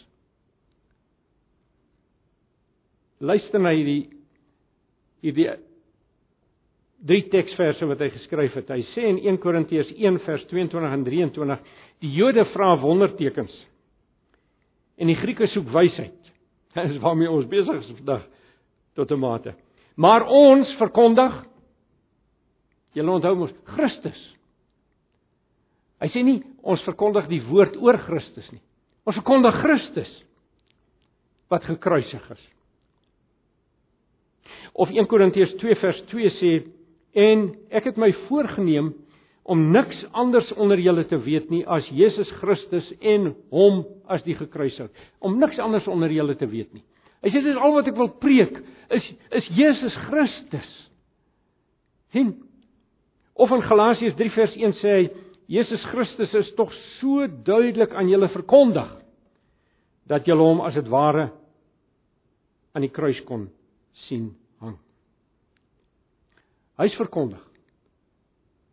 Luister 3.23 3.61
na 3.61 3.71
hierdie 3.71 4.09
hierdie 5.23 5.51
drie 7.03 7.23
teksverse 7.31 7.87
wat 7.87 8.01
hy 8.03 8.09
geskryf 8.15 8.55
het. 8.57 8.71
Hy 8.71 8.83
sê 8.93 9.05
in 9.11 9.21
1 9.21 9.39
Korintiërs 9.43 9.91
1 9.95 10.19
vers 10.25 10.43
22 10.49 10.97
en 10.97 11.05
23: 11.07 11.63
Die 12.03 12.11
Jode 12.15 12.45
vra 12.51 12.73
wondertekens 12.81 13.53
en 14.99 15.09
die 15.09 15.17
Grieke 15.17 15.47
soek 15.51 15.69
wysheid. 15.73 16.19
Dis 16.75 16.99
waarmee 17.03 17.31
ons 17.31 17.47
besig 17.49 17.81
is 17.81 17.95
vandag 17.99 18.25
tot 18.97 19.11
'n 19.11 19.19
mate. 19.19 19.53
Maar 19.95 20.25
ons 20.27 20.69
verkondig 20.77 21.43
Julle 22.93 23.15
onthou 23.15 23.35
mos 23.37 23.53
Christus. 23.73 24.19
Hy 26.03 26.09
sê 26.11 26.23
nie 26.25 26.41
ons 26.67 26.83
verkondig 26.85 27.29
die 27.31 27.41
woord 27.47 27.77
oor 27.81 27.97
Christus 28.05 28.49
nie. 28.51 28.61
Ons 29.07 29.19
verkondig 29.19 29.55
Christus 29.61 30.11
wat 31.51 31.65
gekruisig 31.67 32.23
is. 32.33 32.43
Of 34.73 34.91
1 34.91 35.07
Korintiërs 35.09 35.53
2 35.61 35.79
vers 35.81 35.99
2 36.11 36.33
sê 36.39 36.53
en 37.23 37.49
ek 37.69 37.91
het 37.91 37.99
my 38.01 38.09
voorgenem 38.25 38.91
om 39.43 39.65
niks 39.73 39.99
anders 40.15 40.49
onder 40.55 40.79
julle 40.79 41.03
te 41.07 41.19
weet 41.19 41.49
nie 41.51 41.61
as 41.67 41.87
Jesus 41.91 42.29
Christus 42.39 42.87
en 43.01 43.33
hom 43.51 43.83
as 44.11 44.23
die 44.25 44.37
gekruisig. 44.39 44.89
Om 45.19 45.37
niks 45.39 45.59
anders 45.59 45.87
onder 45.91 46.11
julle 46.11 46.35
te 46.39 46.47
weet 46.49 46.71
nie. 46.73 46.83
Hy 47.23 47.31
sê 47.31 47.43
dis 47.43 47.59
al 47.59 47.75
wat 47.75 47.87
ek 47.91 47.99
wil 47.99 48.11
preek 48.23 48.57
is 48.91 49.05
is 49.35 49.51
Jesus 49.55 49.95
Christus. 50.07 50.71
En 52.15 52.33
of 53.33 53.51
in 53.51 53.63
Galasiërs 53.65 54.17
3 54.19 54.33
vers 54.35 54.57
1 54.57 54.75
sê 54.81 54.95
hy 54.97 55.05
Jesus 55.53 55.83
Christus 55.91 56.33
is 56.39 56.51
tog 56.57 56.71
so 56.99 57.27
duidelik 57.27 57.93
aan 57.93 58.09
julle 58.09 58.29
verkondig 58.31 58.89
dat 60.09 60.27
julle 60.27 60.45
hom 60.45 60.61
as 60.63 60.77
dit 60.77 60.87
ware 60.91 61.29
aan 62.73 62.85
die 62.85 62.93
kruis 62.93 63.19
kon 63.27 63.47
sien 64.07 64.31
hang. 64.63 64.77
Hy's 66.81 66.95
verkondig. 66.97 67.41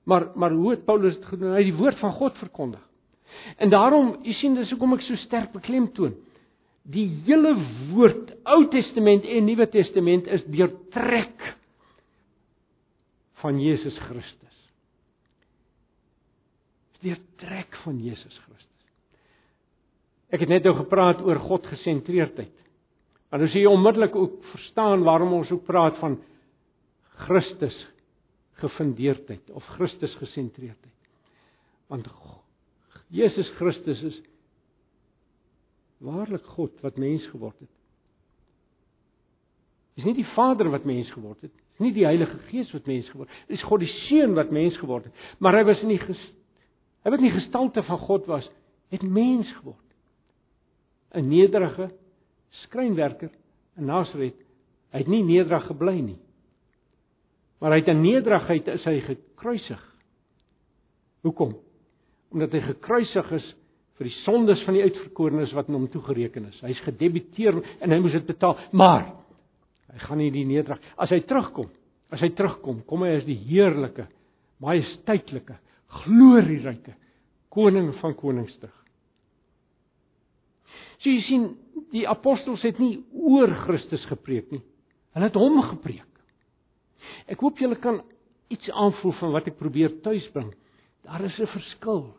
Maar 0.08 0.30
maar 0.34 0.54
hoe 0.56 0.72
het 0.74 0.86
Paulus 0.86 1.18
dit 1.18 1.26
gedoen? 1.32 1.52
Hy 1.52 1.62
het 1.62 1.70
die 1.72 1.80
woord 1.80 1.98
van 2.00 2.16
God 2.16 2.38
verkondig. 2.40 2.82
En 3.56 3.70
daarom, 3.70 4.16
u 4.24 4.32
sien 4.32 4.56
dis 4.58 4.70
hoekom 4.72 4.96
ek 4.96 5.04
so 5.06 5.18
sterk 5.26 5.52
beklemtoon 5.54 6.16
die 6.90 7.06
hele 7.26 7.52
woord 7.92 8.32
Ou 8.48 8.64
Testament 8.72 9.26
en 9.28 9.46
Nuwe 9.46 9.66
Testament 9.70 10.28
is 10.32 10.44
deurtrek 10.50 11.50
van 13.42 13.60
Jesus 13.60 13.96
Christus. 14.08 14.49
Is 17.00 17.06
deurtrek 17.08 17.76
van 17.84 18.00
Jesus 18.02 18.38
Christus. 18.44 18.66
Ek 20.30 20.44
het 20.44 20.50
net 20.52 20.66
nou 20.66 20.76
gepraat 20.76 21.22
oor 21.24 21.40
God 21.42 21.66
gesentreerdheid. 21.66 22.52
Maar 23.30 23.44
nou 23.44 23.48
sê 23.50 23.62
jy 23.62 23.70
onmiddellik 23.70 24.16
ook 24.18 24.40
verstaan 24.52 25.04
waarom 25.06 25.32
ons 25.38 25.50
ook 25.54 25.64
praat 25.64 25.96
van 26.02 26.18
Christus 27.26 27.76
gefundeerdheid 28.60 29.50
of 29.56 29.64
Christus 29.78 30.14
gesentreerdheid. 30.20 30.96
Want 31.90 32.08
Jesus 33.10 33.48
Christus 33.58 34.02
is 34.06 34.18
waarlik 36.00 36.44
God 36.56 36.76
wat 36.84 36.98
mens 37.00 37.24
geword 37.32 37.56
het. 37.60 37.72
Dis 39.98 40.06
nie 40.06 40.16
die 40.20 40.28
Vader 40.32 40.70
wat 40.72 40.86
mens 40.88 41.10
geword 41.12 41.42
het, 41.44 41.52
dis 41.52 41.82
nie 41.84 41.92
die 41.96 42.06
Heilige 42.06 42.38
Gees 42.48 42.70
wat 42.72 42.86
mens 42.88 43.08
geword 43.10 43.28
het, 43.32 43.48
dis 43.50 43.64
God 43.66 43.82
die 43.82 43.90
Seun 44.06 44.36
wat 44.38 44.52
mens 44.54 44.78
geword 44.80 45.08
het, 45.10 45.24
maar 45.42 45.58
hy 45.58 45.64
was 45.68 45.82
nie 45.84 45.98
hy 47.04 47.12
wat 47.14 47.22
nie 47.24 47.32
gestalte 47.34 47.82
van 47.86 47.98
God 47.98 48.26
was, 48.28 48.48
het 48.90 49.02
mens 49.02 49.48
geword. 49.60 49.86
'n 51.14 51.28
Nederige 51.28 51.90
skrynwerker 52.66 53.30
in 53.78 53.84
Nasaret. 53.84 54.36
Hy 54.90 54.98
het 54.98 55.10
nie 55.10 55.22
nederig 55.22 55.66
gebly 55.66 56.00
nie. 56.00 56.18
Maar 57.60 57.74
hy 57.74 57.78
het 57.82 57.90
in 57.92 58.02
nederigheid 58.02 58.68
is 58.68 58.84
hy 58.88 59.00
gekruisig. 59.04 59.80
Hoekom? 61.22 61.56
Omdat 62.32 62.52
hy 62.56 62.60
gekruisig 62.60 63.32
is 63.36 63.48
vir 64.00 64.08
die 64.08 64.16
sondes 64.22 64.62
van 64.64 64.78
die 64.78 64.84
uitverkorenes 64.86 65.52
wat 65.52 65.68
aan 65.68 65.76
hom 65.76 65.88
toegereken 65.92 66.48
is. 66.48 66.60
Hy's 66.64 66.80
gedebiteer 66.86 67.58
en 67.84 67.92
hy 67.92 67.98
moes 68.00 68.16
dit 68.16 68.30
betaal, 68.30 68.56
maar 68.72 69.10
hy 69.92 69.98
gaan 70.06 70.22
nie 70.22 70.30
die 70.32 70.46
nederig. 70.48 70.80
As 70.96 71.12
hy 71.12 71.20
terugkom, 71.28 71.68
as 72.08 72.22
hy 72.24 72.30
terugkom, 72.38 72.80
kom 72.88 73.04
hy 73.04 73.18
as 73.18 73.26
die 73.28 73.36
heerlike, 73.50 74.06
majesteitslike, 74.64 75.58
glorieryke 75.90 76.94
koning 77.50 77.90
van 78.00 78.14
konings 78.14 78.54
terug. 78.60 78.76
So 81.00 81.08
jy 81.08 81.22
sien, 81.24 81.46
die 81.94 82.04
apostels 82.08 82.62
het 82.66 82.78
nie 82.78 83.00
oor 83.16 83.50
Christus 83.64 84.04
gepreek 84.10 84.50
nie. 84.52 84.62
Hulle 85.16 85.30
het 85.30 85.38
hom 85.38 85.58
gepreek. 85.64 86.06
Ek 87.30 87.40
hoop 87.40 87.58
julle 87.58 87.78
kan 87.80 88.02
iets 88.52 88.68
aanvoel 88.70 89.14
van 89.18 89.32
wat 89.34 89.48
ek 89.48 89.58
probeer 89.58 89.96
tuisbring. 90.04 90.52
Daar 91.06 91.24
is 91.24 91.38
'n 91.40 91.46
verskil. 91.46 92.14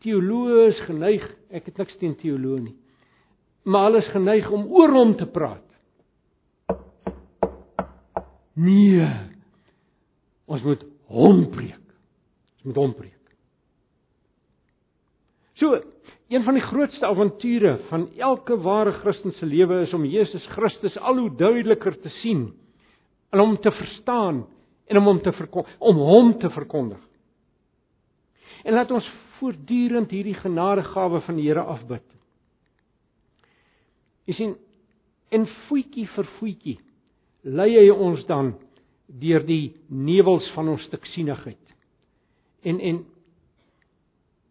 Teoloë 0.00 0.68
is 0.68 0.80
geneig, 0.86 1.24
ek 1.50 1.66
het 1.66 1.78
niks 1.78 1.96
teen 1.96 2.14
teoloë 2.16 2.60
nie. 2.60 2.76
Maar 3.64 3.84
hulle 3.84 3.98
is 3.98 4.12
geneig 4.12 4.50
om 4.50 4.66
oor 4.66 4.92
hom 4.92 5.16
te 5.16 5.26
praat. 5.26 5.66
Nee. 8.54 9.08
Ons 10.46 10.62
moet 10.62 10.84
hom 11.06 11.50
preek. 11.50 11.79
Moet 12.62 12.76
hom 12.76 12.94
preek. 12.94 13.16
So, 15.60 15.76
een 16.30 16.44
van 16.46 16.56
die 16.56 16.64
grootste 16.64 17.06
avonture 17.06 17.78
van 17.88 18.08
elke 18.16 18.56
ware 18.62 18.92
Christen 19.02 19.32
se 19.36 19.46
lewe 19.46 19.82
is 19.84 19.92
om 19.92 20.04
Jesus 20.08 20.46
Christus 20.54 20.96
al 20.98 21.18
hoe 21.18 21.30
duideliker 21.36 21.98
te 22.00 22.08
sien 22.20 22.46
en 23.30 23.40
om 23.40 23.56
te 23.60 23.70
verstaan 23.70 24.44
en 24.86 24.96
om 24.96 25.04
hom 25.04 25.20
te 25.22 25.32
om 25.78 25.96
hom 25.96 26.32
te 26.38 26.50
verkondig. 26.50 27.02
En 28.64 28.74
laat 28.74 28.90
ons 28.90 29.10
voortdurend 29.38 30.10
hierdie 30.10 30.36
genadegawe 30.36 31.20
van 31.20 31.36
die 31.36 31.48
Here 31.48 31.62
afbid. 31.62 32.04
Jy 34.28 34.36
sien, 34.36 34.56
en 35.30 35.46
voetjie 35.68 36.06
vir 36.14 36.28
voetjie 36.38 36.78
lei 37.42 37.70
hy 37.78 37.88
ons 37.90 38.22
dan 38.28 38.52
deur 39.20 39.42
die 39.46 39.72
nevels 39.88 40.46
van 40.54 40.68
ons 40.74 40.84
stiksienigheid. 40.90 41.69
En 42.62 42.80
en 42.80 43.04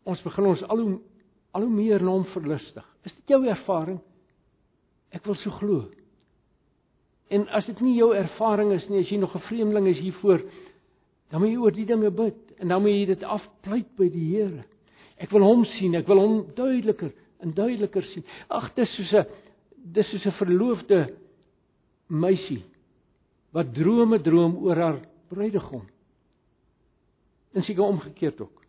ons 0.03 0.24
begin 0.26 0.45
ons 0.45 0.64
al 0.64 0.82
hoe 0.84 0.99
al 1.51 1.66
hoe 1.66 1.74
meer 1.74 2.03
na 2.03 2.14
hom 2.14 2.26
verlustig. 2.34 2.86
Is 3.03 3.14
dit 3.14 3.34
jou 3.34 3.39
ervaring? 3.49 3.97
Ek 5.16 5.26
wil 5.26 5.38
so 5.41 5.53
glo. 5.57 5.88
En 7.34 7.47
as 7.57 7.66
dit 7.70 7.80
nie 7.86 7.95
jou 7.97 8.12
ervaring 8.18 8.74
is 8.76 8.86
nie, 8.89 9.01
as 9.01 9.10
jy 9.10 9.18
nog 9.18 9.36
'n 9.36 9.47
vreemdeling 9.47 9.88
is 9.88 10.01
hiervoor, 10.01 10.41
dan 11.30 11.41
moet 11.41 11.49
jy 11.49 11.57
oor 11.57 11.72
die 11.72 11.86
dinge 11.86 12.12
bid 12.12 12.38
en 12.60 12.68
dan 12.68 12.82
moet 12.82 12.91
jy 12.91 13.05
dit 13.05 13.24
afpleit 13.24 13.89
by 13.97 14.10
die 14.10 14.28
Here. 14.36 14.64
Ek 15.18 15.32
wil 15.32 15.43
hom 15.43 15.66
sien, 15.66 15.95
ek 15.95 16.07
wil 16.07 16.20
hom 16.20 16.45
duideliker 16.55 17.12
en 17.39 17.53
duideliker 17.53 18.03
sien. 18.03 18.24
Ag, 18.49 18.74
dis 18.76 18.89
soos 18.95 19.14
'n 19.14 19.26
dis 19.93 20.07
soos 20.10 20.26
'n 20.26 20.32
verloofde 20.32 21.14
meisie 22.07 22.64
wat 23.53 23.74
drome 23.74 24.20
droom 24.22 24.57
oor 24.57 24.76
haar 24.76 24.99
bruidegom. 25.30 25.86
En 27.54 27.64
seker 27.64 27.84
omgekeerd 27.84 28.41
ook. 28.41 28.66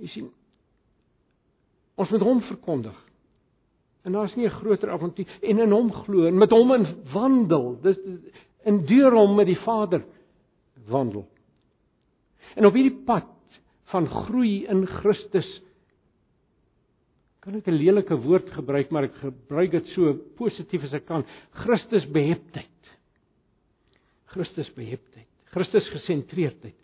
Jy 0.00 0.12
sien 0.14 0.28
ons 2.00 2.08
moet 2.08 2.22
hom 2.24 2.38
verkondig. 2.48 2.96
En 4.08 4.14
daar's 4.16 4.34
nie 4.36 4.46
'n 4.46 4.58
groter 4.62 4.90
avontuur 4.90 5.26
en 5.42 5.58
in 5.58 5.70
hom 5.70 5.92
glo 5.92 6.26
en 6.26 6.38
met 6.38 6.50
hom 6.50 6.72
in 6.72 6.86
wandel. 7.12 7.80
Dis 7.82 7.98
in 8.64 8.86
deur 8.86 9.12
hom 9.12 9.34
met 9.36 9.46
die 9.46 9.58
Vader 9.58 10.04
wandel. 10.88 11.28
En 12.56 12.66
op 12.66 12.74
hierdie 12.74 13.04
pad 13.04 13.28
van 13.92 14.08
groei 14.08 14.66
in 14.66 14.86
Christus 14.86 15.48
kan 17.40 17.54
ek 17.56 17.68
'n 17.68 17.80
lelike 17.80 18.16
woord 18.16 18.50
gebruik, 18.50 18.90
maar 18.90 19.04
ek 19.04 19.14
gebruik 19.14 19.70
dit 19.70 19.86
so 19.94 20.12
positief 20.36 20.84
as 20.84 20.92
ek 20.92 21.06
kan. 21.06 21.24
Christus 21.50 22.06
beheptheid. 22.06 22.90
Christus 24.26 24.68
beheptheid. 24.74 25.29
Christus 25.54 25.88
gesentreerdheid. 25.94 26.76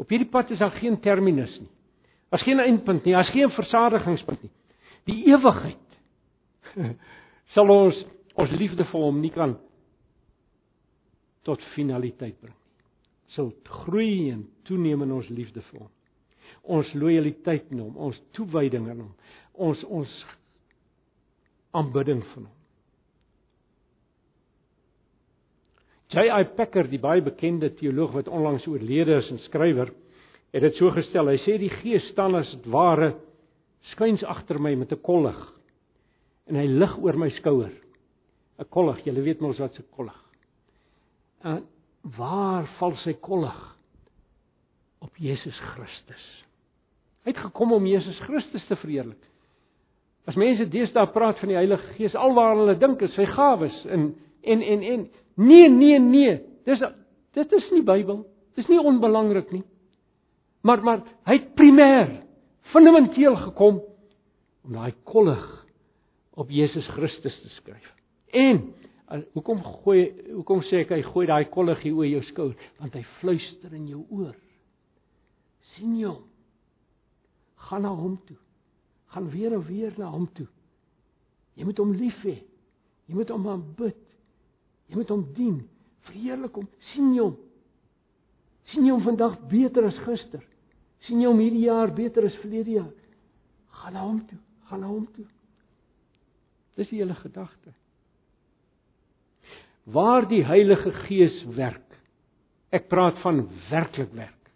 Op 0.00 0.10
hierdie 0.10 0.28
pad 0.28 0.50
is 0.50 0.60
daar 0.60 0.74
geen 0.76 0.98
terminus 1.00 1.52
nie. 1.60 1.70
Daar's 2.32 2.44
geen 2.44 2.60
eindpunt 2.60 3.04
nie, 3.04 3.14
daar's 3.14 3.32
geen 3.32 3.50
versadigingspunt 3.52 4.42
nie. 4.42 4.52
Die 5.08 5.18
ewigheid 5.32 5.98
sal 7.54 7.70
ons 7.72 7.98
ons 8.40 8.52
liefde 8.56 8.86
vir 8.88 9.02
hom 9.02 9.18
nie 9.20 9.32
kan 9.34 9.58
tot 11.44 11.60
finaliteit 11.74 12.38
bring 12.40 12.54
nie. 12.54 12.60
Sal 13.34 13.50
groei 13.84 14.30
en 14.32 14.46
toeneem 14.68 15.04
in 15.04 15.12
ons 15.18 15.28
liefde 15.32 15.64
vir 15.70 15.82
hom 15.82 15.90
ons 16.62 16.94
lojaliteit 16.94 17.70
aan 17.72 17.82
hom, 17.82 17.96
ons 18.08 18.18
toewyding 18.36 18.88
aan 18.90 19.02
hom, 19.02 19.12
ons 19.68 19.82
ons 19.90 20.10
aanbidding 21.76 22.22
van 22.32 22.46
hom. 22.46 22.58
J.I. 26.12 26.44
Packer, 26.56 26.90
die 26.92 27.00
baie 27.00 27.22
bekende 27.24 27.70
teoloog 27.78 28.12
wat 28.18 28.28
onlangs 28.28 28.66
oorlede 28.68 29.16
is 29.22 29.30
en 29.32 29.38
skrywer, 29.46 29.88
het 30.52 30.64
dit 30.66 30.76
so 30.76 30.92
gestel. 30.92 31.30
Hy 31.32 31.38
sê 31.40 31.56
die 31.60 31.72
Gees 31.80 32.04
staan 32.12 32.36
as 32.36 32.50
ware 32.68 33.14
skuins 33.94 34.22
agter 34.28 34.60
my 34.60 34.74
met 34.76 34.92
'n 34.92 35.00
kollig 35.00 35.40
en 36.46 36.56
hy 36.56 36.66
lig 36.66 36.98
oor 36.98 37.16
my 37.16 37.30
skouer. 37.30 37.72
'n 38.58 38.68
Kollig, 38.68 39.06
jy 39.06 39.12
weet 39.12 39.40
mos 39.40 39.58
wat 39.58 39.78
'n 39.78 39.88
kollig. 39.96 40.20
En 41.44 41.64
waar 42.02 42.66
val 42.78 42.96
sy 42.96 43.14
kollig? 43.14 43.76
Op 45.00 45.16
Jesus 45.16 45.58
Christus. 45.58 46.44
Hy 47.24 47.30
het 47.30 47.38
gekom 47.38 47.72
om 47.72 47.86
Jesus 47.86 48.18
Christus 48.20 48.66
te 48.66 48.76
verheerlik. 48.76 49.22
As 50.26 50.36
mense 50.36 50.68
deesdae 50.68 51.06
praat 51.06 51.38
van 51.38 51.48
die 51.48 51.56
Heilige 51.56 51.94
Gees, 51.96 52.14
alwaar 52.14 52.56
hulle 52.56 52.78
dink 52.78 53.02
is 53.02 53.14
sy 53.14 53.24
gawes 53.26 53.84
en 53.86 54.14
en 54.42 54.62
en 54.62 54.82
en 54.82 55.06
nee 55.34 55.68
nee 55.70 55.98
nee, 55.98 56.36
dis 56.64 56.84
dit 57.32 57.52
is 57.52 57.70
nie 57.70 57.82
Bybel. 57.82 58.26
Dis 58.54 58.68
nie 58.68 58.80
onbelangrik 58.80 59.50
nie. 59.52 59.64
Maar 60.62 60.82
maar 60.84 61.02
hy 61.24 61.38
het 61.38 61.54
primêr 61.58 62.20
fundamenteel 62.72 63.36
gekom 63.36 63.80
om 64.62 64.72
daai 64.72 64.94
kollig 65.04 65.42
op 66.34 66.50
Jesus 66.50 66.86
Christus 66.94 67.40
te 67.40 67.48
skryf. 67.48 67.88
En 68.32 68.74
hoekom 69.32 69.62
gooi 69.62 70.12
hoekom 70.32 70.62
sê 70.68 70.84
ek 70.84 70.94
hy 70.94 71.02
gooi 71.04 71.26
daai 71.28 71.44
kollig 71.52 71.82
hier 71.84 71.96
oor 71.96 72.08
jou 72.08 72.22
skouer? 72.30 72.68
Want 72.80 72.94
hy 72.96 73.02
fluister 73.20 73.74
in 73.74 73.88
jou 73.90 74.04
oor. 74.10 74.36
sien 75.72 75.96
hom? 76.04 76.22
gaan 77.62 77.82
na 77.82 77.88
hom 77.94 78.20
toe. 78.26 78.36
Gaan 79.06 79.30
weer 79.30 79.52
en 79.52 79.64
weer 79.66 79.94
na 79.96 80.10
hom 80.10 80.26
toe. 80.32 80.46
Jy 81.54 81.64
moet 81.64 81.78
hom 81.78 81.92
lief 81.96 82.18
hê. 82.24 82.38
Jy 83.06 83.16
moet 83.16 83.30
hom 83.32 83.48
aanbid. 83.48 83.98
Jy 84.92 84.98
moet 85.00 85.12
hom 85.14 85.22
dien. 85.32 85.60
Verheerlik 86.04 86.58
hom. 86.60 86.68
sien 86.92 87.14
jy 87.16 87.24
hom? 87.24 87.36
sien 88.72 88.84
jy 88.84 88.92
hom 88.92 89.04
vandag 89.04 89.38
beter 89.48 89.86
as 89.88 90.00
gister? 90.04 90.42
sien 91.06 91.22
jy 91.22 91.30
hom 91.30 91.40
hierdie 91.40 91.64
jaar 91.64 91.90
beter 91.96 92.26
as 92.28 92.36
verlede 92.42 92.76
jaar? 92.76 92.90
Gaan 93.80 93.96
na 93.96 94.02
hom 94.04 94.18
toe. 94.28 94.38
Gaan 94.68 94.84
na 94.84 94.90
hom 94.90 95.06
toe. 95.16 95.24
Dis 96.76 96.90
die 96.92 97.00
hele 97.00 97.16
gedagte. 97.16 97.72
Waar 99.88 100.28
die 100.28 100.42
Heilige 100.44 100.92
Gees 101.06 101.40
werk. 101.56 101.88
Ek 102.72 102.90
praat 102.92 103.16
van 103.24 103.46
werklik 103.70 104.12
werk. 104.12 104.52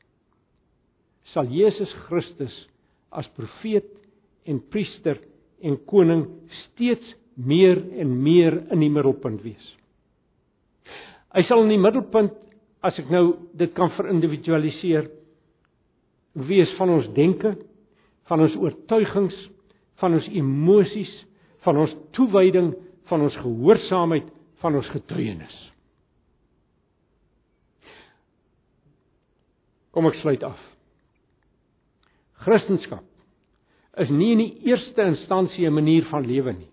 Sal 1.32 1.48
Jesus 1.48 1.92
Christus 2.06 2.54
as 3.08 3.26
profeet 3.40 3.88
en 4.44 4.60
priester 4.60 5.18
en 5.64 5.80
koning 5.88 6.26
steeds 6.66 7.16
meer 7.34 7.80
en 7.96 8.12
meer 8.22 8.60
in 8.72 8.84
die 8.84 8.92
middelpunt 8.92 9.40
wees. 9.44 9.72
Hy 11.36 11.42
sal 11.44 11.66
in 11.66 11.74
die 11.74 11.80
middelpunt 11.80 12.32
as 12.86 12.96
ek 12.96 13.10
nou 13.12 13.26
dit 13.60 13.72
kan 13.76 13.90
verindividualiseer 13.92 15.10
wees 16.48 16.70
van 16.78 16.92
ons 16.94 17.08
denke, 17.16 17.52
van 18.28 18.40
ons 18.44 18.56
oortuigings, 18.56 19.36
van 20.00 20.16
ons 20.16 20.28
emosies, 20.32 21.12
van 21.64 21.80
ons 21.82 21.92
toewyding, 22.16 22.72
van 23.10 23.24
ons 23.26 23.36
gehoorsaamheid, 23.42 24.28
van 24.62 24.78
ons 24.80 24.88
getuienis. 24.92 25.56
Kom 29.92 30.08
ek 30.08 30.16
sluit 30.20 30.44
af. 30.44 30.60
Christendom 32.44 33.04
is 33.96 34.10
nie 34.12 34.32
in 34.34 34.42
die 34.42 34.68
eerste 34.68 35.04
instansie 35.08 35.66
'n 35.66 35.72
manier 35.72 36.04
van 36.04 36.26
lewe 36.26 36.52
nie. 36.52 36.68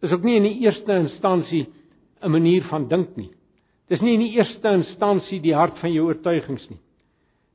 Dis 0.00 0.12
ook 0.12 0.24
nie 0.24 0.36
in 0.36 0.42
die 0.42 0.60
eerste 0.64 0.92
instansie 0.92 1.66
'n 2.22 2.30
manier 2.30 2.62
van 2.64 2.88
dink 2.88 3.16
nie. 3.16 3.30
Dis 3.92 4.00
nie 4.00 4.14
in 4.16 4.24
die 4.24 4.34
eerste 4.38 4.72
instansie 4.78 5.40
die 5.44 5.54
hart 5.54 5.78
van 5.82 5.92
jou 5.92 6.06
oortuigings 6.08 6.64
nie. 6.70 6.80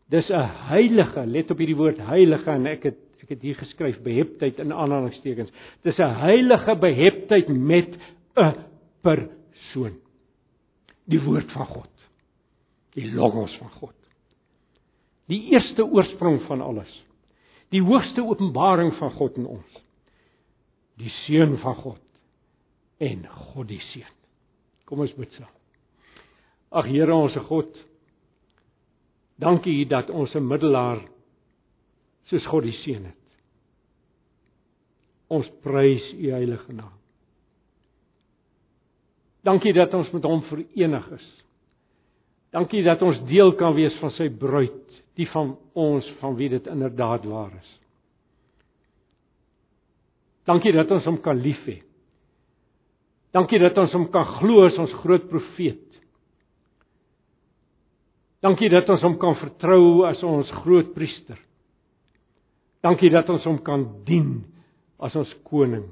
Dis 0.09 0.29
'n 0.29 0.49
heilige, 0.69 1.25
let 1.25 1.51
op 1.51 1.57
hierdie 1.57 1.77
woord 1.77 1.97
heilige 1.97 2.51
en 2.51 2.65
ek 2.65 2.83
het 2.83 2.97
ek 3.23 3.35
het 3.35 3.41
hier 3.41 3.57
geskryf 3.59 3.99
beheptheid 4.01 4.59
in 4.59 4.71
aanhalingstekens. 4.73 5.51
Dis 5.83 5.99
'n 5.99 6.15
heilige 6.21 6.75
beheptheid 6.75 7.47
met 7.47 7.97
'n 8.35 8.65
persoon. 9.01 9.99
Die 11.05 11.21
woord 11.21 11.51
van 11.51 11.65
God. 11.65 12.09
Die 12.93 13.11
logos 13.11 13.55
van 13.57 13.69
God. 13.69 13.95
Die 15.27 15.51
eerste 15.51 15.85
oorsprong 15.85 16.41
van 16.41 16.61
alles. 16.61 17.05
Die 17.69 17.81
hoogste 17.81 18.23
openbaring 18.23 18.93
van 18.95 19.11
God 19.11 19.37
in 19.37 19.45
ons. 19.45 19.83
Die 20.97 21.09
seun 21.09 21.57
van 21.57 21.75
God 21.75 22.01
en 22.97 23.27
God 23.27 23.67
die 23.67 23.81
seun. 23.93 24.15
Kom 24.85 24.99
ons 24.99 25.13
bid 25.13 25.31
saam. 25.31 25.58
Ag 26.69 26.85
Here 26.85 27.15
ons 27.15 27.35
God. 27.47 27.71
Dankie 29.39 29.85
dat 29.87 30.09
ons 30.09 30.35
'n 30.35 30.47
middelaar 30.47 31.01
soos 32.29 32.45
God 32.45 32.63
die 32.63 32.77
seun 32.83 33.05
het. 33.05 33.15
Ons 35.29 35.49
prys 35.61 36.13
u 36.13 36.31
heilige 36.31 36.73
naam. 36.73 36.99
Dankie 39.43 39.73
dat 39.73 39.93
ons 39.93 40.11
met 40.11 40.23
hom 40.23 40.41
verenig 40.41 41.11
is. 41.11 41.27
Dankie 42.51 42.83
dat 42.83 43.01
ons 43.01 43.21
deel 43.29 43.53
kan 43.55 43.75
wees 43.77 43.95
van 44.01 44.11
sy 44.11 44.29
bruid, 44.29 45.03
die 45.15 45.27
van 45.29 45.57
ons 45.73 46.05
van 46.19 46.35
wie 46.35 46.49
dit 46.49 46.67
inderdaad 46.67 47.25
waar 47.25 47.53
is. 47.53 47.79
Dankie 50.49 50.73
dat 50.73 50.91
ons 50.91 51.05
hom 51.05 51.19
kan 51.21 51.37
lief 51.37 51.61
hê. 51.69 51.81
Dankie 53.31 53.59
dat 53.61 53.77
ons 53.77 53.93
hom 53.93 54.07
kan 54.11 54.25
glo 54.39 54.65
as 54.65 54.77
ons 54.81 54.93
groot 55.03 55.27
profeet. 55.29 55.88
Dankie 58.43 58.69
dat 58.71 58.89
ons 58.89 59.03
hom 59.03 59.17
kan 59.19 59.35
vertrou 59.41 60.05
as 60.07 60.21
ons 60.23 60.49
groot 60.63 60.93
priester. 60.95 61.39
Dankie 62.83 63.11
dat 63.11 63.29
ons 63.29 63.43
hom 63.47 63.59
kan 63.65 63.83
dien 64.07 64.37
as 65.03 65.15
ons 65.19 65.31
koning. 65.47 65.85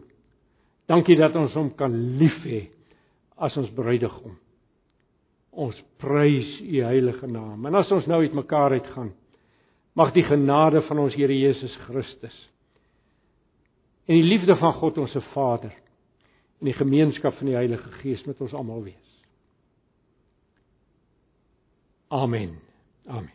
Dankie 0.87 1.17
dat 1.19 1.35
ons 1.35 1.55
hom 1.59 1.73
kan 1.75 1.91
lief 2.19 2.37
hê 2.47 2.67
as 3.35 3.55
ons 3.59 3.71
bruidegom. 3.75 4.37
Ons 5.51 5.77
prys 5.99 6.47
u 6.63 6.83
heilige 6.85 7.27
naam. 7.27 7.65
En 7.67 7.75
as 7.75 7.91
ons 7.91 8.07
nou 8.07 8.21
uitmekaar 8.23 8.77
uitgaan, 8.77 9.11
mag 9.97 10.13
die 10.15 10.23
genade 10.23 10.83
van 10.87 11.01
ons 11.03 11.17
Here 11.17 11.33
Jesus 11.33 11.73
Christus 11.87 12.37
en 14.07 14.15
die 14.15 14.23
liefde 14.23 14.55
van 14.55 14.73
God 14.79 14.97
ons 15.03 15.11
se 15.11 15.21
Vader 15.33 15.73
en 16.61 16.69
die 16.69 16.77
gemeenskap 16.77 17.35
van 17.37 17.51
die 17.51 17.57
Heilige 17.57 17.91
Gees 17.99 18.23
met 18.25 18.39
ons 18.41 18.55
almal 18.55 18.85
wees. 18.87 19.06
Amen. 22.11 22.57
Amen. 23.09 23.31